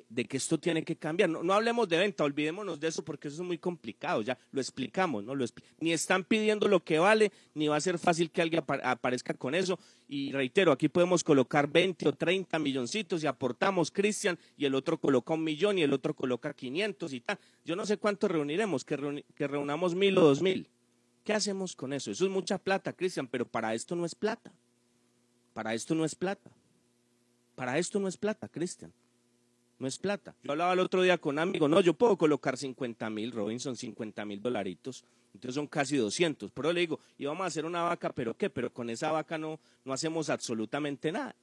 de, 0.10 0.26
que 0.26 0.38
esto 0.38 0.58
tiene 0.60 0.84
que 0.84 0.96
cambiar. 0.96 1.30
No, 1.30 1.54
hablemos 1.54 1.88
de 1.90 1.98
venta, 1.98 2.24
olvidémonos 2.24 2.80
de 2.80 2.88
eso 2.88 3.04
porque 3.04 3.28
eso 3.28 3.42
es 3.42 3.48
muy 3.48 3.58
complicado. 3.58 4.22
Ya 4.22 4.38
lo 4.52 4.62
explicamos, 4.62 5.24
¿no? 5.24 5.36
Lo 5.36 5.46
ni 5.80 5.92
están 5.94 6.24
pidiendo 6.24 6.68
lo 6.68 6.84
que 6.84 7.00
vale, 7.00 7.32
ni 7.54 7.68
va 7.68 7.76
a 7.76 7.82
ser 7.82 7.98
fácil 8.00 8.32
que 8.32 8.42
alguien 8.42 8.62
apa- 8.62 8.80
aparezca 8.84 9.34
con 9.34 9.56
eso. 9.56 9.78
Y 10.08 10.32
reitero, 10.32 10.72
aquí 10.72 10.90
podemos 10.90 11.24
colocar 11.24 11.68
20 11.68 12.08
o 12.08 12.14
30 12.14 12.58
milloncitos 12.60 13.24
y 13.24 13.28
aportamos, 13.28 13.92
Cristian, 13.92 14.38
y 14.58 14.66
el 14.66 14.76
otro 14.76 15.00
coloca 15.00 15.34
un 15.34 15.44
millón 15.44 15.78
y 15.78 15.82
el 15.84 15.94
otro 15.94 16.14
coloca 16.16 16.54
500 16.54 17.14
y 17.14 17.22
tal. 17.22 17.38
Yo 17.66 17.76
no 17.76 17.86
sé 17.86 17.98
cuánto 17.98 18.28
reuniremos, 18.28 18.84
que, 18.86 18.98
reuni- 18.98 19.26
que 19.36 19.48
reunamos 19.48 19.96
mil 19.96 20.18
o 20.18 20.22
dos 20.22 20.42
mil. 20.42 20.70
¿Qué 21.24 21.34
hacemos 21.34 21.76
con 21.76 21.94
eso? 21.94 22.12
Eso 22.12 22.26
es 22.26 22.32
mucha 22.32 22.58
plata, 22.58 22.92
Cristian, 22.94 23.28
pero 23.28 23.46
para 23.48 23.74
esto 23.74 23.96
no 23.96 24.06
es 24.06 24.14
plata. 24.14 24.52
Para 25.54 25.74
esto 25.74 25.96
no 25.96 26.04
es 26.04 26.16
plata. 26.16 26.52
Para 27.56 27.78
esto 27.78 28.00
no 28.00 28.08
es 28.08 28.18
plata, 28.18 28.48
Cristian. 28.50 28.92
No 29.80 29.88
es 29.88 29.98
plata. 29.98 30.36
Yo 30.44 30.52
hablaba 30.52 30.74
el 30.74 30.80
otro 30.80 31.02
día 31.02 31.18
con 31.18 31.36
un 31.36 31.40
amigo, 31.40 31.68
no, 31.68 31.82
yo 31.82 31.94
puedo 31.94 32.18
colocar 32.18 32.58
50 32.58 33.10
mil, 33.10 33.32
Robinson, 33.32 33.76
50 33.76 34.24
mil 34.26 34.42
dolaritos, 34.42 35.04
entonces 35.34 35.56
son 35.56 35.68
casi 35.68 35.98
200. 35.98 36.52
Pero 36.52 36.72
le 36.72 36.82
digo, 36.82 37.00
y 37.18 37.26
vamos 37.26 37.44
a 37.44 37.48
hacer 37.48 37.66
una 37.66 37.82
vaca, 37.84 38.12
pero 38.14 38.36
¿qué? 38.36 38.50
Pero 38.50 38.72
con 38.72 38.90
esa 38.90 39.12
vaca 39.12 39.38
no, 39.38 39.60
no 39.84 39.94
hacemos 39.94 40.30
absolutamente 40.30 41.12
nada. 41.12 41.36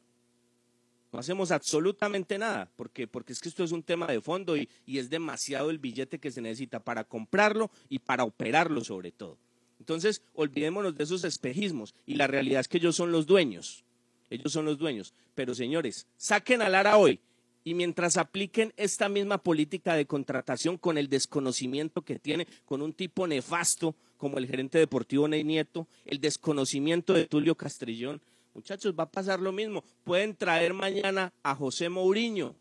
No 1.12 1.18
hacemos 1.18 1.50
absolutamente 1.50 2.38
nada, 2.38 2.70
porque, 2.76 3.08
porque 3.08 3.32
es 3.32 3.40
que 3.40 3.48
esto 3.48 3.64
es 3.64 3.72
un 3.72 3.82
tema 3.82 4.06
de 4.06 4.20
fondo 4.20 4.56
y, 4.56 4.68
y 4.86 4.98
es 4.98 5.10
demasiado 5.10 5.70
el 5.70 5.78
billete 5.78 6.20
que 6.20 6.30
se 6.30 6.40
necesita 6.40 6.78
para 6.78 7.02
comprarlo 7.02 7.70
y 7.88 7.98
para 7.98 8.22
operarlo 8.22 8.84
sobre 8.84 9.10
todo. 9.10 9.36
Entonces, 9.80 10.22
olvidémonos 10.34 10.94
de 10.94 11.02
esos 11.02 11.24
espejismos 11.24 11.94
y 12.06 12.14
la 12.14 12.28
realidad 12.28 12.60
es 12.60 12.68
que 12.68 12.78
ellos 12.78 12.94
son 12.94 13.10
los 13.10 13.26
dueños. 13.26 13.84
Ellos 14.28 14.52
son 14.52 14.66
los 14.66 14.78
dueños. 14.78 15.14
Pero 15.34 15.54
señores, 15.54 16.06
saquen 16.16 16.62
a 16.62 16.68
Lara 16.68 16.96
hoy 16.96 17.18
Y 17.64 17.74
mientras 17.74 18.16
apliquen 18.16 18.72
esta 18.76 19.08
misma 19.08 19.38
política 19.38 19.94
de 19.94 20.06
contratación 20.06 20.78
con 20.78 20.96
el 20.96 21.08
desconocimiento 21.08 22.02
que 22.02 22.18
tiene, 22.18 22.46
con 22.64 22.80
un 22.80 22.92
tipo 22.92 23.26
nefasto 23.26 23.94
como 24.16 24.38
el 24.38 24.46
gerente 24.46 24.78
deportivo 24.78 25.28
Ney 25.28 25.44
Nieto, 25.44 25.86
el 26.04 26.20
desconocimiento 26.20 27.12
de 27.12 27.26
Tulio 27.26 27.54
Castrillón, 27.54 28.20
muchachos, 28.54 28.94
va 28.98 29.04
a 29.04 29.10
pasar 29.10 29.40
lo 29.40 29.52
mismo. 29.52 29.84
Pueden 30.04 30.34
traer 30.34 30.74
mañana 30.74 31.32
a 31.42 31.54
José 31.54 31.88
Mourinho, 31.88 32.54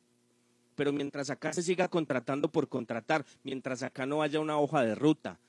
pero 0.76 0.94
mientras 0.94 1.30
acá 1.30 1.52
se 1.54 1.62
siga 1.62 1.88
contratando 1.90 2.50
por 2.50 2.70
contratar, 2.70 3.26
mientras 3.44 3.84
acá 3.84 4.06
no 4.06 4.22
haya 4.22 4.40
una 4.40 4.58
hoja 4.58 4.84
de 4.84 4.96
ruta, 4.96 5.40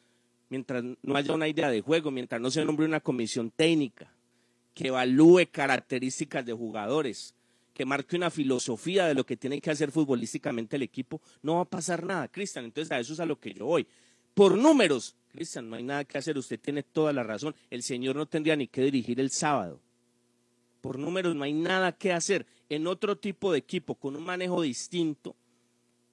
mientras 0.49 0.83
no 1.03 1.17
haya 1.17 1.33
una 1.33 1.49
idea 1.49 1.71
de 1.71 1.81
juego, 1.81 2.11
mientras 2.11 2.41
no 2.41 2.51
se 2.51 2.65
nombre 2.65 2.87
una 2.87 3.01
comisión 3.01 3.51
técnica 3.51 4.13
que 4.75 4.89
evalúe 4.89 5.47
características 5.51 6.45
de 6.45 6.53
jugadores, 6.53 7.35
que 7.73 7.85
marque 7.85 8.17
una 8.17 8.31
filosofía 8.31 9.07
de 9.07 9.15
lo 9.15 9.25
que 9.25 9.37
tiene 9.37 9.61
que 9.61 9.71
hacer 9.71 9.91
futbolísticamente 9.91 10.77
el 10.77 10.83
equipo, 10.83 11.21
no 11.43 11.57
va 11.57 11.63
a 11.63 11.65
pasar 11.65 12.05
nada, 12.05 12.29
Cristian. 12.29 12.65
Entonces 12.65 12.91
a 12.93 12.99
eso 12.99 13.13
es 13.13 13.21
a 13.21 13.27
lo 13.27 13.39
que 13.39 13.55
yo 13.55 13.67
voy. 13.67 13.87
Por 14.35 14.57
números, 14.57 15.17
Cristian, 15.29 15.69
no 15.71 15.77
hay 15.77 15.83
nada 15.83 16.05
que 16.05 16.19
hacer, 16.19 16.37
usted 16.39 16.59
tiene 16.61 16.83
toda 16.83 17.13
la 17.13 17.23
razón. 17.23 17.55
El 17.71 17.83
señor 17.83 18.17
no 18.17 18.27
tendría 18.27 18.57
ni 18.57 18.67
que 18.67 18.83
dirigir 18.83 19.21
el 19.21 19.31
sábado. 19.31 19.81
Por 20.81 20.99
números 20.99 21.35
no 21.35 21.45
hay 21.45 21.53
nada 21.53 21.93
que 21.93 22.13
hacer. 22.13 22.47
En 22.69 22.87
otro 22.87 23.19
tipo 23.19 23.53
de 23.53 23.59
equipo, 23.59 23.95
con 23.95 24.17
un 24.17 24.25
manejo 24.25 24.63
distinto, 24.63 25.37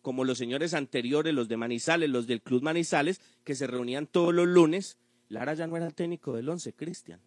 como 0.02 0.24
los 0.24 0.38
señores 0.38 0.74
anteriores, 0.74 1.34
los 1.34 1.48
de 1.48 1.58
Manizales, 1.58 2.10
los 2.10 2.28
del 2.28 2.42
Club 2.42 2.64
Manizales, 2.64 3.22
que 3.44 3.56
se 3.56 3.68
reunían 3.68 4.08
todos 4.08 4.34
los 4.34 4.48
lunes, 4.48 4.98
Lara 5.30 5.54
ya 5.54 5.68
no 5.68 5.76
era 5.76 5.88
el 5.88 5.94
técnico 5.94 6.34
del 6.34 6.50
once, 6.50 6.74
Cristian. 6.74 7.20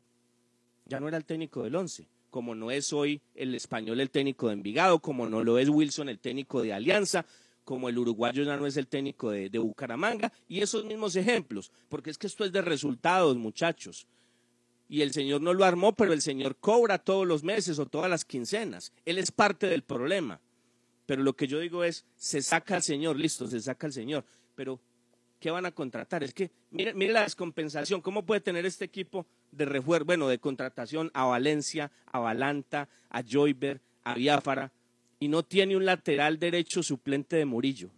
Ya 0.86 1.00
no 1.00 1.08
era 1.08 1.16
el 1.16 1.24
técnico 1.24 1.62
del 1.62 1.76
once 1.76 2.08
como 2.30 2.54
no 2.54 2.70
es 2.70 2.92
hoy 2.92 3.20
el 3.34 3.54
español 3.54 4.00
el 4.00 4.10
técnico 4.10 4.48
de 4.48 4.54
Envigado, 4.54 5.00
como 5.00 5.28
no 5.28 5.42
lo 5.44 5.58
es 5.58 5.68
Wilson 5.68 6.08
el 6.08 6.18
técnico 6.18 6.62
de 6.62 6.72
Alianza, 6.72 7.26
como 7.64 7.88
el 7.88 7.98
uruguayo 7.98 8.42
ya 8.42 8.56
no 8.56 8.66
es 8.66 8.76
el 8.76 8.86
técnico 8.86 9.30
de, 9.30 9.48
Bucaramanga, 9.58 10.32
y 10.48 10.60
esos 10.60 10.84
mismos 10.84 11.14
ejemplos, 11.16 11.70
porque 11.88 12.10
es 12.10 12.18
que 12.18 12.26
esto 12.26 12.44
es 12.44 12.52
de 12.52 12.62
resultados, 12.62 13.36
muchachos. 13.36 14.06
Y 14.88 15.02
el 15.02 15.12
señor 15.12 15.40
no 15.40 15.54
lo 15.54 15.64
armó, 15.64 15.94
pero 15.94 16.12
el 16.12 16.20
señor 16.20 16.56
cobra 16.56 16.98
todos 16.98 17.26
los 17.26 17.44
meses 17.44 17.78
o 17.78 17.86
todas 17.86 18.10
las 18.10 18.24
quincenas. 18.24 18.92
Él 19.04 19.18
es 19.18 19.30
parte 19.30 19.68
del 19.68 19.82
problema. 19.82 20.40
Pero 21.06 21.22
lo 21.22 21.34
que 21.34 21.46
yo 21.46 21.60
digo 21.60 21.84
es, 21.84 22.04
se 22.16 22.42
saca 22.42 22.74
al 22.74 22.82
señor, 22.82 23.16
listo, 23.16 23.46
se 23.46 23.60
saca 23.60 23.86
al 23.86 23.92
señor. 23.92 24.24
Pero, 24.56 24.80
¿qué 25.40 25.50
van 25.50 25.66
a 25.66 25.72
contratar? 25.72 26.22
Es 26.22 26.32
que, 26.32 26.50
mire, 26.70 26.94
la 26.94 27.22
descompensación, 27.22 28.00
¿cómo 28.00 28.24
puede 28.24 28.40
tener 28.40 28.66
este 28.66 28.84
equipo 28.84 29.26
de 29.50 29.64
refuerzo, 29.64 30.04
bueno, 30.04 30.28
de 30.28 30.38
contratación 30.38 31.10
a 31.14 31.24
Valencia, 31.24 31.90
a 32.06 32.20
Valanta, 32.20 32.88
a 33.08 33.22
Joyber, 33.22 33.80
a 34.04 34.14
Biafara, 34.14 34.70
y 35.18 35.28
no 35.28 35.42
tiene 35.42 35.76
un 35.76 35.84
lateral 35.84 36.38
derecho 36.38 36.82
suplente 36.82 37.36
de 37.36 37.44
Murillo. 37.44 37.90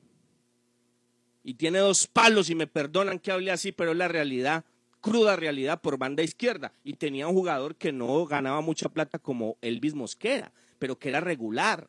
Y 1.44 1.54
tiene 1.54 1.80
dos 1.80 2.06
palos, 2.06 2.48
y 2.48 2.54
me 2.54 2.66
perdonan 2.66 3.18
que 3.18 3.32
hable 3.32 3.50
así, 3.50 3.72
pero 3.72 3.92
es 3.92 3.96
la 3.96 4.08
realidad, 4.08 4.64
cruda 5.00 5.36
realidad 5.36 5.80
por 5.80 5.98
banda 5.98 6.22
izquierda. 6.22 6.72
Y 6.84 6.94
tenía 6.94 7.26
un 7.26 7.34
jugador 7.34 7.76
que 7.76 7.92
no 7.92 8.24
ganaba 8.26 8.60
mucha 8.60 8.88
plata 8.88 9.18
como 9.18 9.56
Elvis 9.60 9.94
Mosquera, 9.94 10.52
pero 10.78 10.98
que 10.98 11.08
era 11.08 11.20
regular. 11.20 11.88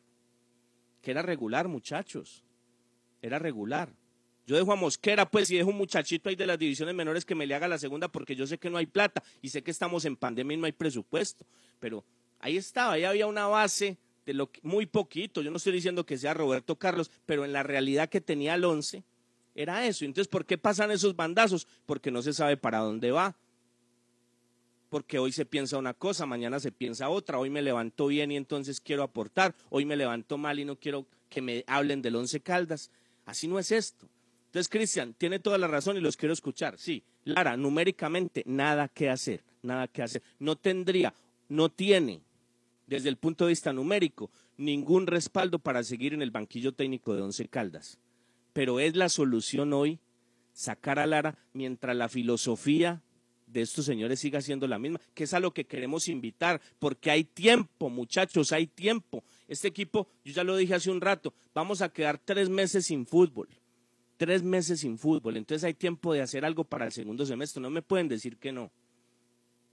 Que 1.00 1.12
era 1.12 1.22
regular, 1.22 1.68
muchachos. 1.68 2.44
Era 3.22 3.38
regular. 3.38 3.92
Yo 4.46 4.56
dejo 4.56 4.72
a 4.72 4.76
Mosquera, 4.76 5.30
pues, 5.30 5.50
y 5.50 5.56
dejo 5.56 5.70
un 5.70 5.76
muchachito 5.76 6.28
ahí 6.28 6.36
de 6.36 6.46
las 6.46 6.58
divisiones 6.58 6.94
menores 6.94 7.24
que 7.24 7.34
me 7.34 7.46
le 7.46 7.54
haga 7.54 7.66
la 7.66 7.78
segunda, 7.78 8.08
porque 8.08 8.36
yo 8.36 8.46
sé 8.46 8.58
que 8.58 8.68
no 8.68 8.76
hay 8.76 8.86
plata 8.86 9.22
y 9.40 9.48
sé 9.48 9.62
que 9.62 9.70
estamos 9.70 10.04
en 10.04 10.16
pandemia 10.16 10.54
y 10.54 10.58
no 10.58 10.66
hay 10.66 10.72
presupuesto. 10.72 11.46
Pero 11.80 12.04
ahí 12.40 12.56
estaba, 12.56 12.92
ahí 12.92 13.04
había 13.04 13.26
una 13.26 13.46
base 13.46 13.96
de 14.26 14.34
lo 14.34 14.50
que, 14.50 14.60
muy 14.62 14.86
poquito. 14.86 15.40
Yo 15.40 15.50
no 15.50 15.56
estoy 15.56 15.72
diciendo 15.72 16.04
que 16.04 16.18
sea 16.18 16.34
Roberto 16.34 16.76
Carlos, 16.76 17.10
pero 17.24 17.44
en 17.44 17.52
la 17.52 17.62
realidad 17.62 18.08
que 18.08 18.20
tenía 18.20 18.54
el 18.54 18.64
once 18.64 19.02
era 19.54 19.86
eso. 19.86 20.04
Entonces, 20.04 20.28
¿por 20.28 20.44
qué 20.44 20.58
pasan 20.58 20.90
esos 20.90 21.16
bandazos? 21.16 21.66
Porque 21.86 22.10
no 22.10 22.20
se 22.20 22.32
sabe 22.32 22.56
para 22.56 22.78
dónde 22.78 23.10
va. 23.12 23.36
Porque 24.90 25.18
hoy 25.18 25.32
se 25.32 25.46
piensa 25.46 25.78
una 25.78 25.94
cosa, 25.94 26.26
mañana 26.26 26.60
se 26.60 26.70
piensa 26.70 27.08
otra. 27.08 27.38
Hoy 27.38 27.50
me 27.50 27.62
levanto 27.62 28.06
bien 28.08 28.30
y 28.30 28.36
entonces 28.36 28.80
quiero 28.80 29.02
aportar. 29.02 29.54
Hoy 29.70 29.84
me 29.84 29.96
levanto 29.96 30.38
mal 30.38 30.58
y 30.58 30.64
no 30.64 30.76
quiero 30.76 31.06
que 31.28 31.40
me 31.40 31.64
hablen 31.66 32.02
del 32.02 32.16
once 32.16 32.40
Caldas. 32.40 32.90
Así 33.24 33.48
no 33.48 33.58
es 33.58 33.72
esto. 33.72 34.08
Entonces, 34.54 34.70
Cristian, 34.70 35.14
tiene 35.14 35.40
toda 35.40 35.58
la 35.58 35.66
razón 35.66 35.96
y 35.96 36.00
los 36.00 36.16
quiero 36.16 36.32
escuchar. 36.32 36.78
Sí, 36.78 37.02
Lara, 37.24 37.56
numéricamente, 37.56 38.44
nada 38.46 38.86
que 38.86 39.10
hacer, 39.10 39.42
nada 39.64 39.88
que 39.88 40.00
hacer. 40.00 40.22
No 40.38 40.54
tendría, 40.54 41.12
no 41.48 41.70
tiene, 41.70 42.22
desde 42.86 43.08
el 43.08 43.16
punto 43.16 43.46
de 43.46 43.48
vista 43.48 43.72
numérico, 43.72 44.30
ningún 44.56 45.08
respaldo 45.08 45.58
para 45.58 45.82
seguir 45.82 46.14
en 46.14 46.22
el 46.22 46.30
banquillo 46.30 46.70
técnico 46.70 47.16
de 47.16 47.22
Once 47.22 47.48
Caldas. 47.48 47.98
Pero 48.52 48.78
es 48.78 48.94
la 48.94 49.08
solución 49.08 49.72
hoy 49.72 49.98
sacar 50.52 51.00
a 51.00 51.06
Lara 51.06 51.36
mientras 51.52 51.96
la 51.96 52.08
filosofía 52.08 53.02
de 53.48 53.60
estos 53.60 53.84
señores 53.84 54.20
siga 54.20 54.40
siendo 54.40 54.68
la 54.68 54.78
misma, 54.78 55.00
que 55.14 55.24
es 55.24 55.34
a 55.34 55.40
lo 55.40 55.52
que 55.52 55.64
queremos 55.64 56.06
invitar, 56.06 56.60
porque 56.78 57.10
hay 57.10 57.24
tiempo, 57.24 57.90
muchachos, 57.90 58.52
hay 58.52 58.68
tiempo. 58.68 59.24
Este 59.48 59.66
equipo, 59.66 60.06
yo 60.24 60.32
ya 60.32 60.44
lo 60.44 60.56
dije 60.56 60.76
hace 60.76 60.92
un 60.92 61.00
rato, 61.00 61.34
vamos 61.52 61.82
a 61.82 61.88
quedar 61.88 62.20
tres 62.24 62.48
meses 62.48 62.86
sin 62.86 63.04
fútbol 63.04 63.48
tres 64.16 64.42
meses 64.42 64.80
sin 64.80 64.98
fútbol, 64.98 65.36
entonces 65.36 65.64
hay 65.64 65.74
tiempo 65.74 66.12
de 66.12 66.22
hacer 66.22 66.44
algo 66.44 66.64
para 66.64 66.86
el 66.86 66.92
segundo 66.92 67.26
semestre, 67.26 67.60
no 67.60 67.70
me 67.70 67.82
pueden 67.82 68.08
decir 68.08 68.36
que 68.36 68.52
no. 68.52 68.70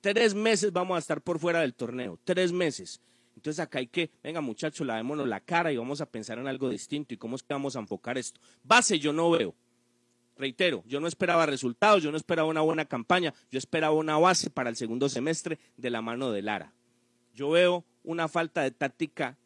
Tres 0.01 0.33
meses 0.33 0.71
vamos 0.71 0.95
a 0.95 0.99
estar 0.99 1.21
por 1.21 1.39
fuera 1.39 1.61
del 1.61 1.75
torneo, 1.75 2.19
tres 2.23 2.51
meses. 2.51 2.99
Entonces 3.35 3.59
acá 3.59 3.79
hay 3.79 3.87
que, 3.87 4.09
venga 4.23 4.41
muchachos, 4.41 4.85
lavémonos 4.85 5.27
la 5.27 5.39
cara 5.39 5.71
y 5.71 5.77
vamos 5.77 6.01
a 6.01 6.05
pensar 6.05 6.37
en 6.37 6.47
algo 6.47 6.69
distinto 6.69 7.13
y 7.13 7.17
cómo 7.17 7.35
es 7.35 7.43
que 7.43 7.53
vamos 7.53 7.75
a 7.75 7.79
enfocar 7.79 8.17
esto. 8.17 8.41
Base 8.63 8.99
yo 8.99 9.13
no 9.13 9.29
veo. 9.29 9.55
Reitero, 10.37 10.83
yo 10.87 10.99
no 10.99 11.07
esperaba 11.07 11.45
resultados, 11.45 12.01
yo 12.01 12.11
no 12.11 12.17
esperaba 12.17 12.49
una 12.49 12.61
buena 12.61 12.85
campaña, 12.85 13.33
yo 13.51 13.59
esperaba 13.59 13.93
una 13.93 14.17
base 14.17 14.49
para 14.49 14.69
el 14.69 14.75
segundo 14.75 15.07
semestre 15.07 15.59
de 15.77 15.89
la 15.91 16.01
mano 16.01 16.31
de 16.31 16.41
Lara. 16.41 16.73
Yo 17.33 17.51
veo 17.51 17.85
una 18.03 18.27
falta 18.27 18.63
de 18.63 18.71
táctica 18.71 19.37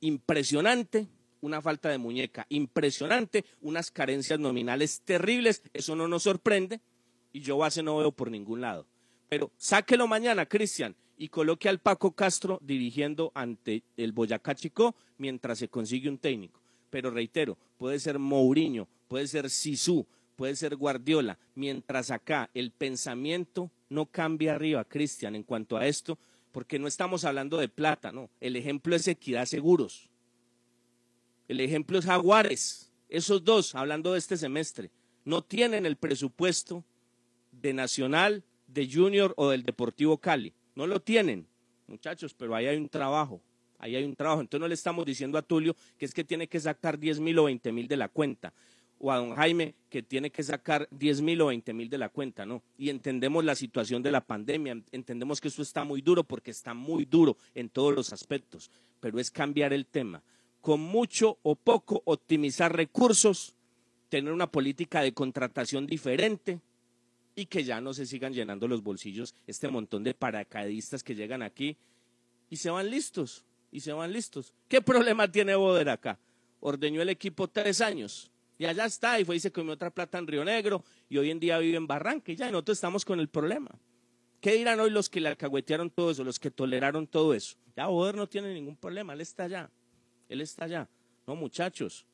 impresionante, 0.00 1.08
una 1.40 1.62
falta 1.62 1.88
de 1.88 1.98
muñeca 1.98 2.46
impresionante, 2.48 3.44
unas 3.60 3.90
carencias 3.90 4.38
nominales 4.38 5.02
terribles, 5.04 5.62
eso 5.72 5.96
no 5.96 6.08
nos 6.08 6.24
sorprende 6.24 6.80
y 7.32 7.40
yo 7.40 7.58
base 7.58 7.82
no 7.82 7.96
veo 7.98 8.12
por 8.12 8.30
ningún 8.30 8.60
lado. 8.60 8.86
Pero 9.28 9.50
sáquelo 9.56 10.06
mañana, 10.06 10.46
Cristian, 10.46 10.96
y 11.16 11.28
coloque 11.28 11.68
al 11.68 11.78
Paco 11.78 12.12
Castro 12.12 12.58
dirigiendo 12.62 13.30
ante 13.34 13.82
el 13.96 14.12
Boyacá 14.12 14.54
Chico 14.54 14.94
mientras 15.18 15.58
se 15.58 15.68
consigue 15.68 16.08
un 16.08 16.18
técnico. 16.18 16.60
Pero 16.88 17.10
reitero, 17.10 17.56
puede 17.78 18.00
ser 18.00 18.18
Mourinho, 18.18 18.88
puede 19.06 19.26
ser 19.26 19.50
Sisu, 19.50 20.06
puede 20.34 20.56
ser 20.56 20.76
Guardiola, 20.76 21.38
mientras 21.54 22.10
acá 22.10 22.50
el 22.54 22.72
pensamiento 22.72 23.70
no 23.88 24.06
cambia 24.06 24.54
arriba, 24.54 24.84
Cristian, 24.84 25.36
en 25.36 25.42
cuanto 25.42 25.76
a 25.76 25.86
esto, 25.86 26.18
porque 26.52 26.78
no 26.78 26.88
estamos 26.88 27.24
hablando 27.24 27.58
de 27.58 27.68
plata, 27.68 28.10
no. 28.10 28.30
El 28.40 28.56
ejemplo 28.56 28.96
es 28.96 29.06
Equidad 29.06 29.44
Seguros. 29.46 30.09
El 31.50 31.58
ejemplo 31.58 31.98
es 31.98 32.04
Jaguares. 32.04 32.92
Esos 33.08 33.42
dos, 33.42 33.74
hablando 33.74 34.12
de 34.12 34.20
este 34.20 34.36
semestre, 34.36 34.88
no 35.24 35.42
tienen 35.42 35.84
el 35.84 35.96
presupuesto 35.96 36.84
de 37.50 37.72
Nacional, 37.72 38.44
de 38.68 38.88
Junior 38.88 39.34
o 39.36 39.50
del 39.50 39.64
Deportivo 39.64 40.18
Cali. 40.18 40.52
No 40.76 40.86
lo 40.86 41.00
tienen, 41.00 41.48
muchachos, 41.88 42.34
pero 42.34 42.54
ahí 42.54 42.66
hay 42.66 42.76
un 42.76 42.88
trabajo. 42.88 43.40
Ahí 43.80 43.96
hay 43.96 44.04
un 44.04 44.14
trabajo. 44.14 44.42
Entonces 44.42 44.60
no 44.60 44.68
le 44.68 44.74
estamos 44.74 45.04
diciendo 45.04 45.36
a 45.38 45.42
Tulio 45.42 45.74
que 45.98 46.04
es 46.04 46.14
que 46.14 46.22
tiene 46.22 46.46
que 46.46 46.60
sacar 46.60 46.96
10 46.96 47.18
mil 47.18 47.36
o 47.40 47.44
20 47.46 47.72
mil 47.72 47.88
de 47.88 47.96
la 47.96 48.08
cuenta. 48.08 48.52
O 49.00 49.10
a 49.10 49.16
don 49.16 49.34
Jaime 49.34 49.74
que 49.88 50.04
tiene 50.04 50.30
que 50.30 50.44
sacar 50.44 50.86
10 50.92 51.20
mil 51.20 51.40
o 51.40 51.46
20 51.46 51.72
mil 51.72 51.90
de 51.90 51.98
la 51.98 52.10
cuenta, 52.10 52.46
¿no? 52.46 52.62
Y 52.78 52.90
entendemos 52.90 53.44
la 53.44 53.56
situación 53.56 54.04
de 54.04 54.12
la 54.12 54.20
pandemia. 54.20 54.80
Entendemos 54.92 55.40
que 55.40 55.48
esto 55.48 55.62
está 55.62 55.82
muy 55.82 56.00
duro 56.00 56.22
porque 56.22 56.52
está 56.52 56.74
muy 56.74 57.06
duro 57.06 57.36
en 57.56 57.70
todos 57.70 57.92
los 57.92 58.12
aspectos. 58.12 58.70
Pero 59.00 59.18
es 59.18 59.32
cambiar 59.32 59.72
el 59.72 59.86
tema 59.86 60.22
con 60.60 60.80
mucho 60.80 61.38
o 61.42 61.54
poco 61.54 62.02
optimizar 62.04 62.74
recursos, 62.74 63.54
tener 64.08 64.32
una 64.32 64.50
política 64.50 65.02
de 65.02 65.12
contratación 65.12 65.86
diferente 65.86 66.60
y 67.34 67.46
que 67.46 67.64
ya 67.64 67.80
no 67.80 67.94
se 67.94 68.06
sigan 68.06 68.32
llenando 68.32 68.68
los 68.68 68.82
bolsillos 68.82 69.34
este 69.46 69.68
montón 69.68 70.04
de 70.04 70.14
paracaidistas 70.14 71.02
que 71.02 71.14
llegan 71.14 71.42
aquí 71.42 71.76
y 72.50 72.56
se 72.56 72.70
van 72.70 72.90
listos, 72.90 73.44
y 73.70 73.80
se 73.80 73.92
van 73.92 74.12
listos. 74.12 74.52
¿Qué 74.68 74.80
problema 74.82 75.30
tiene 75.30 75.54
Boder 75.54 75.88
acá? 75.88 76.18
Ordeñó 76.60 77.00
el 77.00 77.08
equipo 77.08 77.48
tres 77.48 77.80
años 77.80 78.30
y 78.58 78.66
allá 78.66 78.84
está 78.84 79.18
y 79.18 79.24
fue 79.24 79.36
y 79.36 79.40
se 79.40 79.52
comió 79.52 79.72
otra 79.72 79.90
plata 79.90 80.18
en 80.18 80.26
Río 80.26 80.44
Negro 80.44 80.84
y 81.08 81.16
hoy 81.16 81.30
en 81.30 81.40
día 81.40 81.58
vive 81.58 81.76
en 81.76 81.86
Barranca 81.86 82.32
y 82.32 82.36
ya 82.36 82.50
nosotros 82.50 82.76
estamos 82.76 83.04
con 83.04 83.20
el 83.20 83.28
problema. 83.28 83.70
¿Qué 84.40 84.52
dirán 84.52 84.80
hoy 84.80 84.90
los 84.90 85.08
que 85.08 85.20
le 85.20 85.28
alcahuetearon 85.28 85.90
todo 85.90 86.10
eso, 86.10 86.24
los 86.24 86.38
que 86.38 86.50
toleraron 86.50 87.06
todo 87.06 87.34
eso? 87.34 87.56
Ya 87.76 87.86
Boder 87.86 88.16
no 88.16 88.26
tiene 88.26 88.52
ningún 88.52 88.76
problema, 88.76 89.12
él 89.12 89.20
está 89.20 89.44
allá. 89.44 89.70
Él 90.30 90.40
está 90.40 90.64
allá. 90.64 90.88
No, 91.26 91.36
muchachos, 91.36 92.06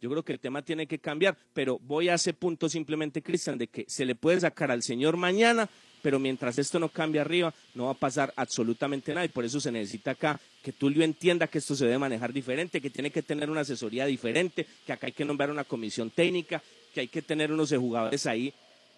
yo 0.00 0.10
creo 0.10 0.24
que 0.24 0.32
el 0.32 0.40
tema 0.40 0.62
tiene 0.62 0.88
que 0.88 0.98
cambiar, 0.98 1.38
pero 1.54 1.78
voy 1.78 2.08
a 2.08 2.14
ese 2.14 2.32
punto 2.32 2.68
simplemente, 2.68 3.22
Cristian, 3.22 3.56
de 3.56 3.68
que 3.68 3.84
se 3.86 4.04
le 4.04 4.16
puede 4.16 4.40
sacar 4.40 4.72
al 4.72 4.82
Señor 4.82 5.16
mañana 5.16 5.70
pero 6.00 6.18
mientras 6.18 6.58
esto 6.58 6.78
no 6.78 6.88
cambie 6.88 7.20
arriba, 7.20 7.52
no 7.74 7.86
va 7.86 7.92
a 7.92 7.94
pasar 7.94 8.32
absolutamente 8.36 9.14
nada 9.14 9.24
y 9.24 9.28
por 9.28 9.44
eso 9.44 9.60
se 9.60 9.72
necesita 9.72 10.12
acá 10.12 10.40
que 10.62 10.72
Tulio 10.72 11.04
entienda 11.04 11.46
que 11.46 11.58
esto 11.58 11.74
se 11.74 11.84
debe 11.84 11.98
manejar 11.98 12.32
diferente, 12.32 12.80
que 12.80 12.90
tiene 12.90 13.10
que 13.10 13.22
tener 13.22 13.50
una 13.50 13.60
asesoría 13.60 14.06
diferente, 14.06 14.66
que 14.86 14.92
acá 14.92 15.06
hay 15.06 15.12
que 15.12 15.24
nombrar 15.24 15.50
una 15.50 15.64
comisión 15.64 16.10
técnica, 16.10 16.62
que 16.92 17.00
hay 17.00 17.08
que 17.08 17.22
tener 17.22 17.52
unos 17.52 17.70
jugadores 17.70 18.26
ahí 18.26 18.52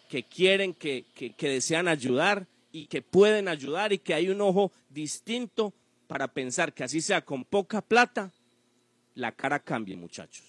que 0.09 0.25
quieren, 0.25 0.75
que, 0.75 1.05
que, 1.15 1.33
que 1.33 1.49
desean 1.49 1.89
ayudar 1.89 2.47
y 2.71 2.87
que 2.87 3.03
pueden 3.03 3.49
ayudar 3.49 3.93
y 3.93 3.99
que 3.99 4.15
hay 4.15 4.29
un 4.29 4.41
ojo 4.41 4.73
distinto 4.91 5.73
para 6.07 6.29
pensar 6.29 6.73
que 6.73 6.85
así 6.85 7.01
sea 7.01 7.23
con 7.23 7.45
poca 7.45 7.81
plata, 7.81 8.31
la 9.15 9.33
cara 9.33 9.61
cambie, 9.61 9.97
muchachos. 9.97 10.45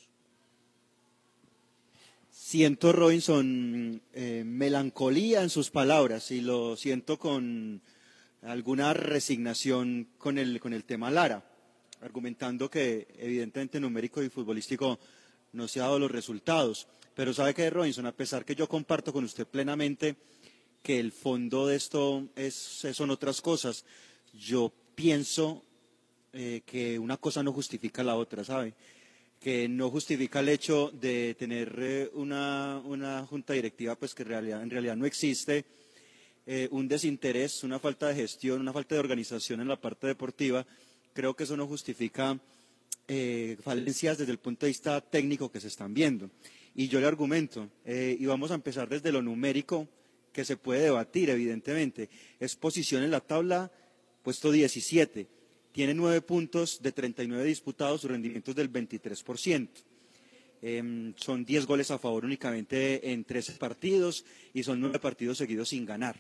Siento, 2.30 2.92
Robinson, 2.92 4.02
eh, 4.14 4.44
melancolía 4.46 5.44
en 5.44 5.50
sus 5.50 5.70
palabras 5.70 6.32
y 6.32 6.42
lo 6.42 6.76
siento 6.76 7.18
con 7.18 7.82
alguna 8.42 8.94
resignación 8.94 10.10
con 10.18 10.38
el, 10.38 10.60
con 10.60 10.74
el 10.74 10.84
tema 10.84 11.12
Lara, 11.12 11.44
argumentando 12.02 12.70
que 12.70 13.08
evidentemente 13.18 13.80
numérico 13.80 14.22
y 14.22 14.30
futbolístico 14.30 15.00
no 15.54 15.68
se 15.68 15.80
ha 15.80 15.84
dado 15.84 16.00
los 16.00 16.12
resultados. 16.12 16.88
Pero 17.16 17.34
sabe 17.34 17.54
que, 17.54 17.70
Robinson, 17.70 18.08
a 18.08 18.12
pesar 18.12 18.44
que 18.44 18.56
yo 18.56 18.68
comparto 18.68 19.14
con 19.14 19.24
usted 19.24 19.48
plenamente 19.48 20.16
que 20.82 21.00
el 21.00 21.12
fondo 21.12 21.68
de 21.68 21.76
esto 21.76 22.28
es, 22.36 22.54
son 22.94 23.12
otras 23.12 23.42
cosas, 23.42 23.86
yo 24.34 24.74
pienso 24.96 25.64
eh, 26.36 26.64
que 26.66 26.98
una 26.98 27.18
cosa 27.18 27.44
no 27.44 27.54
justifica 27.54 28.04
la 28.04 28.16
otra, 28.16 28.44
¿sabe? 28.44 28.74
que 29.40 29.68
no 29.70 29.92
justifica 29.92 30.40
el 30.40 30.50
hecho 30.50 30.90
de 30.90 31.36
tener 31.38 31.76
eh, 31.78 32.10
una, 32.16 32.82
una, 32.86 33.24
junta 33.28 33.54
directiva 33.54 33.94
pues 33.94 34.16
que 34.16 34.24
en 34.24 34.70
realidad, 34.70 34.96
no 34.96 35.06
existe, 35.06 35.64
eh, 36.48 36.68
un 36.72 36.88
desinterés, 36.88 37.64
una 37.64 37.78
falta 37.78 38.08
de 38.08 38.16
gestión, 38.16 38.62
una 38.62 38.74
falta 38.74 38.96
de 38.96 39.00
organización 39.00 39.62
en 39.62 39.68
la 39.68 39.80
parte 39.80 40.08
deportiva, 40.08 40.66
creo 41.14 41.36
que 41.36 41.44
eso 41.44 41.56
no 41.56 41.68
justifica 41.68 42.40
falencias 43.62 44.18
desde 44.18 44.32
el 44.32 44.40
punto 44.40 44.66
de 44.66 44.72
vista 44.72 45.02
técnico 45.02 45.52
que 45.52 45.60
se 45.60 45.68
están 45.68 45.94
viendo. 45.94 46.32
Y 46.74 46.88
yo 46.88 47.00
le 47.00 47.06
argumento, 47.06 47.70
y 47.86 48.26
vamos 48.26 48.50
a 48.50 48.56
empezar 48.56 48.90
desde 48.90 49.12
lo 49.12 49.22
numérico, 49.22 49.88
que 50.32 50.46
se 50.46 50.58
puede 50.58 50.82
debatir, 50.82 51.30
evidentemente. 51.30 52.10
Es 52.40 52.56
posición 52.56 53.04
en 53.04 53.12
la 53.12 53.20
tabla, 53.20 53.72
puesto 54.24 54.52
17 54.52 55.43
tiene 55.74 55.96
nueve 55.96 56.22
puntos 56.22 56.82
de 56.82 56.92
39 56.92 57.44
disputados, 57.46 58.02
su 58.02 58.08
rendimiento 58.08 58.52
es 58.52 58.58
del 58.58 58.72
23%. 58.72 59.68
Eh, 60.62 61.14
son 61.18 61.44
10 61.44 61.66
goles 61.66 61.92
a 61.92 61.98
favor 61.98 62.24
únicamente 62.24 63.12
en 63.12 63.26
13 63.26 63.54
partidos 63.54 64.24
y 64.54 64.64
son 64.64 64.80
nueve 64.80 65.00
partidos 65.00 65.40
seguidos 65.40 65.70
sin 65.70 65.86
ganar. 65.86 66.16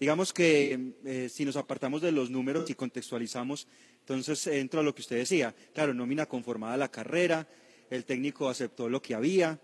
Digamos 0.00 0.32
que 0.32 0.94
eh, 1.04 1.28
si 1.28 1.44
nos 1.44 1.56
apartamos 1.56 2.00
de 2.00 2.12
los 2.12 2.30
números 2.30 2.70
y 2.70 2.74
contextualizamos, 2.74 3.66
entonces 4.00 4.46
entro 4.46 4.80
a 4.80 4.82
lo 4.82 4.94
que 4.94 5.02
usted 5.02 5.16
decía. 5.16 5.54
Claro, 5.74 5.92
nómina 5.92 6.26
conformada 6.26 6.76
la 6.76 6.90
carrera, 6.90 7.46
el 7.90 8.04
técnico 8.04 8.48
aceptó 8.48 8.88
lo 8.88 9.02
que 9.02 9.14
había, 9.14 9.60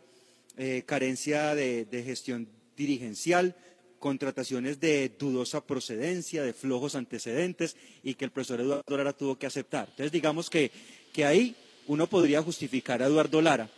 eh, 0.57 0.83
carencia 0.85 1.55
de 1.55 2.03
gestión 2.05 2.49
dirigencial, 2.77 3.57
contrataciones 3.99 4.81
de 4.81 5.11
dudosa 5.19 5.61
procedencia, 5.61 6.43
de 6.43 6.53
flojos 6.53 6.95
antecedentes 6.95 7.77
y 8.03 8.15
que 8.15 8.25
el 8.25 8.31
profesor 8.31 8.61
Eduardo 8.61 8.97
Lara 8.97 9.13
tuvo 9.13 9.37
que 9.37 9.47
aceptar. 9.47 9.89
Entonces, 9.91 10.13
digamos 10.13 10.51
que, 10.51 10.71
que 11.13 11.25
ahí 11.25 11.55
uno 11.87 12.07
podría 12.07 12.43
justificar 12.43 13.03
a 13.03 13.07
Eduardo 13.07 13.41
Lara, 13.41 13.69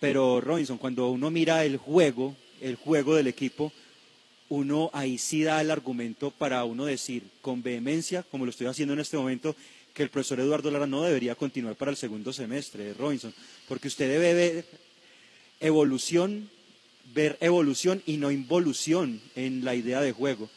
pero 0.00 0.40
Robinson, 0.40 0.78
cuando 0.78 1.08
uno 1.08 1.30
mira 1.30 1.64
el 1.64 1.76
juego, 1.78 2.36
el 2.60 2.76
juego 2.76 3.14
del 3.14 3.26
equipo, 3.26 3.72
uno 4.48 4.90
ahí 4.92 5.18
sí 5.18 5.42
da 5.42 5.60
el 5.60 5.70
argumento 5.70 6.30
para 6.30 6.64
uno 6.64 6.84
decir 6.84 7.24
con 7.40 7.62
vehemencia, 7.62 8.22
como 8.30 8.44
lo 8.44 8.50
estoy 8.50 8.66
haciendo 8.66 8.92
en 8.94 9.00
este 9.00 9.16
momento, 9.16 9.56
que 9.94 10.02
el 10.02 10.10
profesor 10.10 10.40
Eduardo 10.40 10.70
Lara 10.70 10.86
no 10.86 11.02
debería 11.02 11.36
continuar 11.36 11.76
para 11.76 11.90
el 11.90 11.96
segundo 11.96 12.32
semestre, 12.32 12.94
Robinson, 12.94 13.32
porque 13.68 13.88
usted 13.88 14.08
debe 14.08 14.34
ver 14.34 14.66
evolución 15.60 16.50
ver 17.14 17.38
evolución 17.40 18.02
y 18.06 18.16
no 18.16 18.30
involución 18.30 19.20
en 19.36 19.64
la 19.64 19.74
idea 19.74 20.00
de 20.00 20.12
juego. 20.12 20.50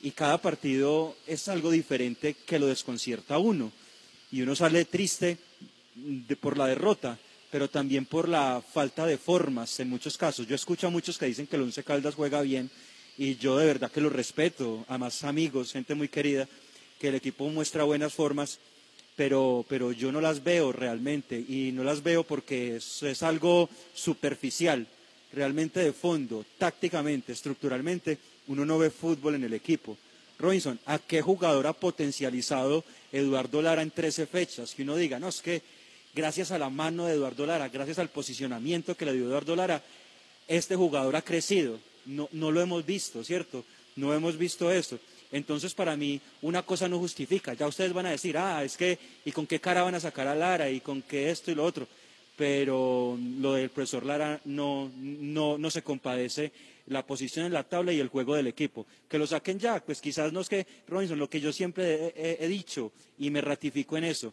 Y 0.00 0.12
cada 0.12 0.38
partido 0.38 1.16
es 1.26 1.48
algo 1.48 1.70
diferente 1.70 2.34
que 2.46 2.58
lo 2.58 2.66
desconcierta 2.66 3.34
a 3.34 3.38
uno. 3.38 3.70
Y 4.32 4.40
uno 4.42 4.56
sale 4.56 4.84
triste 4.84 5.36
por 6.40 6.56
la 6.56 6.66
derrota, 6.66 7.18
pero 7.50 7.68
también 7.68 8.06
por 8.06 8.28
la 8.28 8.62
falta 8.62 9.06
de 9.06 9.18
formas 9.18 9.78
en 9.80 9.90
muchos 9.90 10.16
casos. 10.16 10.46
Yo 10.46 10.54
escucho 10.54 10.86
a 10.86 10.90
muchos 10.90 11.18
que 11.18 11.26
dicen 11.26 11.46
que 11.46 11.56
el 11.56 11.62
Once 11.62 11.82
Caldas 11.82 12.14
juega 12.14 12.40
bien 12.40 12.70
y 13.16 13.36
yo 13.36 13.58
de 13.58 13.66
verdad 13.66 13.90
que 13.90 14.00
lo 14.00 14.10
respeto, 14.10 14.84
a 14.88 14.96
más 14.96 15.24
amigos, 15.24 15.72
gente 15.72 15.94
muy 15.94 16.08
querida, 16.08 16.48
que 17.00 17.08
el 17.08 17.16
equipo 17.16 17.48
muestra 17.48 17.82
buenas 17.82 18.12
formas, 18.12 18.60
pero, 19.16 19.64
pero 19.68 19.90
yo 19.90 20.12
no 20.12 20.20
las 20.20 20.44
veo 20.44 20.72
realmente 20.72 21.36
y 21.36 21.72
no 21.72 21.82
las 21.82 22.02
veo 22.04 22.22
porque 22.22 22.76
es, 22.76 23.02
es 23.02 23.24
algo 23.24 23.68
superficial 23.92 24.86
realmente 25.32 25.80
de 25.80 25.92
fondo, 25.92 26.44
tácticamente, 26.58 27.32
estructuralmente, 27.32 28.18
uno 28.48 28.64
no 28.64 28.78
ve 28.78 28.90
fútbol 28.90 29.34
en 29.34 29.44
el 29.44 29.54
equipo. 29.54 29.96
Robinson, 30.38 30.78
¿a 30.86 30.98
qué 30.98 31.20
jugador 31.20 31.66
ha 31.66 31.72
potencializado 31.72 32.84
Eduardo 33.12 33.60
Lara 33.60 33.82
en 33.82 33.90
13 33.90 34.26
fechas? 34.26 34.74
Que 34.74 34.82
uno 34.82 34.96
diga, 34.96 35.18
no, 35.18 35.28
es 35.28 35.42
que 35.42 35.62
gracias 36.14 36.52
a 36.52 36.58
la 36.58 36.70
mano 36.70 37.06
de 37.06 37.14
Eduardo 37.14 37.44
Lara, 37.44 37.68
gracias 37.68 37.98
al 37.98 38.08
posicionamiento 38.08 38.96
que 38.96 39.04
le 39.04 39.12
dio 39.12 39.26
Eduardo 39.26 39.56
Lara, 39.56 39.82
este 40.46 40.76
jugador 40.76 41.16
ha 41.16 41.22
crecido. 41.22 41.78
No, 42.06 42.28
no 42.32 42.50
lo 42.50 42.60
hemos 42.60 42.86
visto, 42.86 43.22
¿cierto? 43.24 43.64
No 43.96 44.14
hemos 44.14 44.38
visto 44.38 44.70
eso. 44.70 44.98
Entonces, 45.30 45.74
para 45.74 45.96
mí, 45.96 46.20
una 46.40 46.62
cosa 46.62 46.88
no 46.88 46.98
justifica. 46.98 47.52
Ya 47.52 47.66
ustedes 47.66 47.92
van 47.92 48.06
a 48.06 48.10
decir, 48.10 48.38
ah, 48.38 48.64
es 48.64 48.76
que, 48.76 48.98
¿y 49.24 49.32
con 49.32 49.46
qué 49.46 49.60
cara 49.60 49.82
van 49.82 49.94
a 49.94 50.00
sacar 50.00 50.26
a 50.26 50.34
Lara? 50.34 50.70
¿Y 50.70 50.80
con 50.80 51.02
qué 51.02 51.30
esto 51.30 51.50
y 51.50 51.54
lo 51.54 51.64
otro? 51.64 51.86
Pero 52.38 53.18
lo 53.40 53.54
del 53.54 53.68
profesor 53.68 54.06
Lara 54.06 54.40
no, 54.44 54.88
no, 54.96 55.58
no 55.58 55.70
se 55.70 55.82
compadece 55.82 56.52
la 56.86 57.04
posición 57.04 57.46
en 57.46 57.52
la 57.52 57.64
tabla 57.64 57.92
y 57.92 57.98
el 57.98 58.06
juego 58.06 58.36
del 58.36 58.46
equipo. 58.46 58.86
Que 59.08 59.18
lo 59.18 59.26
saquen 59.26 59.58
ya, 59.58 59.84
pues 59.84 60.00
quizás 60.00 60.32
no 60.32 60.40
es 60.40 60.48
que, 60.48 60.64
Robinson, 60.86 61.18
lo 61.18 61.28
que 61.28 61.40
yo 61.40 61.52
siempre 61.52 62.14
he, 62.16 62.46
dicho 62.46 62.92
y 63.18 63.28
me 63.30 63.40
ratifico 63.40 63.96
en 63.96 64.04
eso, 64.04 64.32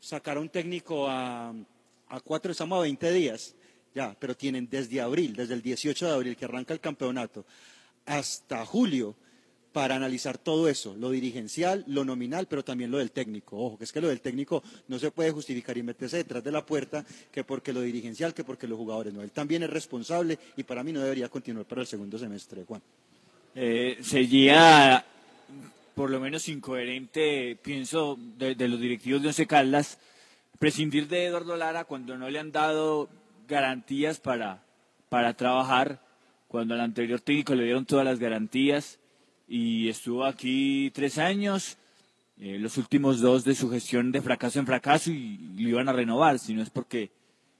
sacar 0.00 0.36
a 0.36 0.40
un 0.40 0.48
técnico 0.48 1.08
a, 1.08 1.52
a 2.08 2.20
cuatro, 2.20 2.52
estamos 2.52 2.78
a 2.78 2.82
20 2.82 3.12
días, 3.12 3.56
ya, 3.96 4.16
pero 4.20 4.36
tienen 4.36 4.68
desde 4.70 5.00
abril, 5.00 5.34
desde 5.34 5.54
el 5.54 5.60
18 5.60 6.06
de 6.06 6.12
abril 6.12 6.36
que 6.36 6.44
arranca 6.44 6.72
el 6.72 6.80
campeonato, 6.80 7.44
hasta 8.06 8.64
julio, 8.64 9.16
para 9.72 9.94
analizar 9.94 10.38
todo 10.38 10.68
eso, 10.68 10.96
lo 10.96 11.10
dirigencial, 11.10 11.84
lo 11.86 12.04
nominal, 12.04 12.46
pero 12.48 12.64
también 12.64 12.90
lo 12.90 12.98
del 12.98 13.12
técnico. 13.12 13.56
Ojo, 13.56 13.78
que 13.78 13.84
es 13.84 13.92
que 13.92 14.00
lo 14.00 14.08
del 14.08 14.20
técnico 14.20 14.62
no 14.88 14.98
se 14.98 15.10
puede 15.10 15.30
justificar 15.30 15.78
y 15.78 15.82
meterse 15.82 16.16
detrás 16.18 16.42
de 16.42 16.50
la 16.50 16.66
puerta 16.66 17.04
que 17.30 17.44
porque 17.44 17.72
lo 17.72 17.80
dirigencial, 17.80 18.34
que 18.34 18.44
porque 18.44 18.66
los 18.66 18.78
jugadores 18.78 19.14
no. 19.14 19.22
Él 19.22 19.30
también 19.30 19.62
es 19.62 19.70
responsable 19.70 20.38
y 20.56 20.64
para 20.64 20.82
mí 20.82 20.92
no 20.92 21.00
debería 21.00 21.28
continuar 21.28 21.66
para 21.66 21.82
el 21.82 21.86
segundo 21.86 22.18
semestre, 22.18 22.64
Juan. 22.64 22.82
Eh, 23.54 23.98
sería 24.02 25.04
por 25.94 26.10
lo 26.10 26.20
menos 26.20 26.48
incoherente, 26.48 27.58
pienso, 27.62 28.18
de, 28.38 28.54
los 28.68 28.80
directivos 28.80 29.22
de 29.22 29.28
Once 29.28 29.46
Caldas, 29.46 29.98
prescindir 30.58 31.08
de 31.08 31.26
Eduardo 31.26 31.56
Lara 31.56 31.84
cuando 31.84 32.16
no 32.16 32.30
le 32.30 32.38
han 32.38 32.52
dado 32.52 33.08
garantías 33.46 34.18
para, 34.18 34.62
para 35.08 35.34
trabajar, 35.34 36.00
cuando 36.48 36.74
al 36.74 36.80
anterior 36.80 37.20
técnico 37.20 37.54
le 37.54 37.64
dieron 37.64 37.86
todas 37.86 38.04
las 38.04 38.18
garantías 38.18 38.99
y 39.52 39.88
estuvo 39.88 40.24
aquí 40.24 40.92
tres 40.94 41.18
años, 41.18 41.76
eh, 42.38 42.56
los 42.60 42.78
últimos 42.78 43.20
dos 43.20 43.42
de 43.42 43.56
su 43.56 43.68
gestión 43.68 44.12
de 44.12 44.22
fracaso 44.22 44.60
en 44.60 44.66
fracaso 44.66 45.10
y, 45.10 45.38
lo 45.58 45.70
iban 45.70 45.88
a 45.88 45.92
renovar, 45.92 46.38
si 46.38 46.54
no 46.54 46.62
es 46.62 46.70
porque 46.70 47.10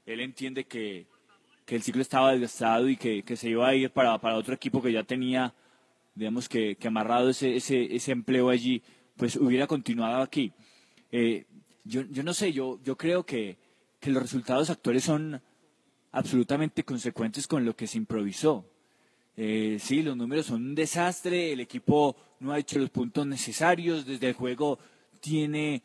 él 0.07 0.20
entiende 0.20 0.66
que, 0.66 1.09
que 1.66 1.74
el 1.74 1.82
ciclo 1.82 2.01
estaba 2.01 2.30
desgastado 2.30 2.88
y 2.88 2.97
que, 2.97 3.24
que, 3.24 3.36
se 3.36 3.49
iba 3.49 3.66
a 3.66 3.74
ir 3.74 3.91
para, 3.91 4.16
para 4.20 4.36
otro 4.36 4.55
equipo 4.55 4.80
que 4.80 4.93
ya 4.93 5.03
tenía, 5.03 5.53
digamos 6.14 6.49
que, 6.49 6.76
que 6.76 6.86
amarrado 6.86 7.30
ese, 7.30 7.57
ese, 7.57 7.93
ese, 7.93 8.12
empleo 8.12 8.51
allí, 8.51 8.84
pues 9.16 9.34
hubiera 9.34 9.66
continuado 9.66 10.22
aquí. 10.22 10.53
Eh, 11.11 11.45
yo, 11.82 12.03
yo 12.03 12.22
no 12.22 12.34
sé, 12.34 12.53
yo, 12.53 12.78
yo 12.84 12.97
creo 12.97 13.26
que, 13.26 13.59
que 13.99 14.12
los 14.12 14.22
resultados 14.22 14.70
actuales 14.70 15.03
son 15.03 15.43
absolutamente 16.12 16.84
consecuentes 16.84 17.49
con 17.49 17.64
lo 17.64 17.74
que 17.74 17.88
se 17.88 17.99
improvisó. 17.99 18.69
Eh, 19.37 19.78
sí, 19.81 20.03
los 20.03 20.16
números 20.16 20.47
son 20.47 20.62
un 20.62 20.74
desastre, 20.74 21.53
el 21.53 21.61
equipo 21.61 22.16
no 22.41 22.53
ha 22.53 22.59
hecho 22.59 22.78
los 22.78 22.91
puntos 22.91 23.26
necesarios, 23.26 24.07
desde 24.07 24.28
el 24.28 24.35
juego 24.35 24.78
tiene 25.20 25.83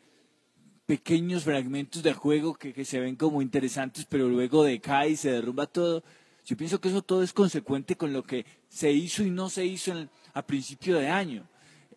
pequeños 0.86 1.44
fragmentos 1.44 2.02
del 2.02 2.14
juego 2.14 2.54
que, 2.54 2.84
se 2.84 3.00
ven 3.00 3.16
como 3.16 3.42
interesantes, 3.42 4.06
pero 4.08 4.28
luego 4.28 4.62
decae 4.62 5.10
y 5.10 5.16
se 5.16 5.30
derrumba 5.30 5.66
todo. 5.66 6.02
Yo 6.44 6.56
pienso 6.56 6.80
que 6.80 6.88
eso 6.88 7.02
todo 7.02 7.24
es 7.24 7.32
consecuente 7.32 7.96
con 7.96 8.12
lo 8.12 8.22
que 8.22 8.46
se 8.68 8.92
hizo 8.92 9.24
y 9.24 9.30
no 9.30 9.50
se 9.50 9.66
hizo 9.66 9.92
a 10.32 10.46
principio 10.46 10.98
de 10.98 11.08
año. 11.08 11.48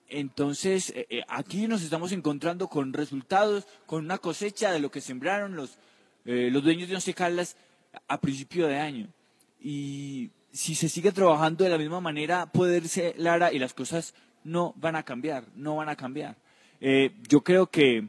Entonces, 0.07 0.89
eh, 0.89 1.05
eh, 1.09 1.23
aquí 1.27 1.67
nos 1.67 1.83
estamos 1.83 2.11
encontrando 2.11 2.67
con 2.67 2.93
resultados, 2.93 3.67
con 3.85 4.05
una 4.05 4.17
cosecha 4.17 4.71
de 4.71 4.79
lo 4.79 4.89
que 4.89 5.01
sembraron 5.01 5.55
los, 5.55 5.77
eh, 6.25 6.49
los 6.51 6.63
dueños 6.63 6.89
de 6.89 6.95
Once 6.95 7.13
Caldas 7.13 7.55
a 8.07 8.19
principio 8.19 8.67
de 8.67 8.77
año. 8.77 9.07
Y 9.61 10.31
si 10.51 10.75
se 10.75 10.89
sigue 10.89 11.11
trabajando 11.11 11.63
de 11.63 11.69
la 11.69 11.77
misma 11.77 11.99
manera, 12.01 12.45
puede 12.51 12.77
irse 12.77 13.13
Lara 13.17 13.51
y 13.53 13.59
las 13.59 13.73
cosas 13.73 14.13
no 14.43 14.73
van 14.77 14.95
a 14.95 15.03
cambiar, 15.03 15.45
no 15.55 15.75
van 15.75 15.89
a 15.89 15.95
cambiar. 15.95 16.37
Eh, 16.81 17.11
yo 17.27 17.41
creo 17.41 17.67
que 17.67 18.07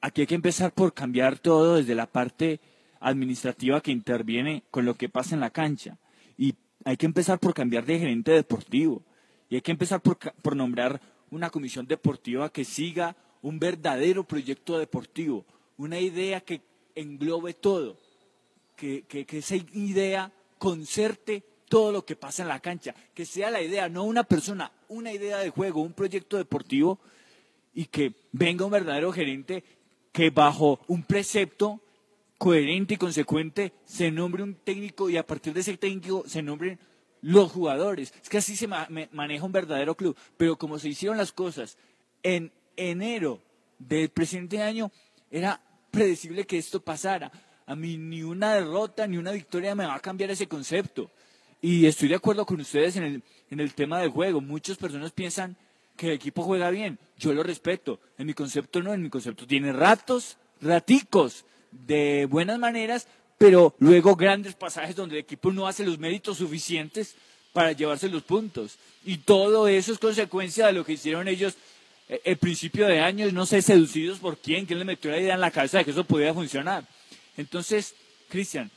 aquí 0.00 0.22
hay 0.22 0.26
que 0.26 0.34
empezar 0.34 0.72
por 0.72 0.92
cambiar 0.92 1.38
todo 1.38 1.76
desde 1.76 1.94
la 1.94 2.06
parte 2.06 2.60
administrativa 3.00 3.80
que 3.80 3.92
interviene 3.92 4.62
con 4.70 4.84
lo 4.84 4.94
que 4.94 5.08
pasa 5.08 5.34
en 5.34 5.40
la 5.40 5.50
cancha. 5.50 5.96
Y 6.36 6.54
hay 6.84 6.96
que 6.96 7.06
empezar 7.06 7.38
por 7.38 7.54
cambiar 7.54 7.84
de 7.86 7.98
gerente 7.98 8.32
deportivo. 8.32 9.02
Y 9.48 9.54
hay 9.56 9.60
que 9.62 9.70
empezar 9.72 10.00
por, 10.00 10.18
por 10.18 10.54
nombrar 10.56 11.00
una 11.30 11.50
comisión 11.50 11.86
deportiva 11.86 12.52
que 12.52 12.64
siga 12.64 13.16
un 13.42 13.58
verdadero 13.58 14.24
proyecto 14.24 14.78
deportivo, 14.78 15.46
una 15.78 15.98
idea 15.98 16.40
que 16.42 16.60
englobe 16.94 17.54
todo, 17.54 17.98
que, 18.76 19.02
que- 19.08 19.24
que 19.24 19.38
esa 19.38 19.56
idea 19.56 20.30
concerte 20.58 21.42
todo 21.70 21.92
lo 21.92 22.04
que 22.04 22.16
pasa 22.16 22.42
en 22.42 22.48
la 22.48 22.58
cancha, 22.58 22.96
que 23.14 23.24
sea 23.24 23.48
la 23.48 23.62
idea, 23.62 23.88
no 23.88 24.02
una 24.02 24.24
persona, 24.24 24.72
una 24.88 25.12
idea 25.12 25.38
de 25.38 25.50
juego, 25.50 25.80
un 25.80 25.92
proyecto 25.92 26.36
deportivo 26.36 26.98
y 27.72 27.86
que 27.86 28.12
venga 28.32 28.64
un 28.64 28.72
verdadero 28.72 29.12
gerente 29.12 29.62
que 30.10 30.30
bajo 30.30 30.80
un 30.88 31.04
precepto 31.04 31.80
coherente 32.38 32.94
y 32.94 32.96
consecuente 32.96 33.72
se 33.84 34.10
nombre 34.10 34.42
un 34.42 34.56
técnico 34.56 35.08
y 35.08 35.16
a 35.16 35.24
partir 35.24 35.54
de 35.54 35.60
ese 35.60 35.76
técnico 35.76 36.24
se 36.26 36.42
nombren 36.42 36.80
los 37.20 37.52
jugadores. 37.52 38.12
Es 38.20 38.28
que 38.28 38.38
así 38.38 38.56
se 38.56 38.66
maneja 38.66 39.44
un 39.44 39.52
verdadero 39.52 39.94
club. 39.94 40.16
Pero 40.36 40.56
como 40.56 40.80
se 40.80 40.88
hicieron 40.88 41.18
las 41.18 41.30
cosas 41.30 41.78
en 42.24 42.50
enero 42.76 43.40
del 43.78 44.08
presente 44.08 44.60
año, 44.60 44.90
era 45.30 45.60
predecible 45.92 46.46
que 46.46 46.58
esto 46.58 46.80
pasara. 46.80 47.30
A 47.66 47.76
mí 47.76 47.96
ni 47.96 48.24
una 48.24 48.54
derrota 48.54 49.06
ni 49.06 49.18
una 49.18 49.30
victoria 49.30 49.76
me 49.76 49.86
va 49.86 49.94
a 49.94 50.00
cambiar 50.00 50.32
ese 50.32 50.48
concepto. 50.48 51.12
Y 51.62 51.86
estoy 51.86 52.08
de 52.08 52.14
acuerdo 52.14 52.46
con 52.46 52.60
ustedes 52.60 52.96
en 52.96 53.04
el, 53.04 53.22
en 53.50 53.60
el 53.60 53.74
tema 53.74 54.00
del 54.00 54.10
juego. 54.10 54.40
Muchas 54.40 54.76
personas 54.76 55.12
piensan 55.12 55.56
que 55.96 56.06
el 56.06 56.12
equipo 56.14 56.42
juega 56.42 56.70
bien. 56.70 56.98
Yo 57.18 57.34
lo 57.34 57.42
respeto. 57.42 58.00
En 58.16 58.26
mi 58.26 58.34
concepto 58.34 58.82
no, 58.82 58.94
en 58.94 59.02
mi 59.02 59.10
concepto 59.10 59.46
tiene 59.46 59.72
ratos, 59.72 60.38
raticos 60.62 61.44
de 61.70 62.26
buenas 62.26 62.58
maneras, 62.58 63.06
pero 63.36 63.74
luego 63.78 64.16
grandes 64.16 64.54
pasajes 64.54 64.96
donde 64.96 65.16
el 65.16 65.22
equipo 65.22 65.52
no 65.52 65.66
hace 65.66 65.84
los 65.84 65.98
méritos 65.98 66.38
suficientes 66.38 67.14
para 67.52 67.72
llevarse 67.72 68.08
los 68.08 68.22
puntos. 68.22 68.78
Y 69.04 69.18
todo 69.18 69.68
eso 69.68 69.92
es 69.92 69.98
consecuencia 69.98 70.66
de 70.66 70.72
lo 70.72 70.84
que 70.84 70.94
hicieron 70.94 71.28
ellos 71.28 71.56
eh, 72.08 72.20
el 72.24 72.36
principio 72.38 72.86
de 72.86 73.00
año, 73.00 73.30
no 73.32 73.46
sé, 73.46 73.62
seducidos 73.62 74.18
por 74.18 74.38
quién, 74.38 74.66
quién 74.66 74.78
les 74.78 74.86
metió 74.86 75.10
la 75.10 75.20
idea 75.20 75.34
en 75.34 75.40
la 75.40 75.50
cabeza 75.50 75.78
de 75.78 75.84
que 75.84 75.90
eso 75.90 76.04
podía 76.04 76.34
funcionar. 76.34 76.84
Entonces, 77.36 77.94
Cristian, 78.28 78.70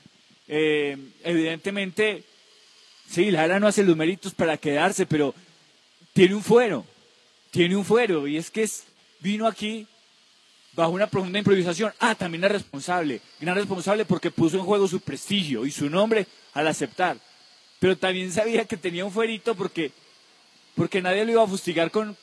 eh, 0.48 0.98
evidentemente, 1.24 2.24
sí, 3.14 3.32
Lara 3.32 3.60
no 3.60 3.68
hace 3.68 3.84
los 3.84 3.96
méritos 3.96 4.34
para 4.34 4.58
quedarse, 4.58 5.06
pero 5.06 5.36
tiene 6.14 6.36
un 6.36 6.44
fuero, 6.44 6.86
tiene 7.52 7.76
un 7.76 7.86
fuero, 7.86 8.28
y 8.28 8.38
es 8.38 8.50
que 8.50 8.68
vino 9.20 9.48
aquí 9.48 9.88
bajo 10.74 10.92
una 10.92 11.08
profunda 11.08 11.40
improvisación. 11.40 11.94
Ah, 12.00 12.16
también 12.16 12.44
es 12.44 12.52
responsable, 12.52 13.22
gran 13.40 13.56
responsable 13.56 14.06
porque 14.06 14.32
puso 14.32 14.58
en 14.58 14.66
juego 14.66 14.88
su 14.88 15.00
prestigio 15.00 15.66
y 15.66 15.72
su 15.72 15.90
nombre 15.90 16.26
al 16.54 16.68
aceptar. 16.68 17.18
Pero 17.80 17.98
también 17.98 18.32
sabía 18.32 18.66
que 18.66 18.78
tenía 18.78 19.06
un 19.06 19.12
fuerito 19.12 19.56
porque, 19.56 19.92
porque 20.76 21.02
nadie 21.02 21.26
lo 21.26 21.32
iba 21.34 21.44
a 21.44 21.48
fustigar 21.48 21.92
con, 21.92 22.18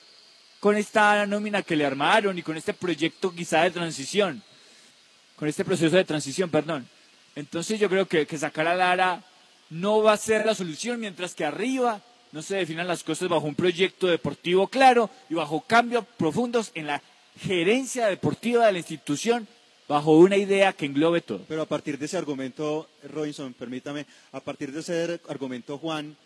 con 0.59 0.76
esta 0.76 1.24
nómina 1.26 1.62
que 1.62 1.76
le 1.76 1.86
armaron 1.86 2.36
y 2.38 2.43
con 2.43 2.57
este 2.57 2.74
proyecto 2.74 3.32
quizá 3.32 3.62
de 3.62 3.70
transición, 3.70 4.43
con 5.36 5.49
este 5.49 5.64
proceso 5.64 5.97
de 5.97 6.05
transición, 6.05 6.51
perdón. 6.51 6.88
Entonces 7.36 7.78
yo 7.78 7.88
creo 7.88 8.07
que, 8.07 8.26
que 8.26 8.38
sacar 8.38 8.66
a 8.66 8.74
Lara 8.74 9.22
no 9.70 10.02
va 10.02 10.12
a 10.12 10.16
ser 10.16 10.44
la 10.44 10.54
solución 10.54 11.00
mientras 11.00 11.34
que 11.34 11.44
arriba 11.44 12.02
no 12.32 12.42
se 12.42 12.56
definan 12.56 12.86
las 12.86 13.02
cosas 13.02 13.28
bajo 13.28 13.46
un 13.46 13.54
proyecto 13.54 14.06
deportivo 14.06 14.68
claro 14.68 15.10
y 15.28 15.34
bajo 15.34 15.62
cambios 15.62 16.04
profundos 16.16 16.70
en 16.74 16.86
la 16.86 17.02
gerencia 17.40 18.06
deportiva 18.06 18.66
de 18.66 18.72
la 18.72 18.78
institución 18.78 19.48
bajo 19.88 20.12
una 20.12 20.36
idea 20.36 20.72
que 20.72 20.86
englobe 20.86 21.20
todo. 21.20 21.44
Pero 21.48 21.62
a 21.62 21.66
partir 21.66 21.98
de 21.98 22.06
ese 22.06 22.16
argumento, 22.16 22.88
Robinson, 23.12 23.52
permítame, 23.54 24.06
a 24.30 24.40
partir 24.40 24.70
de 24.70 24.80
ese 24.80 25.20
argumento, 25.28 25.78
Juan, 25.78 26.16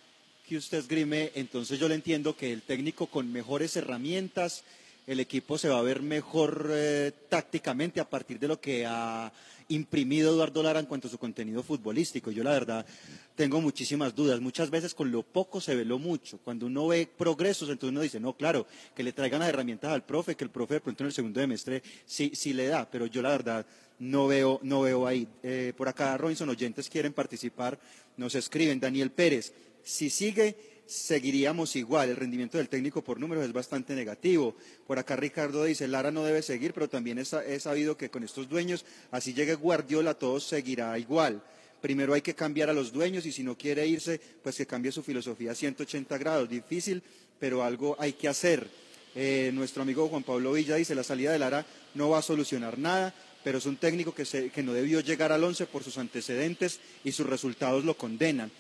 que 0.47 0.59
usted 0.59 0.79
esgrime, 0.79 1.33
entonces 1.35 1.79
yo 1.79 1.89
le 1.89 1.95
entiendo 1.95 2.37
que 2.37 2.53
el 2.53 2.61
técnico 2.61 3.07
con 3.07 3.33
mejores 3.33 3.75
herramientas, 3.77 4.65
el 5.07 5.21
equipo 5.21 5.57
se 5.57 5.71
va 5.71 5.79
a 5.79 5.83
ver 5.83 6.03
mejor 6.03 6.69
eh, 6.73 7.13
tácticamente 7.31 8.01
a 8.01 8.09
partir 8.09 8.39
de 8.39 8.49
lo 8.49 8.61
que 8.61 8.85
ha 8.87 9.33
imprimido 9.69 10.33
Eduardo 10.33 10.63
Lara 10.63 10.81
en 10.81 10.87
cuanto 10.87 11.09
a 11.09 11.11
su 11.11 11.19
contenido 11.19 11.63
futbolístico. 11.63 12.31
Yo 12.31 12.45
la 12.45 12.53
verdad 12.53 12.87
tengo 13.35 13.61
muchísimas 13.61 14.15
dudas. 14.15 14.41
Muchas 14.41 14.71
veces 14.71 14.95
con 14.95 15.11
lo 15.11 15.23
poco 15.23 15.61
se 15.61 15.75
ve 15.75 15.85
lo 15.85 15.99
mucho. 15.99 16.39
Cuando 16.39 16.67
uno 16.67 16.89
ve 16.89 17.09
progresos, 17.17 17.69
entonces 17.69 17.91
uno 17.91 18.01
dice, 18.01 18.21
no, 18.21 18.37
claro, 18.37 18.67
que 18.95 19.03
le 19.03 19.13
traigan 19.13 19.41
las 19.41 19.49
herramientas 19.49 19.93
al 19.93 20.05
profe, 20.05 20.35
que 20.37 20.45
el 20.45 20.51
profe 20.51 20.75
de 20.75 20.81
pronto 20.81 21.03
en 21.03 21.09
el 21.09 21.13
segundo 21.13 21.41
semestre 21.41 21.83
sí, 22.07 22.33
sí 22.35 22.53
le 22.53 22.67
da, 22.67 22.89
pero 22.91 23.07
yo 23.07 23.23
la 23.23 23.31
verdad 23.31 23.67
no 23.99 24.27
veo, 24.27 24.61
no 24.63 24.83
veo 24.83 25.07
ahí. 25.07 25.27
Eh, 25.43 25.73
por 25.77 25.89
acá, 25.89 26.17
Robinson, 26.17 26.49
oyentes 26.49 26.89
quieren 26.89 27.13
participar, 27.13 27.79
nos 28.17 28.35
escriben, 28.35 28.81
Daniel 28.81 29.11
Pérez, 29.11 29.53
si 29.83 30.11
sigue, 30.11 30.74
seguiríamos 30.87 31.77
igual. 31.77 32.11
El 32.11 32.17
rendimiento 32.17 32.59
del 32.59 32.69
técnico 32.69 33.03
por 33.03 33.21
números 33.21 33.45
es 33.45 33.53
bastante 33.53 33.95
negativo. 33.95 34.55
Por 34.87 34.99
acá 34.99 35.17
Ricardo 35.17 35.65
dice, 35.65 35.89
Lara 35.89 36.11
no 36.11 36.25
debe 36.25 36.43
seguir, 36.43 36.73
pero 36.73 36.89
también 36.89 37.19
es, 37.19 37.35
sabido 37.59 37.97
que 37.97 38.11
con 38.11 38.25
estos 38.25 38.49
dueños, 38.49 38.85
así 39.11 39.35
llegue 39.35 39.55
Guardiola, 39.55 40.15
todo 40.15 40.41
seguirá 40.41 40.99
igual. 40.99 41.43
Primero 41.81 42.15
hay 42.15 42.23
que 42.23 42.35
cambiar 42.35 42.71
a 42.71 42.73
los 42.73 42.93
dueños 42.93 43.27
y 43.27 43.33
si 43.33 43.43
no 43.43 43.59
quiere 43.59 43.87
irse, 43.87 44.21
pues 44.43 44.57
que 44.57 44.67
cambie 44.67 44.93
su 44.93 45.03
filosofía 45.03 45.53
a 45.53 45.55
180 45.55 46.17
grados. 46.19 46.49
Difícil, 46.49 47.03
pero 47.39 47.63
algo 47.63 47.97
hay 47.99 48.15
que 48.15 48.29
hacer. 48.29 48.69
Eh, 49.15 49.51
nuestro 49.55 49.83
amigo 49.83 50.09
Juan 50.09 50.23
Pablo 50.23 50.53
Villa 50.53 50.77
dice, 50.77 50.95
la 50.95 51.05
salida 51.05 51.33
de 51.33 51.39
Lara 51.39 51.65
no 51.95 52.11
va 52.11 52.19
a 52.19 52.23
solucionar 52.23 52.79
nada, 52.79 53.15
pero 53.45 53.59
es 53.59 53.67
un 53.67 53.77
técnico 53.77 54.15
que, 54.15 54.63
no 54.63 54.73
debió 54.73 55.01
llegar 55.01 55.31
al 55.31 55.45
once 55.45 55.67
por 55.67 55.85
sus 55.85 55.99
antecedentes 55.99 56.81
y 57.05 57.13
sus 57.13 57.27
resultados 57.27 57.85
lo 57.85 57.97
condenan. 57.97 58.51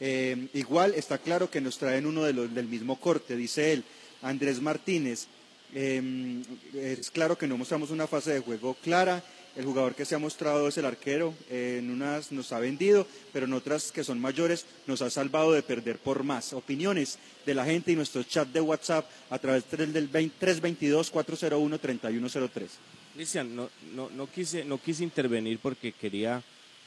Eh, 0.00 0.48
igual 0.54 0.94
está 0.94 1.18
claro 1.18 1.50
que 1.50 1.60
nos 1.60 1.78
traen 1.78 2.06
uno 2.06 2.24
de 2.24 2.32
los, 2.32 2.54
del 2.54 2.66
mismo 2.66 3.00
corte, 3.00 3.36
dice 3.36 3.72
él. 3.72 3.84
Andrés 4.22 4.60
Martínez, 4.60 5.26
eh, 5.74 6.42
es 6.74 7.10
claro 7.10 7.36
que 7.36 7.46
no 7.46 7.58
mostramos 7.58 7.90
una 7.90 8.06
fase 8.06 8.32
de 8.32 8.40
juego 8.40 8.74
clara. 8.82 9.22
El 9.56 9.66
jugador 9.66 9.94
que 9.94 10.04
se 10.04 10.16
ha 10.16 10.18
mostrado 10.18 10.66
es 10.66 10.76
el 10.78 10.84
arquero. 10.84 11.32
En 11.48 11.88
unas 11.90 12.32
nos 12.32 12.50
ha 12.52 12.58
vendido, 12.58 13.06
pero 13.32 13.46
en 13.46 13.52
otras 13.52 13.92
que 13.92 14.02
son 14.02 14.20
mayores 14.20 14.66
nos 14.86 15.00
ha 15.00 15.10
salvado 15.10 15.52
de 15.52 15.62
perder 15.62 15.98
por 15.98 16.24
más. 16.24 16.52
Opiniones 16.52 17.20
de 17.46 17.54
la 17.54 17.64
gente 17.64 17.92
y 17.92 17.96
nuestro 17.96 18.24
chat 18.24 18.48
de 18.48 18.60
WhatsApp 18.60 19.08
a 19.30 19.38
través 19.38 19.70
del 19.70 19.92
del 19.92 20.10
322-401-3103. 20.10 22.66
Cristian, 23.14 23.54
no, 23.54 23.70
no, 23.94 24.10
no, 24.10 24.28
quise, 24.28 24.64
no 24.64 24.78
quise 24.78 25.04
intervenir 25.04 25.60
porque 25.60 25.92
quería 25.92 26.42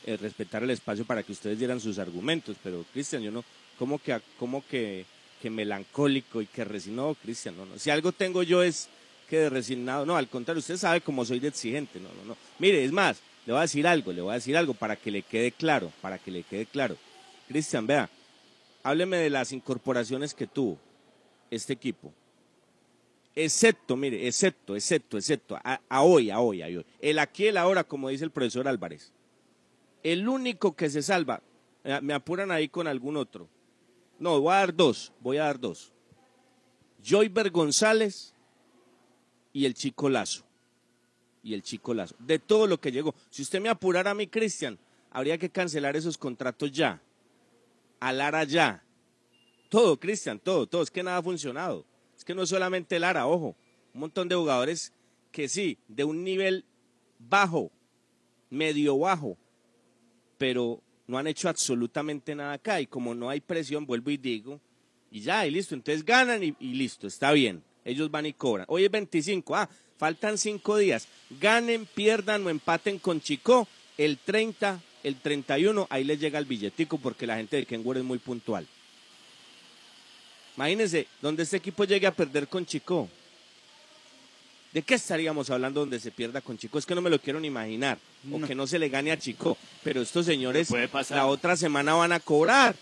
eh, 0.07 0.15
respetar 0.15 0.63
el 0.63 0.69
espacio 0.69 1.03
para 1.03 1.21
que 1.21 1.33
ustedes 1.33 1.59
dieran 1.59 1.81
sus 1.81 1.99
argumentos, 1.99 2.55
pero 2.63 2.85
Cristian, 2.93 3.21
yo 3.21 3.29
no, 3.29 3.43
como 3.77 3.99
que, 3.99 4.17
como 4.39 4.65
que, 4.65 5.05
que 5.41 5.49
melancólico 5.49 6.41
y 6.41 6.45
que 6.45 6.63
resignado, 6.63 7.13
Cristian, 7.15 7.57
no, 7.57 7.65
no. 7.65 7.77
Si 7.77 7.89
algo 7.89 8.13
tengo 8.13 8.41
yo 8.41 8.63
es 8.63 8.87
que 9.29 9.37
de 9.37 9.49
resignado, 9.49 10.05
no, 10.05 10.15
al 10.15 10.29
contrario, 10.29 10.59
usted 10.59 10.77
sabe 10.77 11.01
cómo 11.01 11.25
soy 11.25 11.41
de 11.41 11.49
exigente, 11.49 11.99
no, 11.99 12.07
no, 12.07 12.23
no. 12.23 12.37
Mire, 12.57 12.85
es 12.85 12.93
más, 12.93 13.19
le 13.45 13.51
voy 13.51 13.59
a 13.59 13.63
decir 13.63 13.85
algo, 13.85 14.13
le 14.13 14.21
voy 14.21 14.31
a 14.31 14.35
decir 14.35 14.55
algo 14.55 14.73
para 14.73 14.95
que 14.95 15.11
le 15.11 15.23
quede 15.23 15.51
claro, 15.51 15.91
para 16.01 16.17
que 16.17 16.31
le 16.31 16.43
quede 16.43 16.65
claro. 16.67 16.95
Cristian, 17.49 17.85
vea, 17.85 18.09
hábleme 18.83 19.17
de 19.17 19.29
las 19.29 19.51
incorporaciones 19.51 20.33
que 20.33 20.47
tuvo 20.47 20.79
este 21.51 21.73
equipo. 21.73 22.13
Excepto, 23.35 23.97
mire, 23.97 24.25
excepto, 24.25 24.73
excepto, 24.73 25.17
excepto, 25.17 25.57
a, 25.57 25.81
a 25.89 26.01
hoy, 26.01 26.29
a 26.29 26.39
hoy, 26.39 26.61
a 26.61 26.67
hoy. 26.67 26.85
El 27.01 27.19
aquí, 27.19 27.47
el 27.47 27.57
ahora, 27.57 27.83
como 27.83 28.07
dice 28.07 28.23
el 28.23 28.31
profesor 28.31 28.69
Álvarez. 28.69 29.11
El 30.03 30.27
único 30.27 30.75
que 30.75 30.89
se 30.89 31.01
salva, 31.01 31.41
eh, 31.83 31.99
me 32.01 32.13
apuran 32.13 32.51
ahí 32.51 32.69
con 32.69 32.87
algún 32.87 33.17
otro. 33.17 33.49
No, 34.19 34.39
voy 34.41 34.53
a 34.53 34.57
dar 34.57 34.75
dos, 34.75 35.13
voy 35.19 35.37
a 35.37 35.43
dar 35.43 35.59
dos. 35.59 35.93
Joyber 37.03 37.49
González 37.51 38.33
y 39.53 39.65
el 39.65 39.73
Chico 39.73 40.09
Lazo. 40.09 40.43
Y 41.43 41.53
el 41.53 41.61
Chico 41.61 41.93
Lazo. 41.93 42.15
De 42.19 42.39
todo 42.39 42.67
lo 42.67 42.79
que 42.79 42.91
llegó. 42.91 43.13
Si 43.29 43.41
usted 43.41 43.61
me 43.61 43.69
apurara 43.69 44.11
a 44.11 44.15
mí, 44.15 44.27
Cristian, 44.27 44.77
habría 45.11 45.37
que 45.37 45.49
cancelar 45.49 45.95
esos 45.95 46.17
contratos 46.17 46.71
ya. 46.71 47.01
A 47.99 48.11
Lara 48.11 48.43
ya. 48.43 48.83
Todo, 49.69 49.99
Cristian, 49.99 50.39
todo, 50.39 50.67
todo. 50.67 50.81
Es 50.81 50.91
que 50.91 51.03
nada 51.03 51.17
ha 51.17 51.23
funcionado. 51.23 51.85
Es 52.15 52.25
que 52.25 52.33
no 52.33 52.43
es 52.43 52.49
solamente 52.49 52.99
Lara, 52.99 53.27
ojo. 53.27 53.55
Un 53.93 54.01
montón 54.01 54.27
de 54.27 54.35
jugadores 54.35 54.93
que 55.31 55.47
sí, 55.47 55.77
de 55.87 56.03
un 56.03 56.23
nivel 56.23 56.65
bajo, 57.19 57.71
medio 58.49 58.97
bajo, 58.97 59.37
pero 60.37 60.81
no 61.07 61.17
han 61.17 61.27
hecho 61.27 61.49
absolutamente 61.49 62.35
nada 62.35 62.53
acá. 62.53 62.81
Y 62.81 62.87
como 62.87 63.15
no 63.15 63.29
hay 63.29 63.39
presión, 63.39 63.85
vuelvo 63.85 64.11
y 64.11 64.17
digo, 64.17 64.59
y 65.11 65.21
ya, 65.21 65.45
y 65.45 65.51
listo. 65.51 65.75
Entonces 65.75 66.05
ganan 66.05 66.43
y, 66.43 66.53
listo, 66.59 67.07
está 67.07 67.31
bien. 67.31 67.63
Ellos 67.85 68.11
van 68.11 68.25
y 68.25 68.33
cobran. 68.33 68.65
Hoy 68.69 68.85
es 68.85 68.91
25, 68.91 69.55
ah, 69.55 69.69
faltan 69.97 70.37
cinco 70.37 70.77
días. 70.77 71.07
Ganen, 71.39 71.85
pierdan 71.85 72.45
o 72.45 72.49
empaten 72.49 72.99
con 72.99 73.21
Chico. 73.21 73.67
El 73.97 74.17
30, 74.17 74.81
el 75.03 75.15
31, 75.15 75.87
ahí 75.89 76.03
les 76.03 76.19
llega 76.19 76.37
el 76.37 76.45
billetico 76.45 76.97
porque 76.97 77.25
la 77.25 77.37
gente 77.37 77.57
de 77.57 77.65
Kenwood 77.65 77.97
es 77.97 78.03
muy 78.03 78.19
puntual. 78.19 78.67
Imagínense, 80.57 81.07
donde 81.21 81.43
este 81.43 81.57
equipo 81.57 81.83
llegue 81.85 82.07
a 82.07 82.15
perder 82.15 82.47
con 82.47 82.65
Chico. 82.65 83.09
¿De 84.77 84.83
qué 84.83 84.93
estaríamos 84.93 85.49
hablando 85.49 85.79
donde 85.79 85.99
se 85.99 86.11
pierda 86.11 86.39
con 86.39 86.55
Chico? 86.55 86.77
Es 86.77 86.85
que 86.85 86.93
no 86.93 87.01
me 87.01 87.09
lo 87.09 87.19
quiero 87.19 87.39
ni 87.39 87.47
imaginar. 87.47 87.97
O 88.31 88.39
que 88.45 88.53
no 88.53 88.67
se 88.67 88.77
le 88.77 88.89
gane 88.89 89.11
a 89.11 89.17
Chico. 89.17 89.57
Pero 89.83 90.03
estos 90.03 90.27
señores 90.27 90.69
la 91.09 91.25
otra 91.25 91.57
semana 91.57 91.95
van 91.95 92.11
a 92.11 92.19
cobrar. 92.19 92.75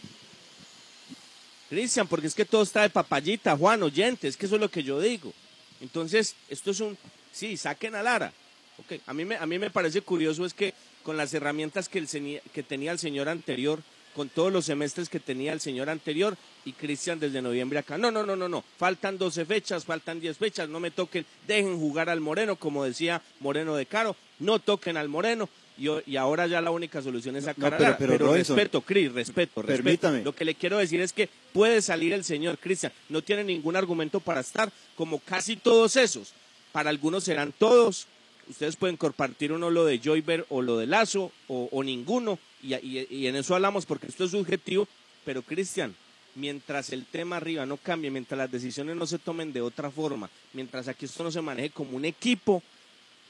Cristian, 1.69 2.05
porque 2.05 2.27
es 2.27 2.35
que 2.35 2.43
todo 2.43 2.63
está 2.63 2.81
de 2.81 2.89
papayita, 2.89 3.55
Juan, 3.55 3.81
oyentes, 3.81 4.31
es 4.31 4.35
que 4.35 4.45
eso 4.45 4.55
es 4.55 4.61
lo 4.61 4.69
que 4.69 4.83
yo 4.83 4.99
digo. 4.99 5.31
Entonces, 5.79 6.35
esto 6.49 6.71
es 6.71 6.81
un, 6.81 6.97
sí, 7.31 7.55
saquen 7.55 7.95
a 7.95 8.03
Lara. 8.03 8.33
Ok, 8.77 8.99
A, 9.07 9.13
mí 9.13 9.23
me, 9.23 9.37
a 9.37 9.45
mí 9.45 9.57
me 9.57 9.69
parece 9.69 10.01
curioso 10.01 10.45
es 10.45 10.53
que 10.53 10.73
con 11.01 11.15
las 11.15 11.33
herramientas 11.33 11.87
que, 11.87 11.99
el, 11.99 12.41
que 12.53 12.63
tenía 12.63 12.91
el 12.91 12.99
señor 12.99 13.29
anterior, 13.29 13.81
con 14.15 14.29
todos 14.29 14.51
los 14.51 14.65
semestres 14.65 15.09
que 15.09 15.19
tenía 15.19 15.51
el 15.53 15.59
señor 15.59 15.89
anterior 15.89 16.37
y 16.63 16.71
Cristian 16.73 17.19
desde 17.19 17.41
noviembre 17.41 17.79
acá. 17.79 17.97
No, 17.97 18.11
no, 18.11 18.23
no, 18.25 18.35
no, 18.35 18.47
no. 18.47 18.63
Faltan 18.77 19.17
12 19.17 19.45
fechas, 19.45 19.85
faltan 19.85 20.19
10 20.19 20.37
fechas, 20.37 20.69
no 20.69 20.79
me 20.79 20.89
toquen, 20.91 21.25
dejen 21.47 21.77
jugar 21.77 22.09
al 22.09 22.21
Moreno, 22.21 22.55
como 22.55 22.83
decía 22.85 23.21
Moreno 23.39 23.75
de 23.75 23.85
Caro, 23.85 24.15
no 24.39 24.59
toquen 24.59 24.97
al 24.97 25.09
Moreno. 25.09 25.49
Y, 25.77 25.89
y 26.09 26.15
ahora 26.15 26.47
ya 26.47 26.61
la 26.61 26.71
única 26.71 27.01
solución 27.01 27.35
es 27.35 27.43
sacar 27.43 27.73
No, 27.73 27.77
pero- 27.77 27.95
pero, 27.99 28.17
Robinson, 28.27 28.55
respeto, 28.55 28.79
Cris, 28.81 29.11
respeto, 29.11 29.61
respeto. 29.61 29.83
permítame. 29.83 30.23
Lo 30.23 30.33
que 30.33 30.45
le 30.45 30.55
quiero 30.55 30.77
decir 30.77 31.01
es 31.01 31.11
que 31.11 31.27
puede 31.51 31.81
salir 31.81 32.13
el 32.13 32.23
señor 32.23 32.57
Cristian, 32.57 32.93
no 33.09 33.21
tiene 33.21 33.43
ningún 33.43 33.75
argumento 33.75 34.21
para 34.21 34.39
estar, 34.39 34.71
como 34.95 35.19
casi 35.19 35.57
todos 35.57 35.97
esos. 35.97 36.31
Para 36.71 36.89
algunos 36.89 37.25
serán 37.25 37.53
todos. 37.57 38.07
Ustedes 38.49 38.75
pueden 38.75 38.97
compartir 38.97 39.51
uno 39.51 39.69
lo 39.69 39.85
de 39.85 39.99
Joyber 39.99 40.45
o 40.49 40.61
lo 40.61 40.77
de 40.77 40.87
Lazo 40.87 41.31
o, 41.47 41.83
ninguno. 41.83 42.37
Y, 42.61 43.27
en 43.27 43.35
eso 43.35 43.55
hablamos 43.55 43.85
porque 43.85 44.07
esto 44.07 44.25
es 44.25 44.31
subjetivo. 44.31 44.87
Pero 45.23 45.41
Cristian, 45.41 45.95
mientras 46.35 46.91
el 46.91 47.05
tema 47.05 47.37
arriba 47.37 47.65
no 47.65 47.77
cambie, 47.77 48.11
mientras 48.11 48.37
las 48.37 48.51
decisiones 48.51 48.95
no 48.95 49.07
se 49.07 49.17
tomen 49.17 49.51
de 49.51 49.61
otra 49.61 49.89
forma, 49.89 50.29
mientras 50.53 50.87
aquí 50.87 51.05
esto 51.05 51.23
no 51.23 51.31
se 51.31 51.41
maneje 51.41 51.71
como 51.71 51.97
un 51.97 52.05
equipo, 52.05 52.61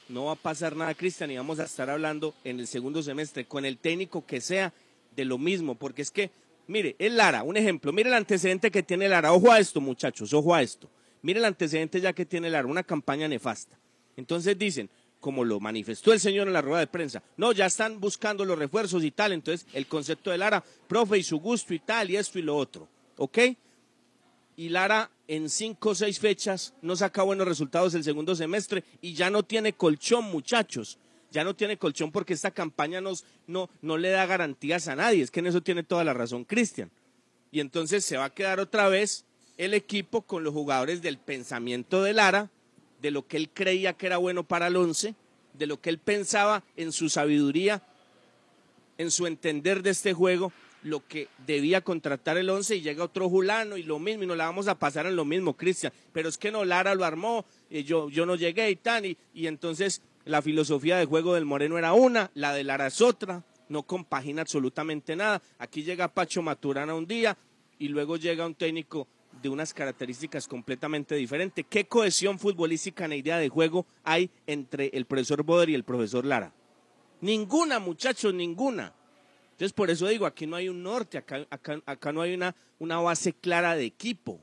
no 0.09 0.25
va 0.25 0.33
a 0.33 0.35
pasar 0.35 0.75
nada, 0.75 0.93
Cristian, 0.93 1.31
y 1.31 1.37
vamos 1.37 1.59
a 1.59 1.63
estar 1.63 1.89
hablando 1.89 2.33
en 2.43 2.59
el 2.59 2.67
segundo 2.67 3.01
semestre 3.01 3.45
con 3.45 3.65
el 3.65 3.77
técnico 3.77 4.25
que 4.25 4.41
sea 4.41 4.73
de 5.15 5.25
lo 5.25 5.37
mismo, 5.37 5.75
porque 5.75 6.01
es 6.01 6.11
que, 6.11 6.29
mire, 6.67 6.95
es 6.99 7.11
Lara, 7.11 7.43
un 7.43 7.57
ejemplo, 7.57 7.93
mire 7.93 8.09
el 8.09 8.15
antecedente 8.15 8.69
que 8.69 8.83
tiene 8.83 9.07
Lara, 9.07 9.33
ojo 9.33 9.51
a 9.51 9.59
esto, 9.59 9.81
muchachos, 9.81 10.33
ojo 10.33 10.53
a 10.53 10.61
esto, 10.61 10.89
mire 11.21 11.39
el 11.39 11.45
antecedente 11.45 12.01
ya 12.01 12.13
que 12.13 12.25
tiene 12.25 12.49
Lara, 12.49 12.67
una 12.67 12.83
campaña 12.83 13.27
nefasta. 13.27 13.77
Entonces 14.17 14.57
dicen, 14.57 14.89
como 15.25 15.43
lo 15.43 15.59
manifestó 15.59 16.13
el 16.13 16.19
señor 16.19 16.45
en 16.45 16.53
la 16.53 16.61
rueda 16.61 16.81
de 16.81 16.85
prensa, 16.85 17.23
no, 17.35 17.51
ya 17.51 17.65
están 17.65 17.99
buscando 17.99 18.45
los 18.45 18.59
refuerzos 18.59 19.03
y 19.03 19.09
tal, 19.09 19.31
entonces 19.31 19.65
el 19.73 19.87
concepto 19.87 20.29
de 20.29 20.37
Lara, 20.37 20.63
profe, 20.87 21.17
y 21.17 21.23
su 21.23 21.39
gusto 21.39 21.73
y 21.73 21.79
tal, 21.79 22.11
y 22.11 22.15
esto 22.15 22.37
y 22.37 22.43
lo 22.43 22.55
otro, 22.55 22.87
¿ok? 23.17 23.39
y 24.55 24.69
Lara 24.69 25.09
en 25.27 25.49
cinco 25.49 25.89
o 25.89 25.95
seis 25.95 26.19
fechas 26.19 26.75
no 26.83 26.95
saca 26.95 27.23
buenos 27.23 27.47
resultados 27.47 27.95
el 27.95 28.03
segundo 28.03 28.35
semestre 28.35 28.83
y 29.01 29.15
ya 29.15 29.31
no 29.31 29.41
tiene 29.41 29.73
colchón, 29.73 30.25
muchachos. 30.25 30.99
Ya 31.31 31.43
no 31.43 31.55
tiene 31.55 31.77
colchón 31.77 32.11
porque 32.11 32.35
esta 32.35 32.51
campaña 32.51 33.01
nos, 33.01 33.25
no, 33.47 33.67
no 33.81 33.97
le 33.97 34.09
da 34.09 34.27
garantías 34.27 34.87
a 34.87 34.95
nadie. 34.95 35.23
Es 35.23 35.31
que 35.31 35.39
en 35.39 35.47
eso 35.47 35.61
tiene 35.61 35.81
toda 35.81 36.03
la 36.03 36.13
razón 36.13 36.45
Cristian. 36.45 36.91
Y 37.51 37.61
entonces 37.61 38.05
se 38.05 38.17
va 38.17 38.25
a 38.25 38.33
quedar 38.33 38.59
otra 38.59 38.87
vez 38.89 39.25
el 39.57 39.73
equipo 39.73 40.21
con 40.21 40.43
los 40.43 40.53
jugadores 40.53 41.01
del 41.01 41.17
pensamiento 41.17 42.03
de 42.03 42.13
Lara, 42.13 42.51
de 43.01 43.11
lo 43.11 43.27
que 43.27 43.37
él 43.37 43.49
creía 43.53 43.93
que 43.93 44.07
era 44.07 44.17
bueno 44.17 44.43
para 44.43 44.67
el 44.67 44.75
once, 44.75 45.15
de 45.53 45.67
lo 45.67 45.79
que 45.79 45.89
él 45.89 45.99
pensaba 45.99 46.63
en 46.75 46.91
su 46.91 47.09
sabiduría, 47.09 47.81
en 48.97 49.11
su 49.11 49.27
entender 49.27 49.83
de 49.83 49.91
este 49.91 50.13
juego, 50.13 50.51
lo 50.83 51.05
que 51.07 51.27
debía 51.47 51.81
contratar 51.81 52.37
el 52.37 52.49
11 52.49 52.75
y 52.75 52.81
llega 52.81 53.03
otro 53.03 53.27
Julano 53.27 53.75
y 53.75 53.83
lo 53.83 53.97
mismo 53.97 54.23
y 54.23 54.27
nos 54.27 54.37
la 54.37 54.45
vamos 54.45 54.67
a 54.67 54.77
pasar 54.77 55.07
en 55.07 55.15
lo 55.15 55.25
mismo, 55.25 55.55
Cristian. 55.55 55.91
Pero 56.13 56.29
es 56.29 56.37
que 56.37 56.51
no, 56.51 56.63
Lara 56.63 56.93
lo 56.93 57.03
armó, 57.05 57.43
yo, 57.69 58.09
yo 58.09 58.25
no 58.25 58.35
llegué 58.35 58.69
y 58.69 58.75
tal, 58.75 59.05
y, 59.05 59.17
y 59.33 59.47
entonces 59.47 60.01
la 60.25 60.43
filosofía 60.43 60.97
de 60.97 61.05
juego 61.05 61.33
del 61.33 61.45
Moreno 61.45 61.77
era 61.77 61.93
una, 61.93 62.29
la 62.35 62.53
de 62.53 62.63
Lara 62.63 62.87
es 62.87 63.01
otra, 63.01 63.43
no 63.67 63.83
compagina 63.83 64.43
absolutamente 64.43 65.15
nada. 65.15 65.41
Aquí 65.57 65.83
llega 65.83 66.07
Pacho 66.07 66.43
Maturana 66.43 66.93
un 66.93 67.07
día 67.07 67.35
y 67.79 67.87
luego 67.87 68.17
llega 68.17 68.45
un 68.45 68.55
técnico 68.55 69.07
de 69.45 69.49
unas 69.49 69.75
características 69.75 70.47
completamente 70.47 71.13
diferentes. 71.13 71.63
¿Qué 71.69 71.85
cohesión 71.85 72.39
futbolística 72.39 73.05
en 73.05 73.13
idea 73.13 73.37
de 73.37 73.47
juego 73.47 73.85
hay 74.03 74.31
entre 74.47 74.87
el 74.87 75.05
profesor 75.05 75.43
Boder 75.43 75.69
y 75.69 75.75
el 75.75 75.83
profesor 75.83 76.25
Lara? 76.25 76.51
Ninguna, 77.21 77.77
muchachos, 77.77 78.33
ninguna. 78.33 78.91
Entonces, 79.51 79.71
por 79.71 79.91
eso 79.91 80.07
digo, 80.07 80.25
aquí 80.25 80.47
no 80.47 80.55
hay 80.55 80.67
un 80.67 80.81
norte, 80.81 81.19
acá, 81.19 81.45
acá, 81.51 81.79
acá 81.85 82.11
no 82.11 82.21
hay 82.21 82.33
una, 82.33 82.55
una 82.79 82.99
base 82.99 83.33
clara 83.33 83.75
de 83.75 83.85
equipo. 83.85 84.41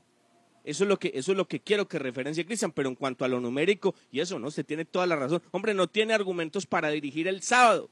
Eso 0.63 0.85
es 0.85 0.87
lo 0.87 0.97
que, 0.97 1.11
eso 1.13 1.33
es 1.33 1.37
lo 1.37 1.49
que 1.49 1.59
quiero 1.59 1.85
que 1.89 1.99
referencie 1.99 2.45
Cristian, 2.45 2.71
pero 2.71 2.87
en 2.87 2.95
cuanto 2.95 3.25
a 3.25 3.27
lo 3.27 3.41
numérico, 3.41 3.93
y 4.09 4.21
eso, 4.21 4.39
¿no? 4.39 4.51
Se 4.51 4.63
tiene 4.63 4.85
toda 4.85 5.05
la 5.05 5.17
razón. 5.17 5.41
Hombre, 5.51 5.73
no 5.73 5.87
tiene 5.87 6.13
argumentos 6.13 6.65
para 6.65 6.89
dirigir 6.89 7.27
el 7.27 7.41
sábado. 7.41 7.89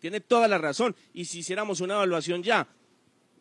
Tiene 0.00 0.20
toda 0.20 0.48
la 0.48 0.56
razón. 0.56 0.96
Y 1.12 1.26
si 1.26 1.40
hiciéramos 1.40 1.82
una 1.82 1.94
evaluación 1.94 2.42
ya, 2.42 2.66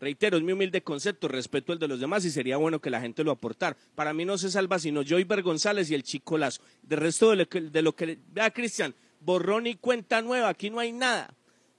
reitero, 0.04 0.38
es 0.38 0.44
mi 0.44 0.52
humilde 0.52 0.84
concepto, 0.84 1.28
respeto 1.28 1.74
el 1.74 1.80
de 1.80 1.88
los 1.88 2.00
demás 2.00 2.24
y 2.26 2.30
sería 2.30 2.58
bueno 2.58 2.80
que 2.80 2.90
la 2.90 3.02
gente 3.02 3.24
lo 3.24 3.32
aportara. 3.32 3.76
Para 3.96 4.14
mí 4.14 4.26
no 4.26 4.38
se 4.38 4.52
salva 4.52 4.78
sino 4.78 5.02
Joyber 5.04 5.42
González 5.42 5.90
y 5.90 5.96
el 5.96 6.04
Chico 6.04 6.38
Lazo. 6.38 6.62
De 6.84 6.96
resto 6.96 7.30
de 7.32 7.38
lo 7.38 7.50
que, 7.50 7.62
de 7.62 7.82
lo 7.82 7.96
que 7.96 8.20
vea 8.32 8.52
Cristian, 8.52 8.94
borrón 9.20 9.66
y 9.68 9.76
cuenta 9.76 10.22
nueva, 10.22 10.50
aquí 10.50 10.70
no 10.70 10.80
hay 10.80 10.92
nada. 10.92 11.34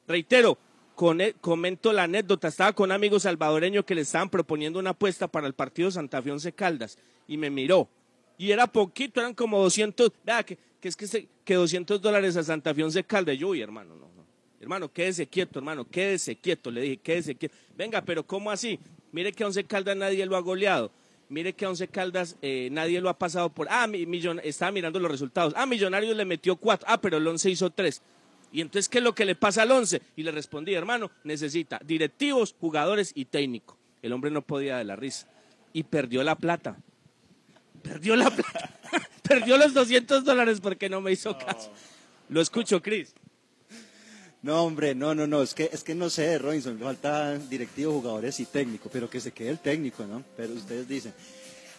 Reitero, 0.09 0.59
con- 0.95 1.21
comento 1.41 1.93
la 1.93 2.05
anécdota, 2.05 2.49
estaba 2.49 2.73
con 2.73 2.93
amigos 2.93 3.23
salvadoreños 3.25 3.85
que 3.85 3.95
le 3.95 4.01
estaban 4.03 4.31
proponiendo 4.31 4.79
una 4.79 4.91
apuesta 4.91 5.29
para 5.29 5.47
el 5.47 5.55
partido 5.55 5.91
Santa 5.91 6.21
Fe 6.23 6.31
Once 6.33 6.53
Caldas 6.53 6.99
y 7.29 7.37
me 7.37 7.51
miró. 7.51 7.89
Y 8.39 8.51
era 8.51 8.67
poquito, 8.67 9.21
eran 9.21 9.35
como 9.35 9.61
200, 9.63 10.11
vea 10.25 10.43
que, 10.43 10.59
es 10.83 10.97
que, 10.97 11.07
se- 11.07 11.29
que 11.45 11.55
200 11.55 12.01
dólares 12.01 12.37
a 12.37 12.43
Santa 12.45 12.75
Fe 12.75 12.83
Once 12.85 13.03
Caldas. 13.05 13.37
Yo, 13.39 13.49
uy, 13.49 13.61
hermano, 13.61 13.95
no, 13.97 14.09
no. 14.09 14.14
Hermano, 14.65 14.91
quédese 14.91 15.27
quieto, 15.27 15.59
hermano, 15.59 15.85
quédese 15.89 16.37
quieto. 16.37 16.71
Le 16.71 16.81
dije, 16.81 16.97
quédese 16.97 17.35
quieto. 17.35 17.55
Venga, 17.77 18.01
pero 18.03 18.27
¿cómo 18.27 18.51
así? 18.51 18.79
Mire 19.13 19.33
que 19.33 19.45
a 19.45 19.47
Once 19.47 19.63
Caldas 19.65 19.95
nadie 19.97 20.25
lo 20.27 20.37
ha 20.37 20.41
goleado. 20.41 20.91
Mire 21.29 21.53
que 21.53 21.67
a 21.67 21.69
Once 21.69 21.87
Caldas 21.89 22.37
eh, 22.43 22.69
nadie 22.73 23.01
lo 23.03 23.09
ha 23.11 23.19
pasado 23.19 23.51
por. 23.51 23.67
Ah, 23.71 23.87
mi- 23.87 24.07
millon- 24.07 24.41
estaba 24.43 24.73
mirando 24.73 24.99
los 24.99 25.11
resultados. 25.11 25.53
Ah, 25.57 25.67
Millonarios 25.67 26.17
le 26.17 26.25
metió 26.25 26.57
cuatro. 26.57 26.87
Ah, 26.91 26.99
pero 27.01 27.19
el 27.19 27.27
Once 27.27 27.49
hizo 27.51 27.69
tres. 27.71 28.01
Y 28.53 28.61
entonces, 28.63 28.89
¿qué 28.89 28.99
es 28.99 29.05
lo 29.05 29.15
que 29.15 29.25
le 29.25 29.35
pasa 29.35 29.63
al 29.63 29.71
once? 29.73 30.01
Y 30.17 30.23
le 30.23 30.31
respondí, 30.31 30.73
hermano, 30.75 31.11
necesita 31.25 31.81
directivos, 31.85 32.55
jugadores 32.61 33.13
y 33.15 33.25
técnico. 33.27 33.77
El 34.01 34.13
hombre 34.13 34.31
no 34.31 34.43
podía 34.43 34.79
de 34.79 34.85
la 34.85 34.97
risa. 34.97 35.27
Y 35.73 35.83
perdió 35.83 36.23
la 36.23 36.37
plata. 36.37 36.77
Perdió 37.83 38.17
la 38.17 38.31
plata. 38.31 38.71
perdió 39.29 39.59
los 39.59 39.75
200 39.75 40.25
dólares 40.25 40.61
porque 40.61 40.89
no 40.89 41.01
me 41.01 41.13
hizo 41.13 41.37
caso. 41.37 41.71
Lo 42.29 42.41
escucho, 42.41 42.81
Cris. 42.81 43.13
No, 44.45 44.63
hombre, 44.65 44.95
no, 44.95 45.15
no, 45.15 45.27
no, 45.27 45.43
es 45.43 45.55
que, 45.55 45.71
es 45.73 45.83
que 45.83 45.95
no 45.95 46.11
sé, 46.11 46.39
Robinson, 46.39 46.79
falta 46.79 47.39
directivos, 47.39 47.95
jugadores 47.95 48.39
y 48.41 48.45
técnico, 48.45 48.91
pero 48.93 49.09
que 49.09 49.19
se 49.19 49.33
quede 49.33 49.49
el 49.49 49.59
técnico, 49.59 50.05
¿no? 50.05 50.23
Pero 50.37 50.53
ustedes 50.53 50.87
dicen. 50.87 51.15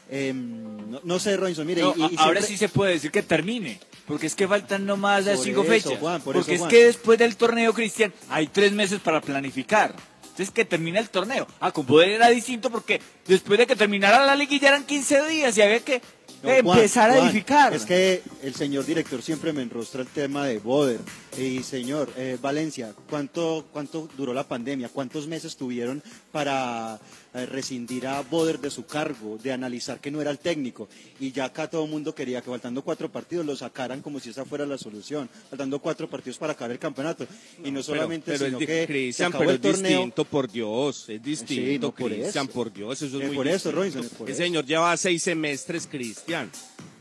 Em, 0.10 0.90
no, 0.90 1.00
no 1.04 1.20
sé, 1.20 1.38
Robinson, 1.38 1.66
mire, 1.66 1.84
No, 1.84 1.94
y- 1.96 2.16
ahora 2.18 2.42
sí 2.42 2.58
se 2.58 2.68
puede 2.68 2.94
decir 2.94 3.12
que 3.12 3.22
termine, 3.22 3.80
porque 4.08 4.26
es 4.26 4.34
que 4.34 4.48
faltan 4.48 4.84
no 4.84 4.98
más 4.98 5.26
de 5.26 5.36
Por 5.36 5.44
cinco 5.44 5.62
eso, 5.62 5.70
fechas. 5.72 6.00
Juan, 6.00 6.22
por 6.22 6.34
porque 6.36 6.56
eso, 6.56 6.66
es 6.66 6.70
que 6.72 6.86
después 6.86 7.20
del 7.20 7.36
torneo, 7.38 7.72
Cristian, 7.72 8.12
hay 8.30 8.48
tres 8.48 8.72
meses 8.72 9.00
para 9.00 9.22
planificar. 9.22 9.96
Entonces 10.24 10.52
que 10.52 10.66
termine 10.66 11.00
el 11.00 11.10
torneo. 11.10 11.48
Ah, 11.60 11.72
con 11.72 11.86
poder 11.86 12.10
era 12.10 12.30
distinto 12.30 12.70
porque 12.72 13.00
después 13.28 13.58
de 13.58 13.66
que 13.68 13.76
terminara 13.76 14.26
la 14.26 14.36
liguilla 14.36 14.68
eran 14.68 14.84
15 14.86 15.26
días 15.30 15.58
y 15.58 15.62
había 15.62 15.80
que 15.80 16.02
Juan, 16.46 16.78
empezar 16.78 17.12
a 17.12 17.18
edificar. 17.20 17.74
Es 17.74 17.86
que 17.86 18.22
el 18.42 18.56
señor 18.56 18.86
director 18.86 19.22
siempre 19.22 19.54
me 19.54 19.62
enrostra 19.62 20.02
el 20.02 20.08
tema 20.08 20.46
de 20.46 20.60
Boder. 20.60 21.00
Y 21.38 21.64
señor, 21.64 22.12
eh, 22.16 22.38
Valencia, 22.42 22.94
¿cuánto, 23.10 23.66
¿cuánto 23.74 24.08
duró 24.18 24.34
la 24.34 24.48
pandemia? 24.48 24.90
¿Cuántos 24.90 25.28
meses 25.28 25.58
tuvieron 25.58 26.02
para 26.32 27.00
rescindir 27.46 28.08
a 28.08 28.22
Boder 28.22 28.60
de 28.60 28.70
su 28.70 28.86
cargo, 28.86 29.38
de 29.42 29.52
analizar 29.52 30.00
que 30.00 30.12
no 30.12 30.22
era 30.22 30.32
el 30.32 30.40
técnico? 30.40 30.88
Y 31.20 31.32
ya 31.32 31.46
acá 31.46 31.70
todo 31.70 31.84
el 31.86 31.90
mundo 31.92 32.14
quería 32.16 32.42
que 32.42 32.50
faltando 32.50 32.82
cuatro 32.84 33.12
partidos 33.12 33.46
lo 33.46 33.56
sacaran 33.56 34.02
como 34.02 34.20
si 34.20 34.30
esa 34.30 34.46
fuera 34.46 34.66
la 34.66 34.78
solución. 34.78 35.30
Faltando 35.50 35.80
cuatro 35.80 36.10
partidos 36.10 36.38
para 36.38 36.54
acabar 36.54 36.72
el 36.72 36.80
campeonato. 36.80 37.26
Y 37.64 37.72
no 37.72 37.82
solamente, 37.84 38.32
pero, 38.34 38.46
sino 38.46 38.60
es 38.60 38.66
que 38.66 38.76
se 38.82 38.88
Cristian, 38.88 39.28
acabó 39.30 39.40
pero 39.46 39.52
el 39.52 39.56
es 39.58 39.82
distinto, 39.82 40.24
por 40.26 40.52
Dios, 40.52 41.10
es 41.10 41.24
distinto, 41.24 41.66
Sí, 41.66 41.80
no, 41.80 41.92
por 41.94 42.12
Cristian, 42.12 42.48
por 42.48 42.72
Dios, 42.72 43.02
eso 43.02 43.18
es 43.18 43.24
Eh, 43.24 43.28
muy 43.28 43.36
por 43.36 43.48
eso, 43.48 43.54
distinto. 43.56 43.78
Robinson, 43.78 44.04
es 44.04 44.10
por 44.12 44.30
El 44.30 44.36
señor 44.36 44.66
lleva 44.66 44.96
seis 44.96 45.24
semestres, 45.24 45.88
Cristian, 45.88 46.50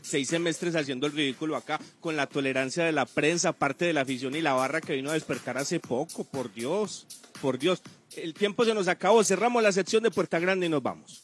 seis 0.05 0.29
semestres 0.29 0.75
haciendo 0.75 1.07
el 1.07 1.13
ridículo 1.13 1.55
acá, 1.55 1.79
con 1.99 2.15
la 2.15 2.27
tolerancia 2.27 2.85
de 2.85 2.91
la 2.91 3.05
prensa, 3.05 3.53
parte 3.53 3.85
de 3.85 3.93
la 3.93 4.01
afición 4.01 4.35
y 4.35 4.41
la 4.41 4.53
barra 4.53 4.81
que 4.81 4.93
vino 4.93 5.09
a 5.09 5.13
despertar 5.13 5.57
hace 5.57 5.79
poco, 5.79 6.23
por 6.23 6.53
Dios, 6.53 7.07
por 7.41 7.57
Dios. 7.57 7.81
El 8.15 8.33
tiempo 8.33 8.63
se 8.63 8.73
nos 8.73 8.87
acabó, 8.87 9.23
cerramos 9.23 9.61
la 9.61 9.71
sección 9.71 10.03
de 10.03 10.11
Puerta 10.11 10.39
Grande 10.39 10.67
y 10.67 10.69
nos 10.69 10.83
vamos. 10.83 11.23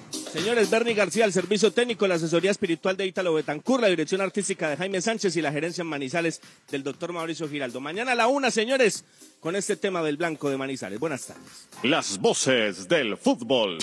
Señores, 0.31 0.69
Bernie 0.69 0.93
García, 0.93 1.25
el 1.25 1.33
servicio 1.33 1.71
técnico, 1.71 2.07
la 2.07 2.15
asesoría 2.15 2.51
espiritual 2.51 2.95
de 2.95 3.05
Ítalo 3.05 3.33
Betancur, 3.33 3.81
la 3.81 3.89
dirección 3.89 4.21
artística 4.21 4.69
de 4.69 4.77
Jaime 4.77 5.01
Sánchez 5.01 5.35
y 5.35 5.41
la 5.41 5.51
gerencia 5.51 5.81
en 5.81 5.87
Manizales 5.87 6.39
del 6.69 6.83
doctor 6.83 7.11
Mauricio 7.11 7.49
Giraldo. 7.49 7.81
Mañana 7.81 8.13
a 8.13 8.15
la 8.15 8.27
una, 8.27 8.49
señores, 8.49 9.03
con 9.41 9.57
este 9.57 9.75
tema 9.75 10.01
del 10.01 10.15
blanco 10.15 10.49
de 10.49 10.55
Manizales. 10.55 10.99
Buenas 10.99 11.27
tardes. 11.27 11.67
Las 11.83 12.17
voces 12.17 12.87
del 12.87 13.17
fútbol. 13.17 13.77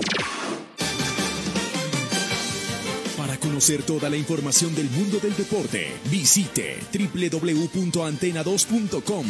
Para 3.18 3.36
conocer 3.36 3.82
toda 3.82 4.08
la 4.08 4.16
información 4.16 4.74
del 4.74 4.88
mundo 4.88 5.18
del 5.18 5.36
deporte, 5.36 5.92
visite 6.10 6.78
www.antena2.com. 6.94 9.26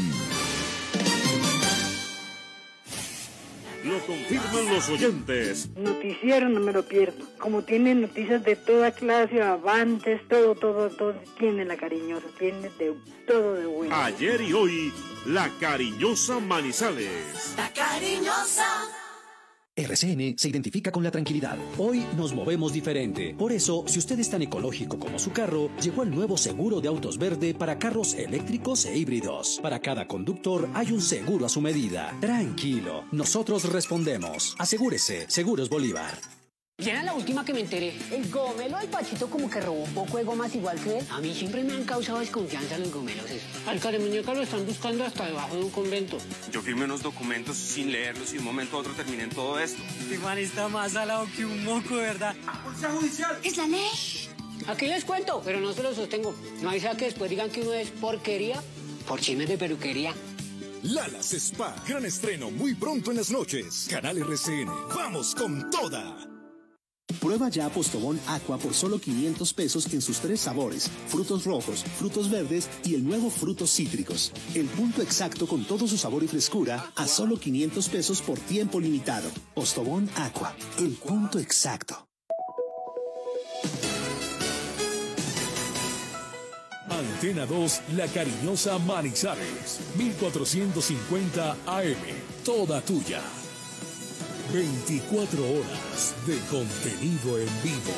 Lo 3.84 3.98
confirman 4.00 4.66
los 4.74 4.88
oyentes. 4.88 5.68
Noticiero 5.76 6.48
no 6.48 6.60
me 6.60 6.72
lo 6.72 6.82
pierdo. 6.84 7.24
Como 7.38 7.62
tiene 7.62 7.94
noticias 7.94 8.42
de 8.42 8.56
toda 8.56 8.90
clase, 8.90 9.42
avantes, 9.42 10.20
todo, 10.28 10.54
todo, 10.54 10.90
todo, 10.90 11.14
tiene 11.38 11.64
la 11.64 11.76
cariñosa, 11.76 12.26
tiene 12.38 12.70
de 12.78 12.94
todo 13.26 13.54
de 13.54 13.66
bueno. 13.66 13.94
Ayer 13.94 14.40
y 14.40 14.52
hoy, 14.52 14.92
la 15.26 15.50
cariñosa 15.60 16.40
Manizales. 16.40 17.54
La 17.56 17.72
cariñosa. 17.72 19.07
RCN 19.78 20.36
se 20.36 20.48
identifica 20.48 20.90
con 20.90 21.04
la 21.04 21.10
tranquilidad. 21.10 21.56
Hoy 21.78 22.04
nos 22.16 22.34
movemos 22.34 22.72
diferente. 22.72 23.34
Por 23.38 23.52
eso, 23.52 23.84
si 23.86 23.98
usted 23.98 24.18
es 24.18 24.28
tan 24.28 24.42
ecológico 24.42 24.98
como 24.98 25.18
su 25.18 25.30
carro, 25.30 25.70
llegó 25.80 26.02
el 26.02 26.10
nuevo 26.10 26.36
seguro 26.36 26.80
de 26.80 26.88
autos 26.88 27.16
verde 27.18 27.54
para 27.54 27.78
carros 27.78 28.14
eléctricos 28.14 28.84
e 28.86 28.96
híbridos. 28.96 29.60
Para 29.62 29.78
cada 29.78 30.08
conductor 30.08 30.68
hay 30.74 30.90
un 30.92 31.00
seguro 31.00 31.46
a 31.46 31.48
su 31.48 31.60
medida. 31.60 32.12
Tranquilo, 32.20 33.04
nosotros 33.12 33.72
respondemos. 33.72 34.56
Asegúrese, 34.58 35.26
Seguros 35.28 35.68
Bolívar. 35.68 36.37
Ya 36.80 36.92
era 36.92 37.02
la 37.02 37.12
última 37.12 37.44
que 37.44 37.52
me 37.52 37.58
enteré. 37.58 37.92
El 38.12 38.30
gomelo 38.30 38.78
del 38.78 38.88
Pachito 38.88 39.28
como 39.28 39.50
que 39.50 39.60
robó 39.60 39.82
un 39.82 39.94
poco 39.94 40.16
de 40.16 40.22
gomas 40.22 40.54
igual 40.54 40.78
que 40.80 40.98
él. 40.98 41.06
A 41.10 41.20
mí 41.20 41.34
siempre 41.34 41.64
me 41.64 41.72
han 41.72 41.82
causado 41.82 42.20
desconfianza 42.20 42.78
los 42.78 42.92
gomelos. 42.92 43.24
Al 43.66 43.80
caremuñeca 43.80 44.32
lo 44.32 44.42
están 44.42 44.64
buscando 44.64 45.02
hasta 45.02 45.26
debajo 45.26 45.56
de 45.56 45.62
un 45.64 45.70
convento. 45.70 46.18
Yo 46.52 46.62
firmé 46.62 46.84
unos 46.84 47.02
documentos 47.02 47.56
sin 47.56 47.90
leerlos 47.90 48.30
y 48.30 48.34
de 48.34 48.38
un 48.38 48.44
momento 48.44 48.76
a 48.76 48.80
otro 48.80 48.92
terminé 48.92 49.24
en 49.24 49.30
todo 49.30 49.58
esto. 49.58 49.82
Este 49.98 50.18
man 50.18 50.38
está 50.38 50.68
más 50.68 50.92
salado 50.92 51.26
que 51.36 51.44
un 51.44 51.64
moco, 51.64 51.96
¿verdad? 51.96 52.36
¡Policía 52.62 52.90
judicial! 52.90 53.38
¡Es 53.42 53.56
la 53.56 53.66
ley! 53.66 53.90
Aquí 54.68 54.86
les 54.86 55.04
cuento, 55.04 55.42
pero 55.44 55.58
no 55.60 55.72
se 55.72 55.82
lo 55.82 55.92
sostengo. 55.92 56.32
No 56.62 56.70
hay 56.70 56.78
sea 56.78 56.96
que 56.96 57.06
después 57.06 57.28
digan 57.28 57.50
que 57.50 57.62
uno 57.62 57.72
es 57.72 57.90
porquería 57.90 58.62
por 59.08 59.18
chismes 59.20 59.48
de 59.48 59.58
peluquería. 59.58 60.14
Lalas 60.84 61.32
Spa, 61.32 61.74
gran 61.88 62.06
estreno 62.06 62.52
muy 62.52 62.76
pronto 62.76 63.10
en 63.10 63.16
las 63.16 63.32
noches. 63.32 63.88
Canal 63.90 64.18
RCN, 64.18 64.70
vamos 64.94 65.34
con 65.34 65.68
toda. 65.72 66.37
Prueba 67.20 67.48
ya 67.48 67.68
Postobón 67.68 68.20
Aqua 68.28 68.58
por 68.58 68.74
solo 68.74 69.00
500 69.00 69.52
pesos 69.52 69.92
en 69.92 70.00
sus 70.00 70.18
tres 70.20 70.40
sabores, 70.40 70.88
frutos 71.08 71.44
rojos, 71.44 71.82
frutos 71.98 72.30
verdes 72.30 72.68
y 72.84 72.94
el 72.94 73.04
nuevo 73.04 73.30
frutos 73.30 73.70
cítricos. 73.74 74.32
El 74.54 74.66
punto 74.66 75.02
exacto 75.02 75.46
con 75.46 75.64
todo 75.64 75.88
su 75.88 75.96
sabor 75.96 76.22
y 76.22 76.28
frescura 76.28 76.92
a 76.94 77.06
solo 77.08 77.36
500 77.36 77.88
pesos 77.88 78.22
por 78.22 78.38
tiempo 78.38 78.78
limitado. 78.78 79.28
Postobón 79.54 80.08
Aqua, 80.16 80.54
el 80.78 80.92
punto 80.92 81.38
exacto. 81.38 82.06
Antena 86.90 87.46
2, 87.46 87.80
La 87.96 88.06
Cariñosa 88.06 88.78
Manizales, 88.78 89.80
1450 89.96 91.56
AM, 91.66 91.96
toda 92.44 92.80
tuya. 92.80 93.20
24 94.52 95.44
horas 95.44 96.14
de 96.26 96.38
contenido 96.50 97.38
en 97.38 97.48
vivo. 97.62 97.92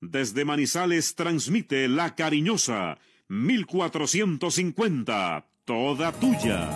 Desde 0.00 0.44
Manizales 0.44 1.14
transmite 1.14 1.88
La 1.88 2.14
Cariñosa, 2.14 2.98
1450, 3.28 5.46
toda 5.64 6.12
tuya. 6.12 6.68